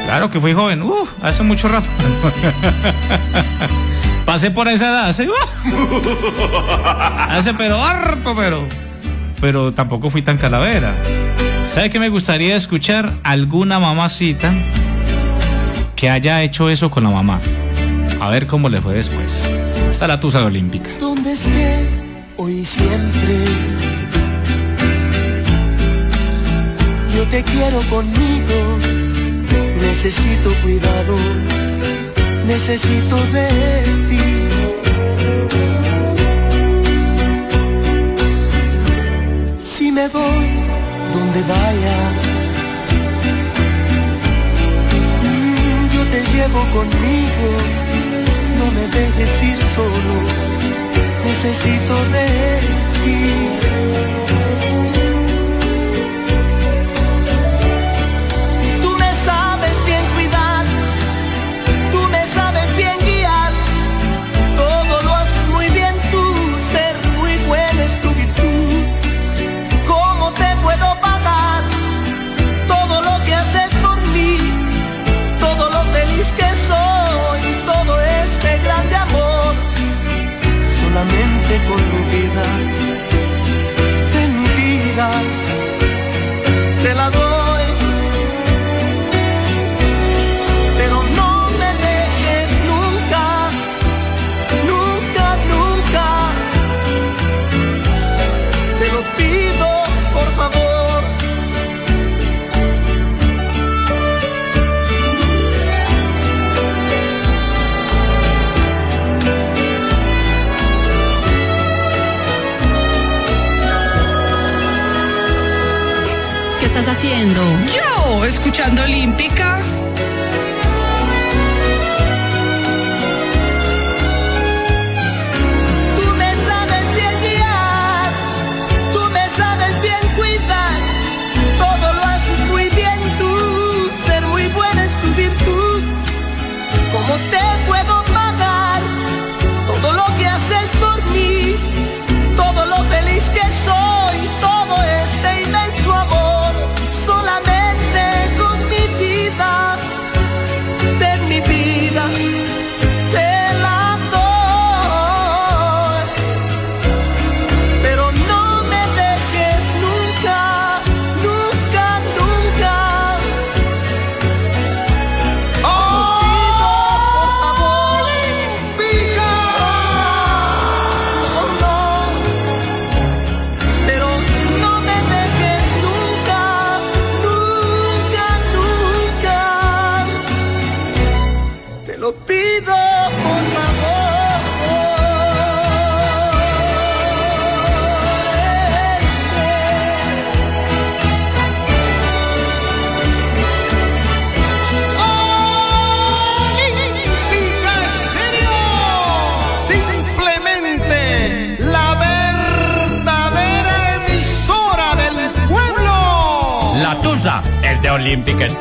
Claro 0.06 0.32
que 0.32 0.42
fui 0.42 0.54
joven, 0.54 0.82
uh, 0.82 1.08
hace 1.22 1.44
mucho 1.44 1.68
rato. 1.68 1.88
Pasé 4.26 4.50
por 4.52 4.68
esa 4.68 4.88
edad, 4.90 5.10
hace, 5.10 5.30
uh, 5.30 5.34
hace 7.30 7.54
pero 7.54 7.84
harto, 7.84 8.36
pero, 8.36 8.66
pero 9.40 9.72
tampoco 9.72 10.10
fui 10.10 10.24
tan 10.24 10.38
calavera. 10.38 10.96
¿Sabe 11.70 11.92
qué 11.92 12.00
me 12.00 12.10
gustaría 12.10 12.56
escuchar? 12.56 13.14
Alguna 13.24 13.80
mamacita 13.80 14.52
que 15.96 16.10
haya 16.10 16.42
hecho 16.42 16.68
eso 16.68 16.90
con 16.90 17.04
la 17.04 17.12
mamá. 17.12 17.40
A 18.20 18.30
ver 18.30 18.48
cómo 18.48 18.70
le 18.70 18.82
fue 18.82 18.96
después. 18.96 19.48
Está 19.92 20.08
la 20.08 20.20
tusa 20.20 20.44
olímpica. 20.44 20.90
donde 21.00 21.32
esté 21.32 21.88
hoy 22.38 22.66
siempre. 22.66 23.36
Yo 27.16 27.28
te 27.28 27.44
quiero 27.44 27.82
conmigo, 27.84 28.80
necesito 29.80 30.52
cuidado, 30.64 31.16
necesito 32.48 33.16
de 33.32 33.48
ti. 34.10 34.20
Donde 41.20 41.42
vaya, 41.44 41.98
mm, 45.24 45.90
yo 45.96 46.02
te 46.14 46.20
llevo 46.34 46.62
conmigo, 46.78 47.48
no 48.58 48.72
me 48.72 48.88
dejes 48.88 49.44
ir 49.44 49.60
solo 49.76 50.50
necesito 51.30 51.96
de 52.16 52.28
ti. 53.04 54.19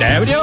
Olímpica 0.00 0.37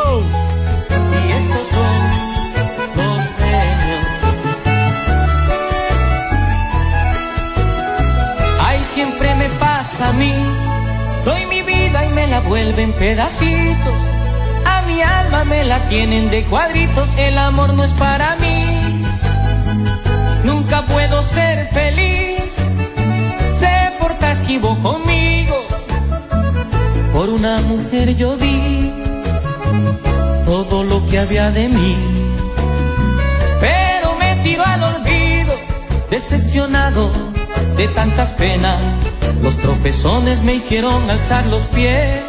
Los 39.41 39.57
tropezones 39.57 40.41
me 40.41 40.55
hicieron 40.55 41.09
alzar 41.09 41.45
los 41.47 41.61
pies, 41.63 42.21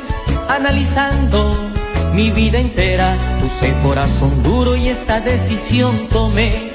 analizando 0.48 1.70
mi 2.12 2.30
vida 2.30 2.58
entera. 2.58 3.14
Puse 3.40 3.74
corazón 3.82 4.42
duro 4.42 4.76
y 4.76 4.88
esta 4.88 5.20
decisión 5.20 6.08
tomé. 6.08 6.72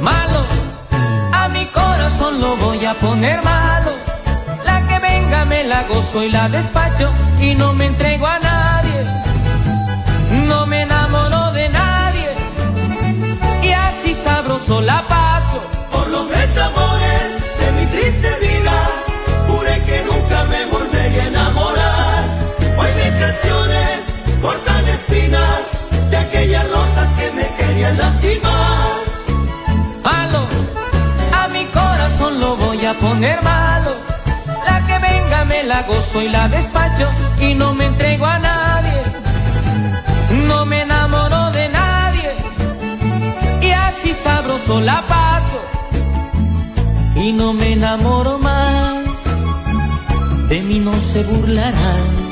Malo, 0.00 0.42
a 1.32 1.48
mi 1.48 1.66
corazón 1.66 2.40
lo 2.40 2.56
voy 2.56 2.84
a 2.84 2.94
poner 2.94 3.42
malo. 3.42 3.92
La 4.64 4.86
que 4.86 4.98
venga 4.98 5.44
me 5.44 5.64
la 5.64 5.82
gozo 5.84 6.22
y 6.22 6.30
la 6.30 6.48
despacho 6.48 7.12
y 7.40 7.54
no 7.54 7.72
me 7.74 7.86
entrego 7.86 8.26
a 8.26 8.38
nadie. 8.38 9.00
No 10.46 10.66
me 10.66 10.82
enamoro 10.82 11.52
de 11.52 11.68
nadie 11.68 12.28
y 13.62 13.70
así 13.70 14.14
sabroso 14.14 14.80
la 14.80 15.06
paso. 15.08 15.60
Por 15.92 16.08
los 16.08 16.28
desamores 16.28 16.87
canciones 23.48 24.88
espinas 24.88 25.60
de 26.10 26.16
aquellas 26.16 26.68
rosas 26.68 27.08
que 27.18 27.30
me 27.32 27.46
querían 27.56 27.96
lastimar. 27.98 28.96
Malo, 30.04 30.40
a 31.32 31.48
mi 31.48 31.66
corazón 31.66 32.40
lo 32.40 32.56
voy 32.56 32.84
a 32.84 32.94
poner 32.94 33.42
malo. 33.42 33.96
La 34.64 34.86
que 34.86 34.98
venga 34.98 35.44
me 35.44 35.62
la 35.64 35.82
gozo 35.82 36.22
y 36.22 36.28
la 36.28 36.48
despacho 36.48 37.10
y 37.40 37.54
no 37.54 37.74
me 37.74 37.86
entrego 37.86 38.26
a 38.26 38.38
nadie. 38.38 39.02
No 40.46 40.66
me 40.66 40.82
enamoro 40.82 41.50
de 41.52 41.68
nadie 41.68 42.30
y 43.62 43.70
así 43.70 44.12
sabroso 44.12 44.80
la 44.80 45.04
paso. 45.06 45.60
Y 47.14 47.32
no 47.32 47.52
me 47.52 47.72
enamoro 47.72 48.38
más, 48.38 49.04
de 50.48 50.62
mí 50.62 50.78
no 50.78 50.92
se 50.94 51.24
burlarán. 51.24 52.27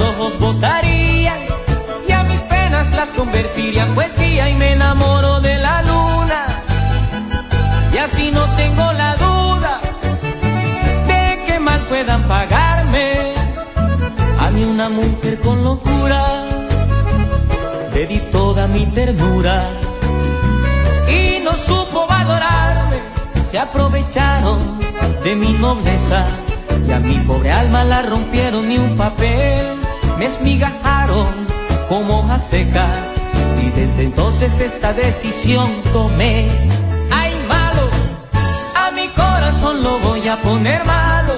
Ojos 0.00 0.38
botarían 0.38 1.38
y 2.06 2.12
a 2.12 2.22
mis 2.24 2.40
penas 2.40 2.90
las 2.92 3.10
convertiría 3.10 3.84
en 3.84 3.94
poesía 3.94 4.48
y 4.48 4.54
me 4.54 4.72
enamoro 4.72 5.40
de 5.40 5.58
la 5.58 5.82
luna. 5.82 6.46
Y 7.92 7.98
así 7.98 8.30
no 8.30 8.44
tengo 8.56 8.92
la 8.92 9.16
duda 9.16 9.80
de 11.06 11.44
que 11.46 11.58
mal 11.58 11.80
puedan 11.88 12.22
pagarme 12.28 13.34
a 14.38 14.50
mí 14.50 14.64
una 14.64 14.88
mujer 14.88 15.38
con 15.40 15.62
locura. 15.62 16.44
Le 17.94 18.06
di 18.06 18.18
toda 18.32 18.66
mi 18.66 18.86
ternura 18.86 19.68
y 21.08 21.42
no 21.44 21.52
supo 21.52 22.06
valorarme. 22.06 22.98
Se 23.50 23.58
aprovecharon 23.58 24.78
de 25.24 25.34
mi 25.34 25.52
nobleza 25.52 26.24
y 26.88 26.92
a 26.92 27.00
mi 27.00 27.16
pobre 27.18 27.50
alma 27.52 27.84
la 27.84 28.02
rompieron 28.02 28.68
ni 28.68 28.78
un 28.78 28.96
papel 28.96 29.79
me 30.20 30.26
esmigajaron 30.26 31.28
como 31.88 32.18
hoja 32.18 32.38
seca 32.38 32.86
y 33.64 33.70
desde 33.70 34.02
entonces 34.02 34.60
esta 34.60 34.92
decisión 34.92 35.70
tomé. 35.94 36.50
Ay 37.10 37.32
malo 37.48 37.88
a 38.74 38.90
mi 38.90 39.08
corazón 39.08 39.82
lo 39.82 39.98
voy 40.00 40.28
a 40.28 40.36
poner 40.36 40.84
malo. 40.84 41.34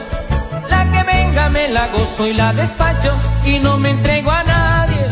La 0.68 0.90
que 0.90 1.00
venga 1.04 1.48
me 1.48 1.68
la 1.68 1.86
gozo 1.94 2.26
y 2.26 2.32
la 2.32 2.52
despacho 2.52 3.16
y 3.44 3.60
no 3.60 3.78
me 3.78 3.90
entrego 3.90 4.32
a 4.32 4.42
nadie. 4.42 5.06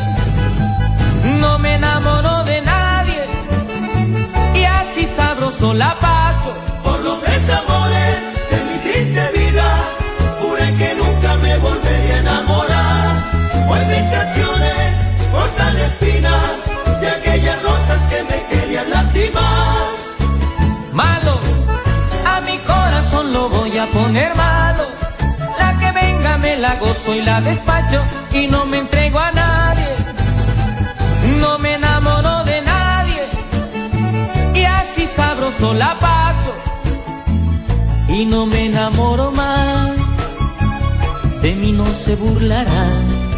No 1.38 1.60
me 1.60 1.76
enamoro 1.76 2.42
de 2.42 2.62
nadie. 2.62 3.22
Y 4.52 4.64
así 4.64 5.06
sabroso 5.06 5.74
la 5.74 5.94
paso 6.00 6.29
Hoy 13.70 13.84
mis 13.86 14.06
canciones 14.16 14.96
cortan 15.30 15.78
espinas 15.78 16.50
de 17.00 17.08
aquellas 17.08 17.62
rosas 17.62 18.00
que 18.10 18.22
me 18.24 18.38
querían 18.50 18.90
lastimar. 18.90 19.86
malo 20.92 21.38
a 22.26 22.40
mi 22.40 22.58
corazón 22.58 23.32
lo 23.32 23.48
voy 23.48 23.78
a 23.78 23.86
poner 23.86 24.34
malo. 24.34 24.84
La 25.56 25.78
que 25.78 25.92
venga 25.92 26.36
me 26.38 26.56
la 26.56 26.74
gozo 26.76 27.14
y 27.14 27.22
la 27.22 27.40
despacho 27.40 28.02
y 28.32 28.48
no 28.48 28.66
me 28.66 28.78
entrego 28.78 29.20
a 29.20 29.30
nadie. 29.30 29.90
No 31.38 31.58
me 31.60 31.74
enamoro 31.74 32.42
de 32.44 32.62
nadie 32.62 33.22
y 34.52 34.64
así 34.64 35.06
sabroso 35.06 35.74
la 35.74 35.94
paso. 36.00 36.52
Y 38.08 38.26
no 38.26 38.46
me 38.46 38.66
enamoro 38.66 39.30
más 39.30 39.90
de 41.40 41.54
mí 41.54 41.72
no 41.72 41.86
se 41.86 42.16
burlarán 42.16 43.29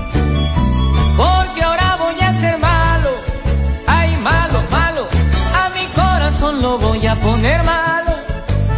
lo 6.62 6.78
voy 6.78 7.04
a 7.06 7.16
poner 7.16 7.62
malo 7.64 8.12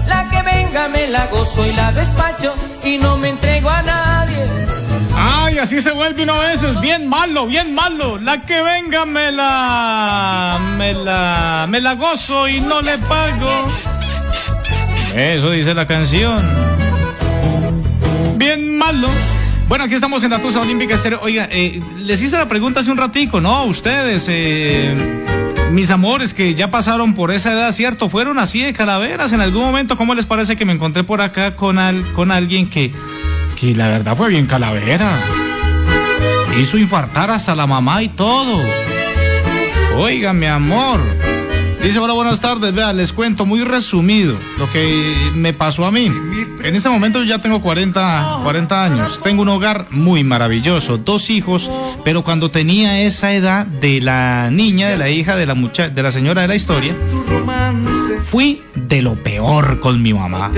la 0.06 0.28
que 0.30 0.42
venga 0.42 0.88
me 0.88 1.06
la 1.06 1.26
gozo 1.26 1.66
y 1.66 1.72
la 1.74 1.92
despacho 1.92 2.54
y 2.82 2.96
no 2.96 3.16
me 3.18 3.28
entrego 3.28 3.68
a 3.70 3.82
nadie 3.82 4.44
Ay, 5.16 5.58
así 5.58 5.80
se 5.80 5.92
vuelve 5.92 6.24
uno 6.24 6.32
a 6.32 6.48
veces, 6.48 6.80
bien 6.80 7.08
malo, 7.08 7.46
bien 7.46 7.72
malo. 7.72 8.18
La 8.18 8.42
que 8.42 8.60
venga 8.62 9.06
me 9.06 9.30
la. 9.30 10.58
me 10.76 10.92
la. 10.92 11.66
me 11.68 11.80
la 11.80 11.94
gozo 11.94 12.48
y 12.48 12.60
no 12.60 12.82
le 12.82 12.98
pago. 12.98 13.68
Eso 15.14 15.52
dice 15.52 15.72
la 15.72 15.86
canción. 15.86 16.42
Bien 18.36 18.76
malo. 18.76 19.08
Bueno, 19.68 19.84
aquí 19.84 19.94
estamos 19.94 20.24
en 20.24 20.32
la 20.32 20.40
Tusa 20.40 20.60
Olímpica 20.60 20.94
Estéreo. 20.94 21.20
Oiga, 21.22 21.48
eh, 21.50 21.80
les 21.98 22.20
hice 22.20 22.36
la 22.36 22.48
pregunta 22.48 22.80
hace 22.80 22.90
un 22.90 22.96
ratico, 22.96 23.40
¿no? 23.40 23.64
Ustedes, 23.66 24.26
eh, 24.28 24.92
mis 25.74 25.90
amores 25.90 26.34
que 26.34 26.54
ya 26.54 26.70
pasaron 26.70 27.14
por 27.14 27.32
esa 27.32 27.52
edad, 27.52 27.72
¿cierto? 27.72 28.08
Fueron 28.08 28.38
así 28.38 28.62
de 28.62 28.72
calaveras 28.72 29.32
en 29.32 29.40
algún 29.40 29.64
momento. 29.64 29.96
¿Cómo 29.96 30.14
les 30.14 30.24
parece 30.24 30.54
que 30.54 30.64
me 30.64 30.72
encontré 30.72 31.02
por 31.02 31.20
acá 31.20 31.56
con, 31.56 31.78
al, 31.78 32.04
con 32.12 32.30
alguien 32.30 32.70
que, 32.70 32.92
que 33.58 33.74
la 33.74 33.88
verdad 33.88 34.16
fue 34.16 34.28
bien 34.28 34.46
calavera? 34.46 35.18
Hizo 36.60 36.78
infartar 36.78 37.32
hasta 37.32 37.56
la 37.56 37.66
mamá 37.66 38.04
y 38.04 38.08
todo. 38.08 38.60
Oiga, 39.96 40.32
mi 40.32 40.46
amor. 40.46 41.00
Dice, 41.84 41.98
hola, 41.98 42.14
buenas 42.14 42.40
tardes. 42.40 42.74
Vea, 42.74 42.94
les 42.94 43.12
cuento 43.12 43.44
muy 43.44 43.62
resumido 43.62 44.38
lo 44.56 44.70
que 44.72 45.14
me 45.34 45.52
pasó 45.52 45.84
a 45.84 45.90
mí. 45.90 46.10
En 46.62 46.74
este 46.74 46.88
momento 46.88 47.18
yo 47.18 47.26
ya 47.26 47.38
tengo 47.38 47.60
40, 47.60 48.38
40 48.42 48.84
años. 48.84 49.20
Tengo 49.22 49.42
un 49.42 49.50
hogar 49.50 49.88
muy 49.90 50.24
maravilloso, 50.24 50.96
dos 50.96 51.28
hijos, 51.28 51.70
pero 52.02 52.24
cuando 52.24 52.50
tenía 52.50 53.02
esa 53.02 53.34
edad 53.34 53.66
de 53.66 54.00
la 54.00 54.50
niña, 54.50 54.88
de 54.88 54.96
la 54.96 55.10
hija, 55.10 55.36
de 55.36 55.44
la 55.44 55.54
mucha, 55.54 55.90
de 55.90 56.02
la 56.02 56.10
señora 56.10 56.40
de 56.40 56.48
la 56.48 56.54
historia, 56.54 56.96
fui 58.24 58.62
de 58.74 59.02
lo 59.02 59.22
peor 59.22 59.78
con 59.78 60.00
mi 60.00 60.14
mamá. 60.14 60.50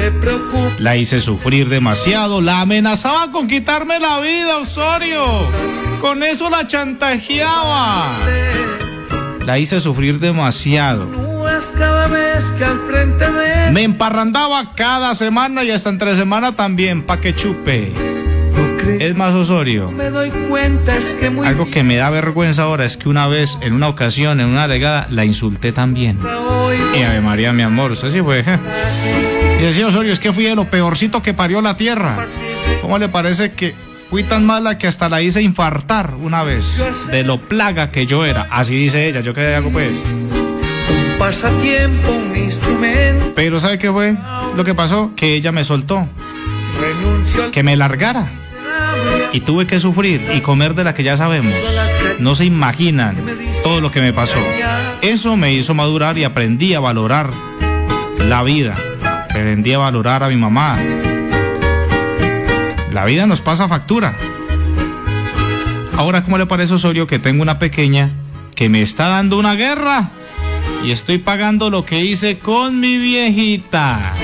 La 0.78 0.96
hice 0.96 1.18
sufrir 1.18 1.68
demasiado, 1.68 2.40
la 2.40 2.60
amenazaba 2.60 3.32
con 3.32 3.48
quitarme 3.48 3.98
la 3.98 4.20
vida, 4.20 4.58
Osorio. 4.58 5.48
Con 6.00 6.22
eso 6.22 6.48
la 6.50 6.68
chantajeaba. 6.68 8.20
La 9.46 9.60
hice 9.60 9.80
sufrir 9.80 10.18
demasiado. 10.18 11.06
Me 13.72 13.84
emparrandaba 13.84 14.74
cada 14.74 15.14
semana 15.14 15.62
y 15.62 15.70
hasta 15.70 15.88
entre 15.88 16.16
semana 16.16 16.56
también, 16.56 17.02
pa' 17.02 17.20
que 17.20 17.32
chupe. 17.32 17.92
Es 18.98 19.16
más 19.16 19.34
Osorio. 19.34 19.92
Algo 21.44 21.70
que 21.70 21.84
me 21.84 21.96
da 21.96 22.10
vergüenza 22.10 22.64
ahora 22.64 22.84
es 22.84 22.96
que 22.96 23.08
una 23.08 23.28
vez, 23.28 23.56
en 23.60 23.72
una 23.72 23.88
ocasión, 23.88 24.40
en 24.40 24.48
una 24.48 24.66
legada, 24.66 25.06
la 25.10 25.24
insulté 25.24 25.70
también. 25.70 26.18
Y 26.98 27.02
Ave 27.02 27.20
María, 27.20 27.52
mi 27.52 27.62
amor, 27.62 27.92
usted 27.92 28.10
sí 28.10 28.20
fue. 28.20 28.44
Dice, 29.60 29.84
Osorio, 29.84 30.12
es 30.12 30.18
que 30.18 30.32
fui 30.32 30.44
de 30.44 30.56
lo 30.56 30.64
peorcito 30.64 31.22
que 31.22 31.34
parió 31.34 31.60
la 31.60 31.76
tierra. 31.76 32.26
¿Cómo 32.82 32.98
le 32.98 33.08
parece 33.08 33.52
que 33.52 33.76
fui 34.08 34.22
tan 34.22 34.44
mala 34.44 34.78
que 34.78 34.86
hasta 34.86 35.08
la 35.08 35.22
hice 35.22 35.42
infartar 35.42 36.14
una 36.20 36.42
vez? 36.42 36.82
De 37.10 37.22
lo 37.22 37.40
plaga 37.40 37.90
que 37.90 38.06
yo 38.06 38.24
era. 38.24 38.46
Así 38.50 38.74
dice 38.74 39.08
ella, 39.08 39.20
¿yo 39.20 39.34
qué 39.34 39.54
hago 39.54 39.70
pues? 39.70 39.90
un 39.90 41.18
pasatiempo, 41.18 42.12
un 42.12 42.36
instrumento. 42.36 43.32
Pero 43.34 43.60
¿sabe 43.60 43.78
qué 43.78 43.90
fue? 43.90 44.16
Lo 44.56 44.64
que 44.64 44.74
pasó, 44.74 45.12
que 45.16 45.34
ella 45.34 45.52
me 45.52 45.64
soltó. 45.64 46.06
Renuncio 46.80 47.50
Que 47.50 47.62
me 47.62 47.76
largara. 47.76 48.30
Y 49.32 49.40
tuve 49.40 49.66
que 49.66 49.80
sufrir 49.80 50.26
y 50.34 50.40
comer 50.40 50.74
de 50.74 50.84
la 50.84 50.94
que 50.94 51.02
ya 51.02 51.16
sabemos. 51.16 51.54
No 52.18 52.34
se 52.34 52.44
imaginan 52.44 53.16
todo 53.62 53.80
lo 53.80 53.90
que 53.90 54.00
me 54.00 54.12
pasó. 54.12 54.38
Eso 55.02 55.36
me 55.36 55.52
hizo 55.52 55.74
madurar 55.74 56.16
y 56.16 56.24
aprendí 56.24 56.74
a 56.74 56.80
valorar 56.80 57.30
la 58.18 58.42
vida. 58.42 58.74
Aprendí 59.04 59.72
a 59.74 59.78
valorar 59.78 60.22
a 60.22 60.28
mi 60.28 60.36
mamá. 60.36 60.78
La 62.96 63.04
vida 63.04 63.26
nos 63.26 63.42
pasa 63.42 63.68
factura. 63.68 64.16
Ahora, 65.98 66.24
¿cómo 66.24 66.38
le 66.38 66.46
parece 66.46 66.72
Osorio 66.72 67.06
que 67.06 67.18
tengo 67.18 67.42
una 67.42 67.58
pequeña 67.58 68.08
que 68.54 68.70
me 68.70 68.80
está 68.80 69.08
dando 69.08 69.38
una 69.38 69.54
guerra? 69.54 70.08
Y 70.82 70.92
estoy 70.92 71.18
pagando 71.18 71.68
lo 71.68 71.84
que 71.84 72.02
hice 72.02 72.38
con 72.38 72.80
mi 72.80 72.96
viejita. 72.96 74.14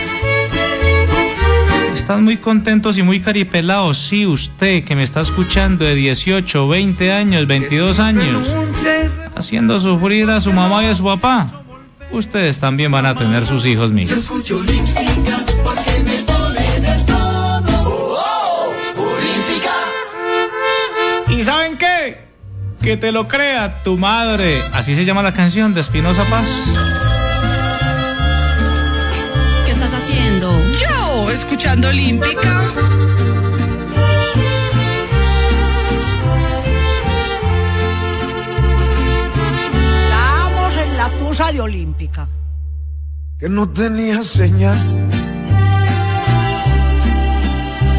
Están 1.93 2.25
muy 2.25 2.39
contentos 2.39 2.97
y 2.97 3.03
muy 3.03 3.21
caripelados. 3.21 3.99
Sí, 3.99 4.25
usted 4.25 4.85
que 4.85 4.97
me 4.97 5.03
está 5.03 5.21
escuchando 5.21 5.85
de 5.85 5.95
18, 5.95 6.67
20 6.67 7.13
años, 7.13 7.47
22 7.47 8.01
años, 8.01 8.49
haciendo 9.37 9.81
sufrir 9.81 10.31
a 10.31 10.41
su 10.41 10.51
mamá 10.51 10.83
y 10.83 10.87
a 10.87 10.95
su 10.95 11.05
papá. 11.05 11.63
Ustedes 12.11 12.59
también 12.59 12.91
van 12.91 13.05
a 13.05 13.15
tener 13.15 13.45
sus 13.45 13.67
hijos 13.67 13.93
míos. 13.93 14.31
Que 22.83 22.97
te 22.97 23.13
lo 23.13 23.29
crea 23.29 23.83
tu 23.85 23.97
madre. 23.97 24.61
Así 24.73 24.95
se 24.97 25.05
llama 25.05 25.23
la 25.23 25.33
canción 25.33 25.73
de 25.73 25.81
Espinosa 25.81 26.25
Paz. 26.25 26.49
¿Qué 29.65 29.71
estás 29.73 29.95
haciendo? 29.95 30.53
Yo, 30.73 31.31
escuchando 31.31 31.89
Olímpica. 31.89 32.63
Estamos 40.11 40.77
en 40.77 40.97
la 40.97 41.11
tusa 41.19 41.53
de 41.53 41.61
Olímpica. 41.61 42.29
que 43.39 43.49
no 43.49 43.69
tenía 43.69 44.23
señal, 44.23 44.79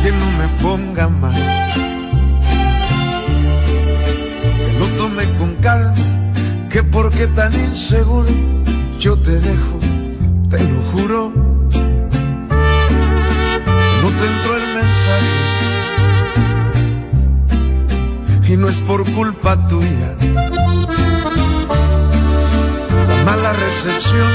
que 0.01 0.11
no 0.11 0.31
me 0.39 0.47
ponga 0.61 1.09
mal, 1.09 1.35
con 5.37 5.55
calma, 5.61 5.93
que 6.71 6.83
porque 6.83 7.27
tan 7.27 7.53
inseguro 7.53 8.27
yo 8.97 9.15
te 9.15 9.39
dejo, 9.39 9.79
te 10.49 10.57
lo 10.63 10.81
juro, 10.91 11.31
no 14.01 14.09
te 14.09 14.25
entró 14.25 14.57
el 14.57 14.67
mensaje 14.73 15.35
y 18.51 18.57
no 18.57 18.67
es 18.69 18.81
por 18.81 19.03
culpa 19.11 19.55
tuya, 19.67 20.15
la 23.07 23.23
mala 23.23 23.53
recepción 23.53 24.31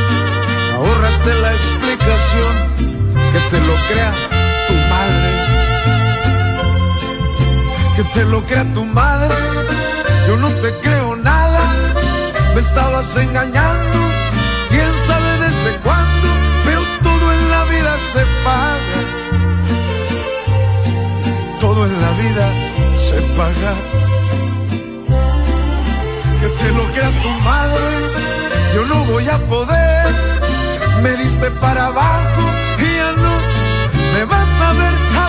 ahórrate 0.75 1.35
la 1.41 1.53
explicación, 1.55 2.55
que 3.33 3.41
te 3.51 3.59
lo 3.67 3.75
crea 3.89 4.38
Que 7.99 8.05
te 8.15 8.25
lo 8.25 8.45
crea 8.45 8.65
tu 8.75 8.85
madre, 8.85 9.35
yo 10.29 10.37
no 10.37 10.49
te 10.63 10.73
creo 10.79 11.17
nada, 11.17 11.65
me 12.55 12.61
estabas 12.61 13.17
engañando, 13.17 13.99
quién 14.69 14.93
sabe 15.09 15.31
desde 15.41 15.77
cuándo, 15.83 16.29
pero 16.65 16.81
todo 17.03 17.33
en 17.33 17.51
la 17.51 17.65
vida 17.65 17.97
se 18.13 18.23
paga. 18.45 19.01
Todo 21.59 21.87
en 21.87 22.01
la 22.01 22.13
vida 22.23 22.47
se 22.95 23.21
paga. 23.37 23.75
Que 26.41 26.49
te 26.61 26.69
lo 26.77 26.85
crea 26.93 27.11
tu 27.21 27.31
madre, 27.51 27.85
yo 28.77 28.85
no 28.87 29.05
voy 29.07 29.29
a 29.29 29.39
poder 29.39 30.39
me 31.03 31.11
diste 31.17 31.51
para 31.61 31.87
abajo 31.87 32.43
y 32.79 32.97
ya 32.97 33.13
no 33.13 33.35
me 34.13 34.25
vas 34.25 34.49
a 34.61 34.73
ver, 34.73 34.95
¿a 35.17 35.28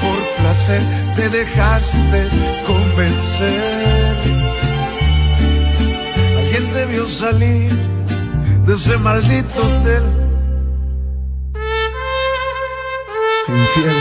por 0.00 0.18
placer 0.38 0.82
te 1.16 1.28
dejaste 1.28 2.28
convencer. 2.66 4.16
Alguien 6.38 6.70
te 6.72 6.86
vio 6.86 7.08
salir 7.08 7.70
de 8.66 8.74
ese 8.74 8.96
maldito 8.98 9.62
hotel. 9.62 10.02
Infiel. 13.48 13.96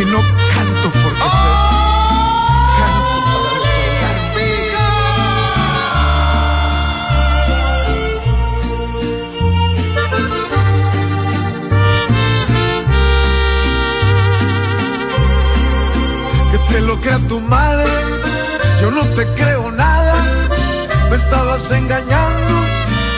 Y 0.00 0.04
no 0.06 0.18
canto 0.54 0.90
porque 1.02 1.20
sé. 1.20 1.71
Te 16.72 16.80
lo 16.80 16.98
crea 17.00 17.18
tu 17.28 17.38
madre. 17.40 17.92
Yo 18.80 18.90
no 18.90 19.04
te 19.16 19.24
creo 19.34 19.70
nada, 19.70 20.16
me 21.10 21.16
estabas 21.16 21.70
engañando. 21.70 22.54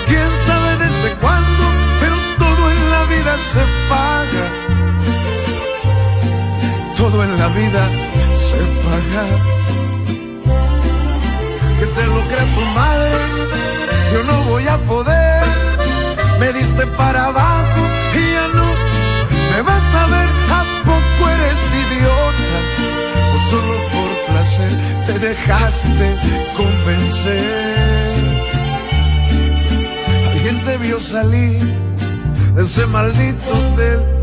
Quién 0.08 0.28
sabe 0.46 0.70
desde 0.84 1.10
cuándo, 1.22 1.64
pero 2.00 2.16
todo 2.42 2.62
en 2.74 2.82
la 2.94 3.02
vida 3.14 3.32
se 3.52 3.62
paga. 3.92 4.44
Todo 6.96 7.24
en 7.24 7.38
la 7.38 7.48
vida 7.60 7.82
se 8.46 8.60
paga. 8.84 9.24
Que 11.78 11.86
te 11.96 12.04
lo 12.14 12.20
crea 12.30 12.46
tu 12.56 12.64
madre, 12.80 13.12
yo 14.12 14.20
no 14.30 14.36
voy 14.50 14.66
a 14.68 14.76
poder. 14.92 15.44
Me 16.40 16.52
diste 16.52 16.86
para 16.98 17.26
abajo 17.26 17.73
te 25.06 25.18
dejaste 25.18 26.16
convencer. 26.56 27.44
Alguien 30.30 30.62
te 30.64 30.78
vio 30.78 30.98
salir 30.98 31.60
de 32.54 32.62
ese 32.62 32.86
maldito 32.86 33.50
hotel. 33.52 34.13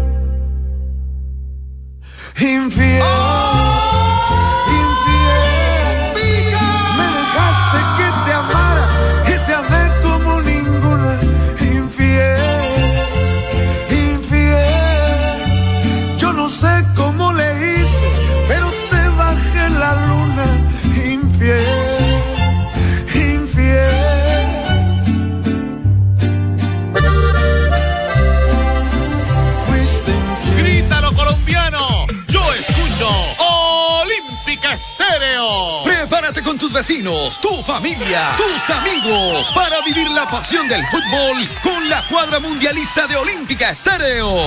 Tus 36.72 36.88
vecinos, 36.88 37.40
tu 37.42 37.62
familia, 37.64 38.36
tus 38.38 38.70
amigos 38.70 39.52
para 39.54 39.82
vivir 39.82 40.10
la 40.12 40.26
pasión 40.28 40.68
del 40.68 40.82
fútbol 40.88 41.50
con 41.62 41.90
la 41.90 42.06
cuadra 42.08 42.40
mundialista 42.40 43.08
de 43.08 43.16
Olímpica 43.18 43.72
Estéreo. 43.72 44.46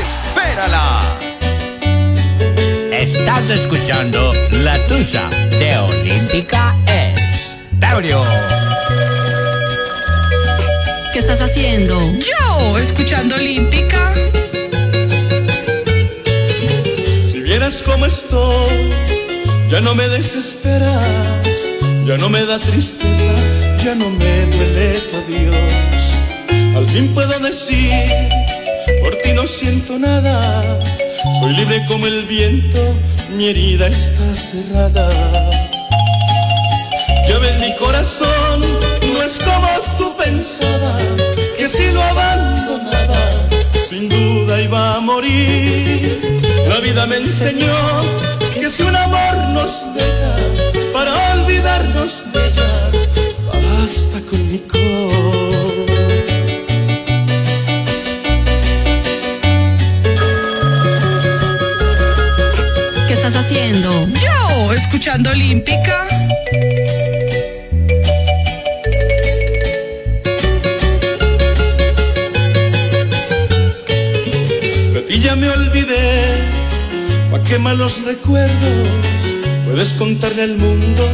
Espérala. 0.00 1.18
Estás 2.92 3.42
Estás 3.42 3.50
escuchando 3.50 4.32
La 4.50 4.78
Tusa 4.86 5.28
de 5.50 5.78
Olímpica 5.78 6.74
Estéreo. 6.86 8.24
¿Qué 11.12 11.18
estás 11.18 11.40
haciendo? 11.40 12.00
Yo, 12.18 12.78
escuchando 12.78 13.34
Olímpica. 13.36 14.14
Si 17.68 17.74
vieras 17.74 17.82
cómo 17.82 18.06
estoy, 18.06 18.94
ya 19.70 19.82
no 19.82 19.94
me 19.94 20.08
desesperas, 20.08 21.04
ya 22.06 22.16
no 22.16 22.30
me 22.30 22.46
da 22.46 22.58
tristeza, 22.58 23.34
ya 23.84 23.94
no 23.94 24.08
me 24.08 24.46
duele 24.46 25.00
tu 25.00 25.16
adiós. 25.16 26.76
Al 26.76 26.86
fin 26.86 27.12
puedo 27.12 27.38
decir, 27.40 27.92
por 29.02 29.14
ti 29.16 29.32
no 29.34 29.46
siento 29.46 29.98
nada, 29.98 30.80
soy 31.40 31.52
libre 31.56 31.84
como 31.86 32.06
el 32.06 32.24
viento, 32.24 32.78
mi 33.36 33.50
herida 33.50 33.88
está 33.88 34.34
cerrada. 34.34 35.10
Ya 37.28 37.38
ves 37.38 37.58
mi 37.60 37.74
corazón, 37.76 38.62
no 39.12 39.22
es 39.22 39.38
como 39.40 39.68
tú 39.98 40.16
pensabas, 40.16 41.17
vida 46.88 47.06
me 47.06 47.16
enseñó 47.16 47.76
que 48.54 48.70
si 48.70 48.82
un 48.82 48.96
amor 48.96 49.36
nos 49.52 49.84
deja 49.94 50.36
para 50.92 51.34
olvidarnos 51.34 52.24
de 52.32 52.46
ellas, 52.46 53.08
basta 53.46 54.18
con 54.28 54.40
mi 54.50 54.58
cor. 54.58 55.86
¿Qué 63.06 63.14
estás 63.14 63.36
haciendo? 63.36 64.08
Yo, 64.22 64.72
escuchando 64.72 65.30
Olímpica. 65.30 66.08
Qué 77.48 77.58
malos 77.58 78.02
recuerdos. 78.04 78.88
Puedes 79.64 79.90
contarle 79.94 80.42
al 80.42 80.56
mundo 80.56 81.08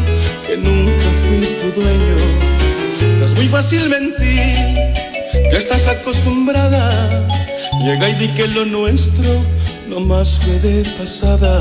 que 0.46 0.56
nunca 0.56 1.04
fui 1.22 1.46
tu 1.60 1.80
dueño. 1.80 2.16
Es 3.24 3.34
muy 3.34 3.48
fácil 3.48 3.88
mentir, 3.88 4.56
ya 5.50 5.58
estás 5.58 5.86
acostumbrada. 5.86 7.26
Llega 7.84 8.10
y 8.10 8.14
di 8.14 8.28
que 8.28 8.48
lo 8.48 8.64
nuestro 8.64 9.44
no 9.88 10.00
más 10.00 10.40
fue 10.40 10.58
de 10.58 10.88
pasada. 10.98 11.60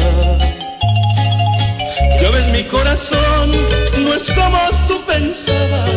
Ya 2.22 2.30
ves 2.30 2.48
mi 2.50 2.64
corazón, 2.64 3.52
no 4.00 4.14
es 4.14 4.30
como 4.32 4.60
tú 4.88 5.02
pensabas, 5.06 5.90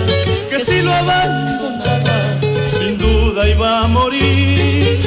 que 0.51 0.59
si 0.59 0.83
lo 0.83 0.93
abandonabas, 0.93 2.45
sin 2.79 2.99
duda 2.99 3.49
iba 3.49 3.85
a 3.85 3.87
morir. 3.87 4.99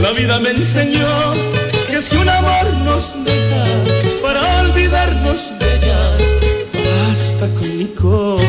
La 0.00 0.10
vida 0.10 0.40
me 0.40 0.50
enseñó 0.50 1.64
un 2.24 2.30
amor 2.30 2.66
nos 2.84 3.22
deja 3.22 3.64
para 4.22 4.40
olvidarnos 4.62 5.52
de 5.58 5.66
ellas, 5.76 6.22
basta 6.72 7.46
con 7.58 7.78
mi 7.78 7.86
cor. 8.00 8.40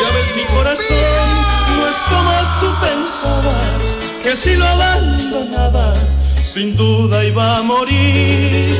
Ya 0.00 0.08
ves 0.14 0.30
mi 0.36 0.44
corazón, 0.54 1.28
no 1.76 1.82
es 1.92 1.98
como 2.12 2.34
tú 2.60 2.68
pensabas, 2.86 3.82
que 4.22 4.36
si 4.36 4.54
lo 4.54 4.64
abandonabas, 4.64 6.22
sin 6.44 6.76
duda 6.76 7.24
iba 7.24 7.58
a 7.58 7.62
morir. 7.62 8.78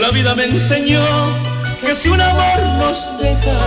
La 0.00 0.10
vida 0.10 0.34
me 0.34 0.46
enseñó 0.46 1.04
que 1.84 1.94
si 1.94 2.08
un 2.08 2.20
amor 2.20 2.62
nos 2.78 3.18
deja 3.20 3.58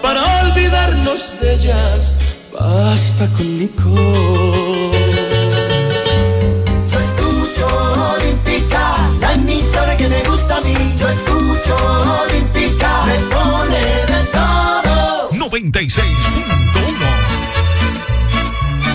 para 0.00 0.20
olvidarnos 0.42 1.38
de 1.40 1.54
ellas, 1.54 2.16
basta 2.52 3.26
con 3.36 3.58
mi 3.58 3.68
cor. 3.68 4.92
Yo 6.90 6.98
escucho 7.00 7.66
Olímpica, 8.14 8.96
la 9.20 9.32
emisora 9.34 9.96
que 9.96 10.08
me 10.08 10.22
gusta 10.22 10.56
a 10.56 10.60
mí. 10.60 10.74
Yo 10.96 11.08
escucho 11.08 11.76
Olímpica, 12.22 13.04
me 13.06 13.18
pone 13.34 13.80
de 14.12 14.20
todo. 14.32 15.30
96.1 15.32 16.04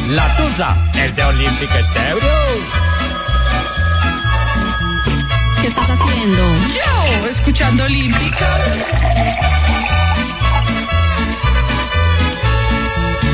La 0.09 0.35
Tusa 0.35 0.77
es 0.95 1.15
de 1.15 1.23
Olímpica 1.23 1.79
Estéreo. 1.79 2.92
¿Qué 5.73 5.81
estás 5.81 5.99
haciendo? 5.99 6.43
Yo, 6.67 7.27
escuchando 7.27 7.85
Olímpica. 7.85 8.59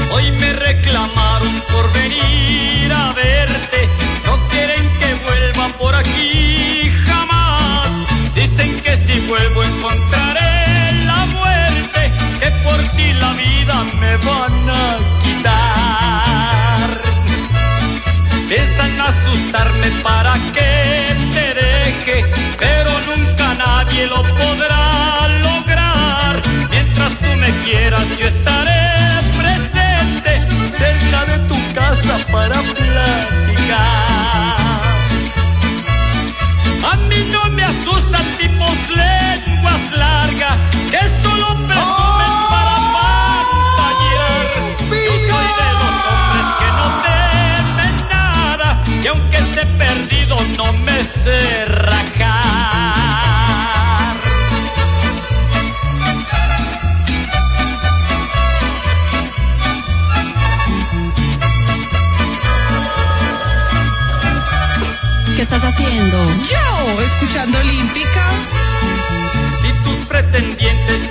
Hoy 0.09 0.31
me 0.31 0.53
reclamaron 0.53 1.61
por 1.69 1.91
venir 1.91 2.93
a 2.93 3.11
verte. 3.11 3.89
No 4.25 4.47
quieren 4.47 4.87
que 4.99 5.15
vuelva 5.15 5.67
por 5.77 5.93
aquí 5.95 6.89
jamás. 7.05 7.89
Dicen 8.33 8.79
que 8.79 8.95
si 8.95 9.19
vuelvo 9.21 9.63
encontraré 9.63 10.93
la 11.05 11.25
muerte. 11.25 12.13
Que 12.39 12.51
por 12.63 12.81
ti 12.95 13.11
la 13.13 13.33
vida 13.33 13.83
me 13.99 14.15
van 14.17 14.69
a 14.69 14.97
quitar. 15.23 17.01
Piensan 18.47 19.01
asustarme 19.01 19.91
para 20.03 20.35
que. 20.53 21.18
Pero 22.59 22.91
nunca 23.07 23.53
nadie 23.55 24.07
lo 24.07 24.21
podrá 24.21 25.27
lograr. 25.45 26.41
Mientras 26.69 27.11
tú 27.19 27.29
me 27.39 27.49
quieras, 27.63 28.05
yo 28.17 28.25
estaré 28.27 29.21
presente 29.39 30.31
cerca 30.77 31.25
de 31.31 31.37
tu 31.47 31.57
casa 31.73 32.19
para 32.31 32.61
platicar. 32.61 34.09
A 36.91 36.95
mí 37.07 37.29
no 37.31 37.43
me 37.51 37.63
asustan 37.63 38.25
tipos 38.37 38.77
lenguas 38.89 39.81
largas 39.95 40.57
que 40.91 40.99
solo 41.23 41.47
presumen 41.67 42.33
para 42.53 42.75
pantallar. 42.95 44.47
Yo 45.07 45.13
soy 45.29 45.49
de 45.59 45.69
los 45.79 45.93
hombres 46.09 46.47
que 46.59 46.69
no 46.79 46.87
temen 47.07 47.95
nada 48.09 48.67
y 49.03 49.07
aunque 49.07 49.37
esté 49.37 49.65
perdido 49.65 50.35
no 50.57 50.73
me 50.73 51.03
sé 51.03 51.65
estás 65.55 65.73
haciendo? 65.73 66.17
Yo, 66.43 67.01
escuchando 67.01 67.57
Olímpica. 67.57 68.29
Si 69.59 69.73
tus 69.83 70.05
pretendientes 70.05 71.08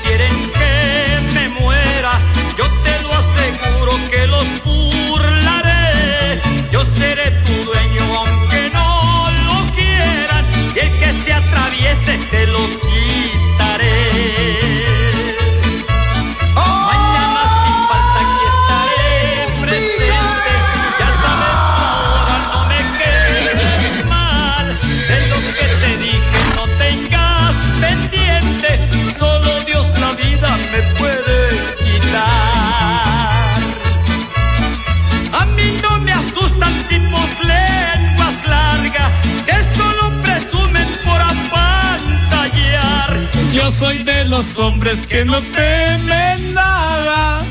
los 44.38 44.56
hombres 44.60 45.04
que 45.04 45.24
no 45.24 45.40
temen 45.40 46.54
nada. 46.54 47.44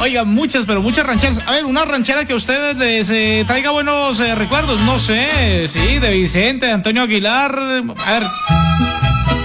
Oiga, 0.00 0.24
muchas, 0.24 0.66
pero 0.66 0.82
muchas 0.82 1.06
rancheras. 1.06 1.40
A 1.46 1.52
ver, 1.52 1.64
una 1.64 1.86
ranchera 1.86 2.26
que 2.26 2.34
a 2.34 2.36
ustedes 2.36 2.76
les 2.76 3.08
eh, 3.08 3.44
traiga 3.46 3.70
buenos 3.70 4.20
eh, 4.20 4.34
recuerdos. 4.34 4.78
No 4.82 4.98
sé, 4.98 5.66
sí, 5.66 5.98
de 5.98 6.10
Vicente, 6.10 6.66
de 6.66 6.72
Antonio 6.72 7.04
Aguilar. 7.04 7.58
A 8.04 8.12
ver, 8.12 8.22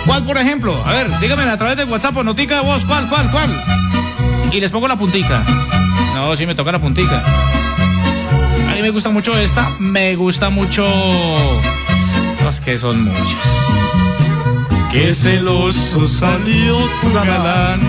¿cuál 0.05 0.25
por 0.25 0.37
ejemplo? 0.37 0.83
A 0.85 0.91
ver, 0.91 1.17
dígame 1.21 1.43
a 1.43 1.57
través 1.57 1.77
de 1.77 1.85
WhatsApp 1.85 2.17
o 2.17 2.23
notica 2.25 2.55
de 2.55 2.63
voz, 2.63 2.83
¿cuál, 2.83 3.07
cuál, 3.07 3.31
cuál? 3.31 3.63
Y 4.51 4.59
les 4.59 4.69
pongo 4.69 4.89
la 4.89 4.97
puntica. 4.97 5.45
No, 6.13 6.35
sí 6.35 6.45
me 6.45 6.55
toca 6.55 6.73
la 6.73 6.81
puntica. 6.81 7.23
A 8.69 8.75
mí 8.75 8.81
me 8.81 8.89
gusta 8.89 9.09
mucho 9.09 9.37
esta. 9.37 9.69
Me 9.79 10.17
gusta 10.17 10.49
mucho. 10.49 10.85
Es 12.49 12.59
que 12.59 12.77
son 12.77 13.05
muchas. 13.05 14.10
Qué 14.91 15.11
celoso 15.13 16.07
salió 16.07 16.77
tu 17.01 17.13
galán. 17.13 17.79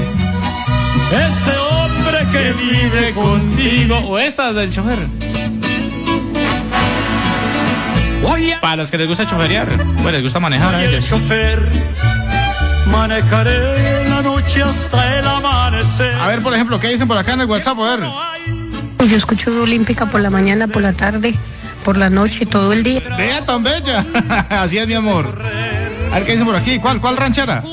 Ese 1.10 1.56
hombre 1.58 2.26
que 2.30 2.52
vive 2.52 3.12
contigo. 3.12 3.98
O 3.98 4.18
esta 4.18 4.52
del 4.52 4.70
chofer. 4.70 4.98
Para 8.60 8.76
los 8.76 8.90
que 8.90 8.98
les 8.98 9.08
gusta 9.08 9.26
choferear, 9.26 9.84
pues 10.00 10.12
les 10.14 10.22
gusta 10.22 10.38
manejar 10.38 10.74
a 10.74 10.78
Soy 10.78 10.86
el 10.86 10.94
ellos. 10.94 11.08
chofer, 11.08 11.68
manejaré 12.86 14.08
la 14.08 14.22
noche 14.22 14.62
hasta 14.62 15.18
el 15.18 15.26
amanecer. 15.26 16.14
A 16.14 16.28
ver, 16.28 16.40
por 16.42 16.54
ejemplo, 16.54 16.78
¿qué 16.78 16.88
dicen 16.88 17.08
por 17.08 17.18
acá 17.18 17.32
en 17.32 17.40
el 17.40 17.46
WhatsApp? 17.46 17.78
A 17.80 17.96
ver. 17.96 19.08
Yo 19.08 19.16
escucho 19.16 19.50
Olímpica 19.62 20.06
por 20.06 20.20
la 20.20 20.30
mañana, 20.30 20.68
por 20.68 20.82
la 20.82 20.92
tarde, 20.92 21.34
por 21.84 21.96
la 21.96 22.08
noche, 22.10 22.46
todo 22.46 22.72
el 22.72 22.84
día. 22.84 23.00
Vea 23.18 23.44
tan 23.44 23.64
bella. 23.64 24.06
Así 24.48 24.78
es, 24.78 24.86
mi 24.86 24.94
amor. 24.94 25.36
A 26.12 26.16
ver, 26.16 26.26
¿qué 26.26 26.32
dicen 26.32 26.46
por 26.46 26.56
aquí? 26.56 26.78
¿Cuál, 26.78 27.00
cuál 27.00 27.16
ranchera? 27.16 27.64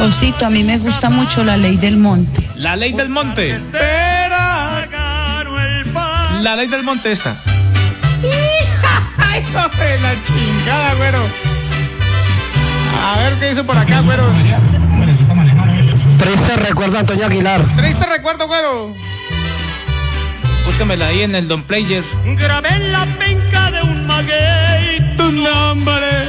Osito, 0.00 0.44
a 0.44 0.50
mí 0.50 0.64
me 0.64 0.78
gusta 0.78 1.08
mucho 1.08 1.44
la 1.44 1.56
ley 1.56 1.76
del 1.76 1.96
monte. 1.96 2.50
La 2.56 2.74
ley 2.74 2.92
del 2.92 3.10
monte. 3.10 3.50
Espera. 3.50 4.88
La 6.40 6.56
ley 6.56 6.66
del 6.66 6.82
monte 6.82 7.12
esta. 7.12 7.36
Ay, 9.18 9.44
joder, 9.52 10.00
la 10.00 10.20
chingada, 10.24 10.94
güero. 10.94 11.20
A 13.04 13.18
ver 13.20 13.38
qué 13.38 13.50
dice 13.50 13.62
por 13.62 13.78
acá, 13.78 14.00
güero. 14.00 14.24
Triste 16.18 16.56
recuerdo 16.56 16.96
a 16.96 17.00
Antonio 17.00 17.26
Aguilar. 17.26 17.64
Triste 17.76 18.04
recuerdo, 18.04 18.48
güero. 18.48 18.92
Búscamela 20.66 21.06
ahí 21.06 21.22
en 21.22 21.36
el 21.36 21.46
Don 21.46 21.62
Player. 21.62 22.02
Grabé 22.36 22.70
en 22.70 22.90
la 22.90 23.06
penca 23.16 23.70
de 23.70 23.82
un 23.82 24.06
maguey 24.08 25.14
tu 25.16 25.30
nombre 25.30 26.24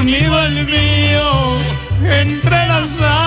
unido 0.00 0.34
al 0.36 0.66
mío, 0.66 1.58
entrelazado. 2.02 3.24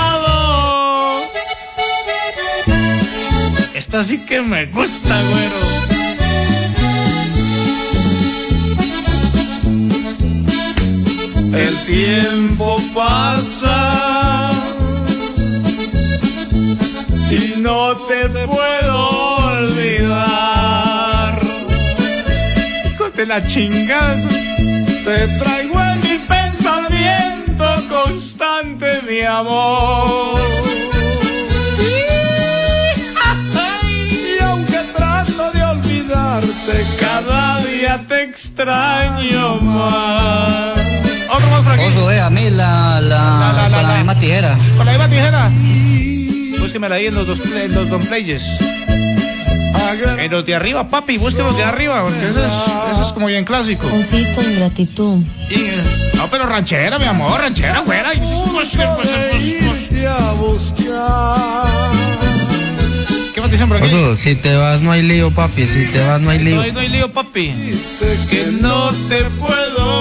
Esta 3.74 4.04
sí 4.04 4.18
que 4.26 4.42
me 4.42 4.66
gusta, 4.66 5.22
güero. 5.30 5.78
El 11.54 11.76
tiempo 11.86 12.78
pasa 12.94 14.52
y 17.32 17.60
no 17.60 17.96
te 18.08 18.30
puedo 18.30 19.10
olvidar. 19.52 21.40
Hijos 22.92 23.14
de 23.14 23.26
la 23.26 23.46
chingada. 23.48 24.28
Te 25.06 25.28
traigo 25.40 25.67
pensamiento 27.08 27.66
constante, 27.90 29.02
mi 29.08 29.22
amor. 29.22 30.40
Y 34.10 34.44
aunque 34.44 34.80
trato 34.96 35.52
de 35.52 35.64
olvidarte, 35.64 36.86
cada 37.00 37.62
día 37.64 38.06
te 38.08 38.24
extraño 38.24 39.58
más. 39.62 40.78
Otro 41.30 41.50
más 41.50 41.62
por 41.64 41.72
aquí. 41.74 41.84
Oso, 41.84 42.12
eh, 42.12 42.20
a 42.20 42.30
mí 42.30 42.50
la, 42.50 43.02
la, 43.02 43.70
con 43.72 43.84
la 43.84 43.96
misma 43.96 44.16
tijera. 44.18 44.58
Con 44.78 44.86
la 44.86 44.92
misma 44.92 45.08
tijera. 45.08 45.52
Búsquemela 46.60 46.96
ahí 46.96 47.08
en 47.08 47.16
los 47.16 47.28
dos, 47.28 47.40
en 47.46 47.74
los 47.74 47.90
Don 47.90 48.02
Players. 48.02 48.46
En 49.94 50.32
los 50.32 50.46
de 50.46 50.56
arriba, 50.56 50.88
papi, 50.88 51.18
búsquelos 51.18 51.56
de 51.56 51.64
arriba, 51.64 52.04
porque 52.04 52.30
eso 52.30 52.46
es, 52.46 52.54
eso 52.92 53.02
es 53.02 53.14
como 53.14 53.28
bien 53.28 53.46
clásico. 53.46 53.88
Osito 53.88 54.42
de 54.42 54.56
gratitud. 54.56 55.24
Y, 55.50 56.18
no, 56.18 56.30
pero 56.30 56.46
ranchera, 56.46 57.00
mi 57.00 57.06
amor, 57.06 57.40
ranchera, 57.40 57.82
fuera. 57.84 58.14
Y, 58.14 58.18
pues, 58.18 58.32
pues, 58.52 58.68
pues, 58.76 59.10
pues. 60.40 60.74
¿Qué 63.34 63.42
más 63.42 63.52
dicen 63.52 63.68
por 63.68 63.78
aquí? 63.78 63.88
Oso, 63.88 64.16
si 64.16 64.36
te 64.36 64.56
vas 64.56 64.82
no 64.82 64.92
hay 64.92 65.04
lío, 65.04 65.32
papi. 65.32 65.68
Si 65.68 65.86
te 65.86 66.04
vas 66.04 66.20
no 66.20 66.32
hay 66.32 66.40
lío. 66.40 66.56
No 66.56 66.62
hay, 66.64 66.72
no 66.72 66.80
hay 66.80 66.90
lío, 66.90 67.12
papi. 67.12 67.54
Que 68.30 68.48
no 68.60 68.92
te 69.08 69.24
puedo 69.26 69.97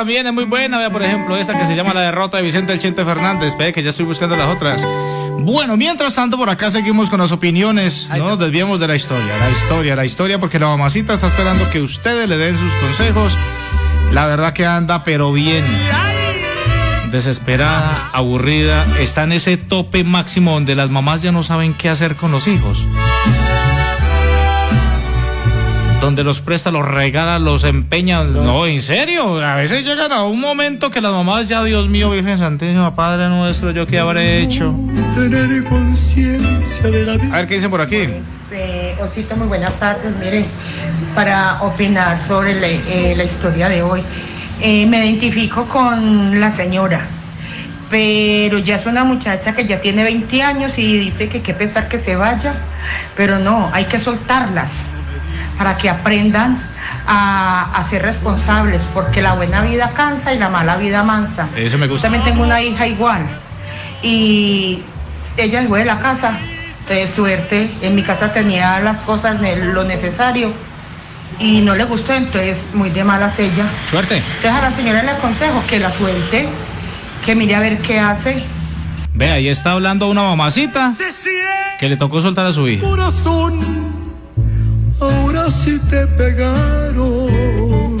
también 0.00 0.26
es 0.26 0.32
muy 0.32 0.44
buena, 0.44 0.78
vea 0.78 0.88
por 0.88 1.02
ejemplo, 1.02 1.36
esta 1.36 1.58
que 1.58 1.66
se 1.66 1.76
llama 1.76 1.92
La 1.92 2.00
derrota 2.00 2.38
de 2.38 2.42
Vicente 2.42 2.72
El 2.72 2.78
Chente 2.78 3.04
Fernández. 3.04 3.48
Espera 3.48 3.70
que 3.70 3.82
ya 3.82 3.90
estoy 3.90 4.06
buscando 4.06 4.34
las 4.34 4.48
otras. 4.48 4.82
Bueno, 5.40 5.76
mientras 5.76 6.14
tanto 6.14 6.38
por 6.38 6.48
acá 6.48 6.70
seguimos 6.70 7.10
con 7.10 7.20
las 7.20 7.32
opiniones, 7.32 8.08
no 8.08 8.24
nos 8.24 8.38
desviamos 8.38 8.80
de 8.80 8.88
la 8.88 8.96
historia, 8.96 9.36
la 9.36 9.50
historia, 9.50 9.94
la 9.94 10.06
historia, 10.06 10.40
porque 10.40 10.58
la 10.58 10.68
mamacita 10.68 11.12
está 11.12 11.26
esperando 11.26 11.68
que 11.68 11.82
ustedes 11.82 12.26
le 12.30 12.38
den 12.38 12.56
sus 12.56 12.72
consejos. 12.76 13.36
La 14.10 14.26
verdad 14.26 14.54
que 14.54 14.64
anda 14.64 15.04
pero 15.04 15.34
bien. 15.34 15.66
Desesperada, 17.12 18.08
aburrida, 18.14 18.86
está 19.00 19.24
en 19.24 19.32
ese 19.32 19.58
tope 19.58 20.02
máximo 20.02 20.52
donde 20.52 20.76
las 20.76 20.88
mamás 20.88 21.20
ya 21.20 21.30
no 21.30 21.42
saben 21.42 21.74
qué 21.74 21.90
hacer 21.90 22.16
con 22.16 22.32
los 22.32 22.48
hijos. 22.48 22.86
Donde 26.00 26.24
los 26.24 26.40
presta, 26.40 26.70
los 26.70 26.88
regala, 26.88 27.38
los 27.38 27.62
empeña. 27.64 28.24
No, 28.24 28.66
en 28.66 28.80
serio. 28.80 29.38
A 29.44 29.56
veces 29.56 29.84
llegan 29.84 30.12
a 30.12 30.24
un 30.24 30.40
momento 30.40 30.90
que 30.90 31.02
las 31.02 31.12
mamás 31.12 31.46
ya, 31.46 31.62
Dios 31.62 31.90
mío, 31.90 32.10
Virgen 32.10 32.38
Santísima, 32.38 32.94
Padre 32.94 33.28
nuestro, 33.28 33.70
¿yo 33.70 33.86
qué 33.86 33.98
habré 33.98 34.40
hecho? 34.40 34.74
Tener 35.14 35.62
conciencia 35.64 36.84
de 36.84 37.04
la 37.04 37.16
vida. 37.18 37.34
A 37.34 37.38
ver 37.38 37.46
qué 37.46 37.54
dicen 37.56 37.70
por 37.70 37.82
aquí. 37.82 38.08
Eh, 38.50 38.96
Osito, 39.02 39.36
muy 39.36 39.46
buenas 39.48 39.74
tardes. 39.74 40.16
Mire, 40.16 40.46
para 41.14 41.60
opinar 41.62 42.22
sobre 42.22 42.58
la, 42.58 42.68
eh, 42.68 43.14
la 43.14 43.24
historia 43.24 43.68
de 43.68 43.82
hoy, 43.82 44.02
eh, 44.62 44.86
me 44.86 45.04
identifico 45.04 45.66
con 45.66 46.40
la 46.40 46.50
señora, 46.50 47.02
pero 47.90 48.58
ya 48.58 48.76
es 48.76 48.86
una 48.86 49.04
muchacha 49.04 49.54
que 49.54 49.66
ya 49.66 49.80
tiene 49.82 50.02
20 50.04 50.42
años 50.42 50.78
y 50.78 50.98
dice 50.98 51.28
que 51.28 51.42
qué 51.42 51.52
pensar 51.52 51.88
que 51.88 51.98
se 51.98 52.16
vaya, 52.16 52.54
pero 53.16 53.38
no, 53.38 53.68
hay 53.74 53.84
que 53.84 53.98
soltarlas 53.98 54.86
para 55.60 55.76
que 55.76 55.90
aprendan 55.90 56.58
a, 57.06 57.70
a 57.76 57.84
ser 57.84 58.00
responsables, 58.00 58.88
porque 58.94 59.20
la 59.20 59.34
buena 59.34 59.60
vida 59.60 59.90
cansa 59.94 60.32
y 60.32 60.38
la 60.38 60.48
mala 60.48 60.78
vida 60.78 61.02
mansa. 61.02 61.48
Eso 61.54 61.76
me 61.76 61.84
Yo 61.86 61.92
gusta. 61.92 62.06
también 62.06 62.24
tengo 62.24 62.42
una 62.42 62.62
hija 62.62 62.86
igual 62.86 63.26
y 64.02 64.80
ella 65.36 65.62
fue 65.68 65.80
de 65.80 65.84
la 65.84 65.98
casa, 66.00 66.38
de 66.88 67.06
suerte, 67.06 67.70
en 67.82 67.94
mi 67.94 68.02
casa 68.02 68.32
tenía 68.32 68.80
las 68.80 69.00
cosas, 69.02 69.36
lo 69.40 69.84
necesario 69.84 70.50
y 71.38 71.60
no 71.60 71.74
le 71.74 71.84
gustó, 71.84 72.14
entonces 72.14 72.70
muy 72.72 72.88
de 72.88 73.04
malas 73.04 73.38
ella. 73.38 73.66
Suerte. 73.90 74.16
Entonces 74.36 74.52
a 74.52 74.62
la 74.62 74.70
señora 74.70 75.02
le 75.02 75.10
aconsejo 75.10 75.62
que 75.68 75.78
la 75.78 75.92
suelte, 75.92 76.48
que 77.22 77.34
mire 77.34 77.54
a 77.54 77.60
ver 77.60 77.82
qué 77.82 78.00
hace. 78.00 78.44
Ve, 79.12 79.30
ahí 79.30 79.48
está 79.48 79.72
hablando 79.72 80.08
una 80.08 80.22
mamacita 80.22 80.94
que 81.78 81.90
le 81.90 81.98
tocó 81.98 82.22
soltar 82.22 82.46
a 82.46 82.52
su 82.54 82.66
hija. 82.66 82.82
Corazón, 82.86 83.99
ahora 85.00 85.50
sí 85.50 85.80
te 85.88 86.06
pegaron. 86.06 87.30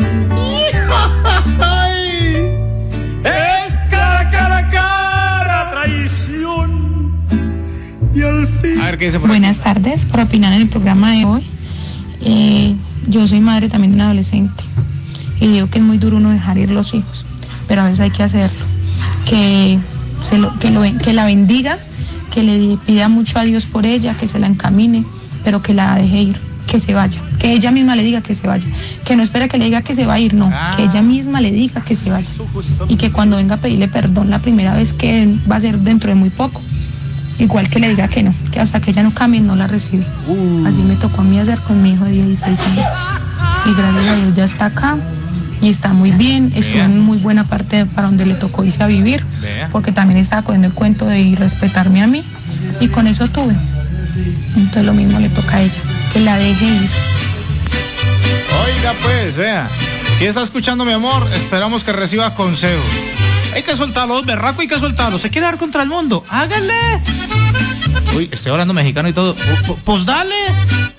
Es 3.22 3.74
cara, 3.90 4.30
cara, 4.30 4.70
cara, 4.70 5.70
traición. 5.70 7.12
Y 8.14 8.22
al 8.22 8.48
fin. 8.60 8.80
A 8.80 8.84
ver 8.84 8.98
qué 8.98 9.06
dice 9.06 9.18
por 9.18 9.30
aquí. 9.30 9.38
Buenas 9.38 9.60
tardes, 9.60 10.04
para 10.04 10.24
opinar 10.24 10.52
en 10.52 10.62
el 10.62 10.68
programa 10.68 11.12
de 11.12 11.24
hoy. 11.24 11.42
Eh, 12.22 12.76
yo 13.08 13.26
soy 13.26 13.40
madre 13.40 13.68
también 13.68 13.92
de 13.92 13.96
un 13.96 14.02
adolescente 14.02 14.62
y 15.40 15.48
digo 15.48 15.68
que 15.68 15.78
es 15.78 15.84
muy 15.84 15.98
duro 15.98 16.18
uno 16.18 16.30
dejar 16.30 16.58
ir 16.58 16.70
los 16.70 16.94
hijos, 16.94 17.24
pero 17.66 17.82
a 17.82 17.84
veces 17.84 18.00
hay 18.00 18.10
que 18.10 18.22
hacerlo. 18.22 18.66
Que, 19.26 19.78
se 20.22 20.38
lo, 20.38 20.56
que, 20.58 20.70
lo, 20.70 20.82
que 20.98 21.12
la 21.12 21.24
bendiga, 21.24 21.78
que 22.32 22.42
le 22.42 22.76
pida 22.86 23.08
mucho 23.08 23.38
a 23.38 23.42
Dios 23.42 23.66
por 23.66 23.86
ella, 23.86 24.14
que 24.16 24.26
se 24.26 24.38
la 24.38 24.46
encamine, 24.46 25.04
pero 25.42 25.62
que 25.62 25.72
la 25.72 25.96
deje 25.96 26.22
ir, 26.22 26.40
que 26.66 26.80
se 26.80 26.94
vaya, 26.94 27.20
que 27.38 27.52
ella 27.52 27.70
misma 27.70 27.96
le 27.96 28.02
diga 28.02 28.20
que 28.20 28.34
se 28.34 28.46
vaya, 28.46 28.66
que 29.04 29.16
no 29.16 29.22
espera 29.22 29.48
que 29.48 29.58
le 29.58 29.64
diga 29.64 29.82
que 29.82 29.94
se 29.94 30.06
va 30.06 30.14
a 30.14 30.18
ir, 30.20 30.34
no, 30.34 30.50
que 30.76 30.84
ella 30.84 31.02
misma 31.02 31.40
le 31.40 31.50
diga 31.50 31.80
que 31.80 31.96
se 31.96 32.10
vaya 32.10 32.28
y 32.88 32.96
que 32.96 33.10
cuando 33.10 33.36
venga 33.36 33.56
a 33.56 33.58
pedirle 33.58 33.88
perdón 33.88 34.30
la 34.30 34.38
primera 34.38 34.74
vez 34.74 34.94
que 34.94 35.28
va 35.50 35.56
a 35.56 35.60
ser 35.60 35.78
dentro 35.78 36.08
de 36.10 36.14
muy 36.14 36.30
poco, 36.30 36.60
igual 37.38 37.68
que 37.68 37.80
le 37.80 37.88
diga 37.88 38.08
que 38.08 38.22
no, 38.22 38.34
que 38.52 38.60
hasta 38.60 38.80
que 38.80 38.90
ella 38.90 39.02
no 39.02 39.12
cambie 39.12 39.40
no 39.40 39.56
la 39.56 39.66
recibe. 39.66 40.04
Así 40.66 40.82
me 40.82 40.96
tocó 40.96 41.22
a 41.22 41.24
mí 41.24 41.38
hacer 41.38 41.58
con 41.60 41.82
mi 41.82 41.92
hijo 41.92 42.04
de 42.04 42.12
16 42.12 42.60
años. 42.60 42.86
Y 43.66 43.74
gracias 43.74 44.06
a 44.06 44.16
Dios 44.16 44.36
ya 44.36 44.44
está 44.44 44.66
acá 44.66 44.96
y 45.60 45.68
está 45.68 45.92
muy 45.92 46.12
bien, 46.12 46.52
estuvo 46.54 46.82
en 46.82 47.00
muy 47.00 47.18
buena 47.18 47.44
parte 47.44 47.84
para 47.86 48.08
donde 48.08 48.24
le 48.26 48.34
tocó 48.34 48.64
irse 48.64 48.82
a 48.82 48.86
vivir, 48.86 49.24
Vea. 49.42 49.68
porque 49.70 49.92
también 49.92 50.18
estaba 50.18 50.42
cogiendo 50.42 50.68
el 50.68 50.74
cuento 50.74 51.06
de 51.06 51.20
ir 51.20 51.38
respetarme 51.38 52.02
a 52.02 52.06
mí 52.06 52.24
y 52.80 52.88
con 52.88 53.06
eso 53.06 53.26
tuve. 53.28 53.54
Entonces 54.56 54.84
lo 54.84 54.92
mismo 54.94 55.18
le 55.18 55.28
toca 55.30 55.56
a 55.56 55.62
ella, 55.62 55.80
que 56.12 56.20
la 56.20 56.36
deje 56.36 56.64
ir. 56.64 56.90
Oiga, 58.64 58.94
pues, 59.02 59.36
vea. 59.36 59.68
Si 60.18 60.26
está 60.26 60.42
escuchando, 60.42 60.84
mi 60.84 60.92
amor, 60.92 61.26
esperamos 61.34 61.82
que 61.84 61.92
reciba 61.92 62.34
consejos. 62.34 62.84
Hay 63.54 63.62
que 63.62 63.76
soltarlo, 63.76 64.22
berraco, 64.22 64.60
hay 64.60 64.68
que 64.68 64.78
soltarlo. 64.78 65.18
¿Se 65.18 65.30
quiere 65.30 65.46
dar 65.46 65.56
contra 65.58 65.82
el 65.82 65.88
mundo? 65.88 66.24
¡Hágale! 66.28 66.74
Uy, 68.14 68.28
estoy 68.32 68.52
hablando 68.52 68.74
mexicano 68.74 69.08
y 69.08 69.12
todo. 69.12 69.34
Pu- 69.36 69.66
pu- 69.66 69.76
Pues 69.84 70.04
dale, 70.04 70.34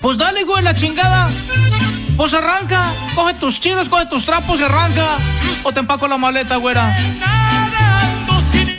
pues 0.00 0.18
dale, 0.18 0.44
güey, 0.44 0.62
la 0.62 0.74
chingada. 0.74 1.28
Pues 2.16 2.34
arranca, 2.34 2.92
coge 3.14 3.34
tus 3.34 3.58
chinos, 3.60 3.88
coge 3.88 4.06
tus 4.06 4.24
trapos 4.26 4.60
y 4.60 4.64
arranca. 4.64 5.16
O 5.62 5.72
te 5.72 5.80
empaco 5.80 6.08
la 6.08 6.18
maleta, 6.18 6.56
güera. 6.56 6.94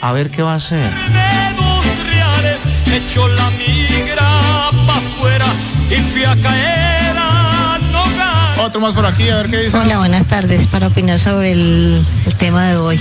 A 0.00 0.12
ver 0.12 0.30
qué 0.30 0.42
va 0.42 0.52
a 0.52 0.56
hacer. 0.56 0.92
Echó 2.96 3.26
la 3.28 3.50
migra 3.50 4.70
pa' 4.86 4.96
afuera 4.96 5.46
y 5.90 5.96
fui 6.12 6.24
a 6.24 6.36
caer 6.36 7.16
a 7.18 7.78
Nogales. 7.90 8.60
Otro 8.60 8.80
más 8.80 8.94
por 8.94 9.06
aquí, 9.06 9.28
a 9.28 9.36
ver 9.36 9.50
qué 9.50 9.58
dice. 9.58 9.76
Hola, 9.76 9.98
buenas 9.98 10.26
tardes. 10.26 10.66
Para 10.66 10.86
opinar 10.88 11.18
sobre 11.18 11.52
el, 11.52 12.04
el 12.26 12.34
tema 12.36 12.64
de 12.68 12.76
hoy. 12.76 13.00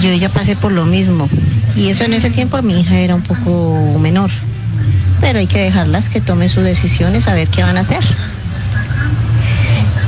Yo 0.00 0.12
ya 0.14 0.28
pasé 0.28 0.56
por 0.56 0.72
lo 0.72 0.86
mismo. 0.86 1.28
Y 1.76 1.88
eso 1.88 2.04
en 2.04 2.14
ese 2.14 2.30
tiempo 2.30 2.60
mi 2.62 2.80
hija 2.80 2.96
era 2.96 3.14
un 3.14 3.22
poco 3.22 3.98
menor. 3.98 4.30
Pero 5.20 5.38
hay 5.38 5.46
que 5.46 5.60
dejarlas 5.60 6.08
que 6.08 6.20
tomen 6.20 6.48
sus 6.48 6.64
decisiones 6.64 7.28
a 7.28 7.34
ver 7.34 7.48
qué 7.48 7.62
van 7.62 7.76
a 7.76 7.80
hacer. 7.80 8.02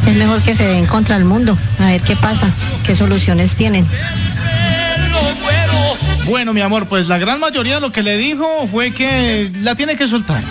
Es 0.06 0.14
mejor 0.14 0.40
que 0.40 0.54
se 0.54 0.66
den 0.66 0.86
contra 0.86 1.16
el 1.16 1.24
mundo, 1.24 1.58
a 1.80 1.86
ver 1.86 2.00
qué 2.00 2.14
pasa, 2.14 2.48
qué 2.84 2.94
soluciones 2.94 3.56
tienen. 3.56 3.86
Bueno, 6.26 6.52
mi 6.52 6.60
amor, 6.60 6.86
pues 6.86 7.06
la 7.06 7.18
gran 7.18 7.38
mayoría 7.38 7.78
lo 7.78 7.92
que 7.92 8.02
le 8.02 8.18
dijo 8.18 8.66
fue 8.66 8.90
que 8.90 9.50
la 9.60 9.76
tiene 9.76 9.96
que 9.96 10.08
soltar. 10.08 10.42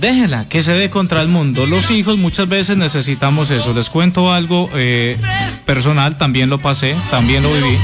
Déjela, 0.00 0.48
que 0.48 0.64
se 0.64 0.72
dé 0.72 0.90
contra 0.90 1.22
el 1.22 1.28
mundo. 1.28 1.64
Los 1.64 1.92
hijos 1.92 2.18
muchas 2.18 2.48
veces 2.48 2.76
necesitamos 2.76 3.52
eso. 3.52 3.72
Les 3.72 3.88
cuento 3.88 4.32
algo 4.32 4.68
eh, 4.74 5.16
personal, 5.64 6.18
también 6.18 6.50
lo 6.50 6.58
pasé, 6.58 6.96
también 7.12 7.44
lo 7.44 7.52
viví 7.52 7.78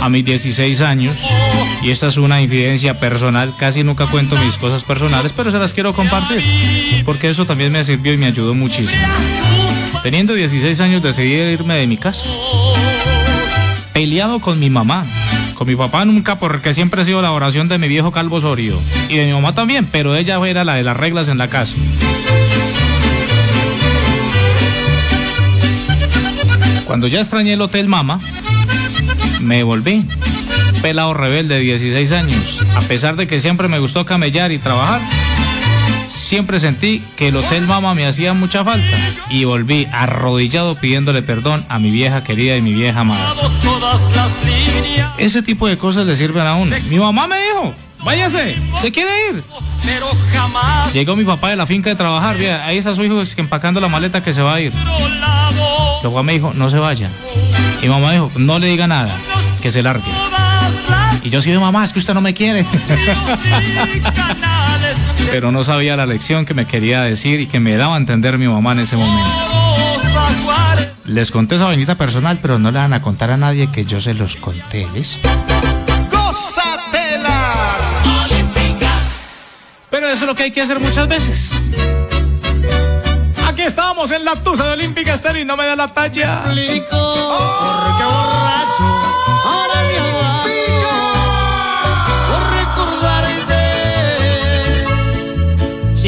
a 0.00 0.08
mis 0.08 0.24
16 0.24 0.80
años. 0.80 1.16
Y 1.82 1.90
esta 1.90 2.06
es 2.06 2.16
una 2.16 2.40
infidencia 2.40 3.00
personal. 3.00 3.54
Casi 3.58 3.82
nunca 3.82 4.06
cuento 4.06 4.36
mis 4.36 4.56
cosas 4.56 4.84
personales, 4.84 5.32
pero 5.32 5.50
se 5.50 5.58
las 5.58 5.74
quiero 5.74 5.94
compartir. 5.94 6.44
Porque 7.04 7.28
eso 7.28 7.44
también 7.44 7.72
me 7.72 7.82
sirvió 7.82 8.12
y 8.12 8.18
me 8.18 8.26
ayudó 8.26 8.54
muchísimo. 8.54 9.02
Teniendo 10.04 10.34
16 10.34 10.80
años 10.80 11.02
decidí 11.02 11.34
irme 11.34 11.74
de 11.74 11.88
mi 11.88 11.96
casa. 11.96 12.22
Peleado 13.98 14.38
con 14.38 14.60
mi 14.60 14.70
mamá. 14.70 15.04
Con 15.54 15.66
mi 15.66 15.74
papá 15.74 16.04
nunca, 16.04 16.38
porque 16.38 16.72
siempre 16.72 17.02
ha 17.02 17.04
sido 17.04 17.20
la 17.20 17.32
oración 17.32 17.66
de 17.66 17.78
mi 17.78 17.88
viejo 17.88 18.12
Calvo 18.12 18.36
Osorio. 18.36 18.78
Y 19.08 19.16
de 19.16 19.26
mi 19.26 19.32
mamá 19.32 19.56
también, 19.56 19.88
pero 19.90 20.14
ella 20.14 20.38
era 20.46 20.62
la 20.62 20.76
de 20.76 20.84
las 20.84 20.96
reglas 20.96 21.26
en 21.26 21.36
la 21.36 21.48
casa. 21.48 21.74
Cuando 26.84 27.08
ya 27.08 27.18
extrañé 27.18 27.54
el 27.54 27.60
hotel 27.60 27.88
Mama, 27.88 28.20
me 29.40 29.64
volví. 29.64 30.06
Pelado 30.80 31.12
rebelde 31.12 31.56
de 31.56 31.62
16 31.62 32.12
años. 32.12 32.60
A 32.76 32.80
pesar 32.82 33.16
de 33.16 33.26
que 33.26 33.40
siempre 33.40 33.66
me 33.66 33.80
gustó 33.80 34.04
camellar 34.04 34.52
y 34.52 34.58
trabajar, 34.58 35.00
siempre 36.28 36.60
sentí 36.60 37.02
que 37.16 37.28
el 37.28 37.36
Hotel 37.36 37.66
Mama 37.66 37.94
me 37.94 38.06
hacía 38.06 38.34
mucha 38.34 38.62
falta. 38.62 38.86
Y 39.30 39.44
volví 39.44 39.88
arrodillado 39.90 40.74
pidiéndole 40.74 41.22
perdón 41.22 41.64
a 41.70 41.78
mi 41.78 41.90
vieja 41.90 42.22
querida 42.22 42.54
y 42.56 42.60
mi 42.60 42.74
vieja 42.74 43.00
amada. 43.00 43.34
Ese 45.16 45.42
tipo 45.42 45.66
de 45.66 45.78
cosas 45.78 46.06
le 46.06 46.14
sirven 46.14 46.46
a 46.46 46.56
uno. 46.56 46.76
Mi 46.90 46.98
mamá 46.98 47.26
me 47.26 47.36
dijo, 47.40 47.74
váyase, 48.04 48.60
se 48.80 48.92
quiere 48.92 49.10
ir. 49.30 49.42
Llegó 50.92 51.16
mi 51.16 51.24
papá 51.24 51.48
de 51.48 51.56
la 51.56 51.66
finca 51.66 51.88
de 51.88 51.96
trabajar, 51.96 52.36
vea, 52.36 52.66
ahí 52.66 52.76
está 52.76 52.94
su 52.94 53.02
hijo 53.02 53.22
empacando 53.38 53.80
la 53.80 53.88
maleta 53.88 54.22
que 54.22 54.34
se 54.34 54.42
va 54.42 54.54
a 54.54 54.60
ir. 54.60 54.72
Papá 56.02 56.22
me 56.22 56.34
dijo, 56.34 56.52
no 56.54 56.68
se 56.68 56.78
vaya. 56.78 57.08
Y 57.82 57.88
mamá 57.88 58.12
dijo, 58.12 58.30
no 58.36 58.58
le 58.58 58.66
diga 58.66 58.86
nada, 58.86 59.16
que 59.62 59.70
se 59.70 59.82
largue. 59.82 60.10
Y 61.28 61.30
yo 61.30 61.42
sí, 61.42 61.52
mamá, 61.52 61.84
es 61.84 61.92
que 61.92 61.98
usted 61.98 62.14
no 62.14 62.22
me 62.22 62.32
quiere. 62.32 62.64
Pero 65.30 65.52
no 65.52 65.62
sabía 65.62 65.94
la 65.94 66.06
lección 66.06 66.46
que 66.46 66.54
me 66.54 66.66
quería 66.66 67.02
decir 67.02 67.40
y 67.40 67.46
que 67.46 67.60
me 67.60 67.76
daba 67.76 67.96
a 67.96 67.98
entender 67.98 68.38
mi 68.38 68.48
mamá 68.48 68.72
en 68.72 68.78
ese 68.78 68.96
momento. 68.96 69.28
Les 71.04 71.30
conté 71.30 71.56
esa 71.56 71.66
vainita 71.66 71.96
personal, 71.96 72.38
pero 72.40 72.58
no 72.58 72.70
le 72.70 72.78
van 72.78 72.94
a 72.94 73.02
contar 73.02 73.30
a 73.30 73.36
nadie 73.36 73.70
que 73.70 73.84
yo 73.84 74.00
se 74.00 74.14
los 74.14 74.36
conté, 74.36 74.86
¿listo? 74.94 75.28
¡Gózatela! 76.10 77.76
Pero 79.90 80.06
eso 80.06 80.24
es 80.24 80.28
lo 80.28 80.34
que 80.34 80.44
hay 80.44 80.50
que 80.50 80.62
hacer 80.62 80.80
muchas 80.80 81.08
veces. 81.08 81.52
Aquí 83.46 83.60
estamos 83.60 84.10
en 84.12 84.24
la 84.24 84.34
Tusa 84.42 84.64
de 84.68 84.72
Olímpica 84.72 85.12
Estéreo 85.12 85.42
y 85.42 85.44
no 85.44 85.58
me 85.58 85.66
da 85.66 85.76
la 85.76 85.88
talla. 85.88 86.44
explico 86.46 86.96
por 86.96 87.98
qué 87.98 88.04
borracho 88.04 88.97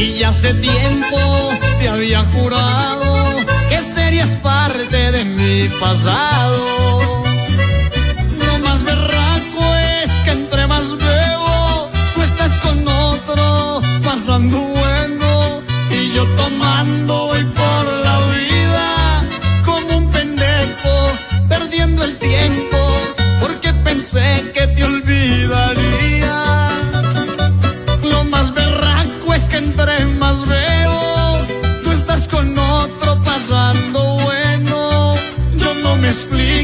si 0.00 0.14
ya 0.14 0.30
hace 0.30 0.54
tiempo 0.54 1.18
te 1.78 1.86
había 1.86 2.24
jurado 2.32 3.36
que 3.68 3.82
serías 3.82 4.30
parte 4.36 4.98
de 5.12 5.24
mi 5.26 5.68
pasado. 5.78 6.64
Lo 8.46 8.58
más 8.66 8.82
berraco 8.82 9.64
es 10.02 10.10
que 10.24 10.30
entre 10.30 10.66
más 10.66 10.86
bebo 10.96 11.90
tú 12.14 12.22
estás 12.22 12.52
con 12.64 12.88
otro 12.88 13.82
pasando 14.02 14.56
bueno 14.58 15.62
y 15.90 16.14
yo 16.14 16.24
tomando 16.42 17.14
voy 17.26 17.44
por 17.60 17.84
la 18.06 18.16
vida 18.34 18.88
como 19.66 19.98
un 19.98 20.10
pendejo 20.10 20.94
perdiendo 21.46 22.04
el 22.04 22.16
tiempo 22.16 22.29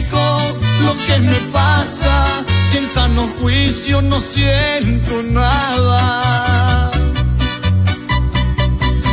explico 0.07 0.59
lo 0.83 0.97
que 1.07 1.19
me 1.19 1.41
pasa. 1.53 2.45
Si 2.71 2.79
en 2.79 2.87
sano 2.87 3.29
juicio 3.41 4.03
no 4.03 4.21
siento 4.21 5.23
nada. 5.23 6.91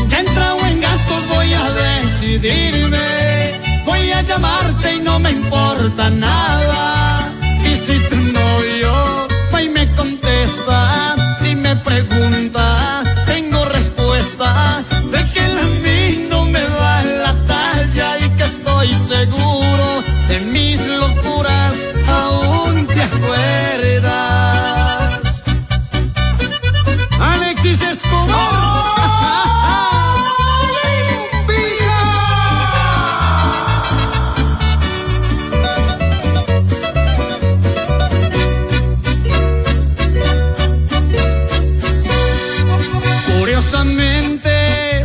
Ya 0.10 0.20
entrado 0.20 0.66
en 0.66 0.82
gastos 0.82 1.28
voy 1.28 1.54
a 1.54 1.72
decidirme. 1.72 3.62
Voy 3.86 4.12
a 4.12 4.22
llamarte 4.22 4.96
y 4.96 5.00
no 5.02 5.20
me 5.20 5.32
importa 5.32 6.10
nada. 6.10 7.32
Y 7.64 7.76
si 7.76 8.00
tu 8.10 8.18
novio 8.18 9.28
va 9.54 9.62
y 9.62 9.70
me 9.70 9.94
contesta 9.96 11.16
si 11.40 11.56
me 11.56 11.76
pregunta 11.76 13.04
tengo 13.26 13.66
respuesta 13.66 14.84
de 15.12 15.26
que 15.32 15.40
él 15.40 15.58
a 15.58 15.68
mí 15.84 16.28
no 16.30 16.46
me 16.46 16.62
da 16.62 17.04
la 17.04 17.34
talla 17.46 18.20
y 18.26 18.30
que 18.38 18.44
estoy 18.44 18.94
seguro 19.08 20.04
de 20.30 20.40
mis 20.40 20.63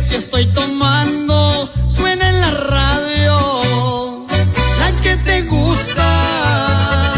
Si 0.01 0.15
estoy 0.15 0.45
tomando, 0.47 1.69
suena 1.87 2.29
en 2.29 2.39
la 2.39 2.51
radio 2.51 4.25
la 4.79 4.91
que 5.03 5.17
te 5.17 5.41
gusta, 5.43 7.13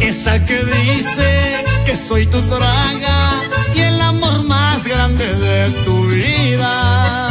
esa 0.00 0.44
que 0.44 0.64
dice 0.64 1.64
que 1.84 1.94
soy 1.94 2.26
tu 2.26 2.40
traga 2.42 3.42
y 3.74 3.80
el 3.80 4.00
amor 4.00 4.42
más 4.44 4.86
grande 4.86 5.26
de 5.26 5.70
tu 5.84 6.06
vida. 6.06 7.28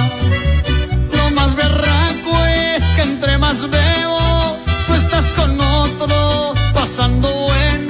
Lo 1.12 1.32
más 1.32 1.56
berraco 1.56 2.46
es 2.46 2.84
que 2.96 3.02
entre 3.02 3.38
más 3.38 3.70
veo, 3.70 4.58
tú 4.88 4.94
estás 4.94 5.26
con 5.32 5.60
otro, 5.60 6.54
pasando 6.74 7.28
bueno 7.32 7.85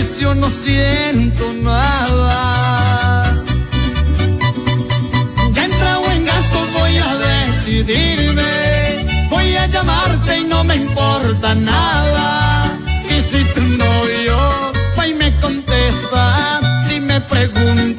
vicio 0.00 0.34
no 0.34 0.48
siento 0.48 1.52
nada. 1.52 3.34
Ya 5.52 5.64
entrado 5.64 6.10
en 6.12 6.24
gastos 6.24 6.72
voy 6.72 6.96
a 6.98 7.14
decidirme. 7.16 9.06
Voy 9.30 9.56
a 9.56 9.66
llamarte 9.66 10.40
y 10.40 10.44
no 10.44 10.64
me 10.64 10.76
importa 10.76 11.54
nada. 11.54 12.78
Y 13.14 13.20
si 13.20 13.44
tu 13.54 13.62
novio 13.62 14.38
va 14.98 15.06
y 15.06 15.14
me 15.14 15.38
contesta, 15.40 16.60
si 16.88 17.00
me 17.00 17.20
pregunta, 17.20 17.89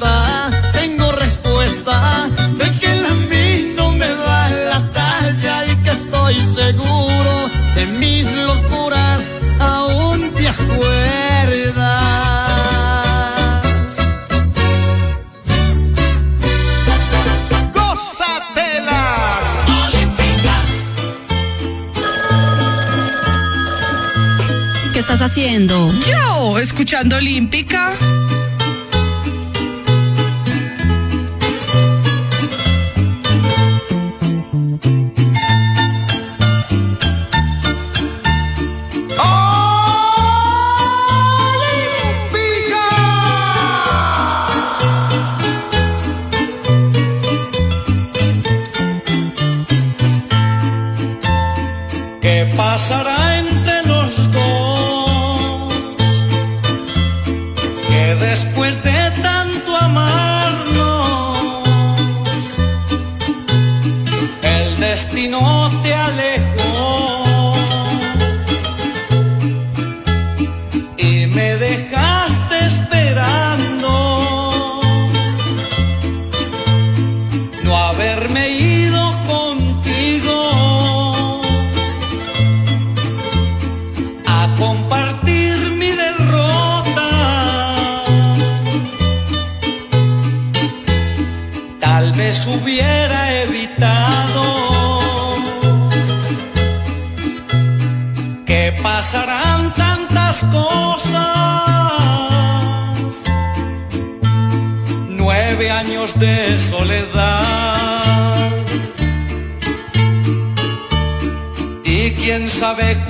haciendo? 25.24 25.92
Yo, 26.00 26.58
escuchando 26.58 27.16
Olímpica. 27.16 27.92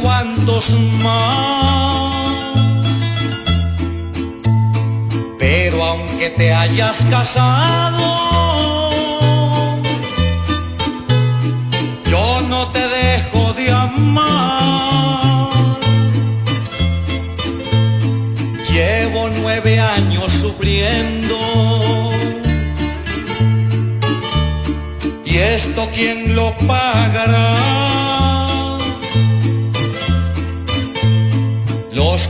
Sabe 0.02 0.22
cuántos 0.42 0.70
más. 1.02 2.14
Pero 5.38 5.84
aunque 5.84 6.30
te 6.30 6.52
hayas 6.52 7.04
casado, 7.10 8.90
yo 12.10 12.40
no 12.48 12.68
te 12.68 12.86
dejo 12.88 13.52
de 13.54 13.72
amar. 13.72 15.50
Llevo 18.70 19.28
nueve 19.40 19.80
años 19.80 20.32
sufriendo. 20.32 21.36
¿Y 25.24 25.38
esto 25.38 25.88
quién 25.92 26.36
lo 26.36 26.54
pagará? 26.66 28.11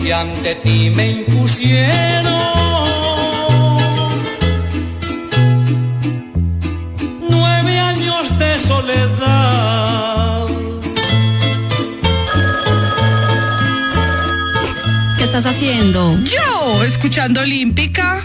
Que 0.03 0.13
ante 0.13 0.55
ti 0.57 0.91
me 0.91 1.11
impusieron. 1.11 2.33
Nueve 7.31 7.79
años 7.79 8.39
de 8.39 8.59
soledad. 8.59 10.47
¿Qué 15.19 15.25
estás 15.25 15.47
haciendo? 15.47 16.19
Yo, 16.25 16.83
escuchando 16.85 17.41
Olímpica. 17.41 18.23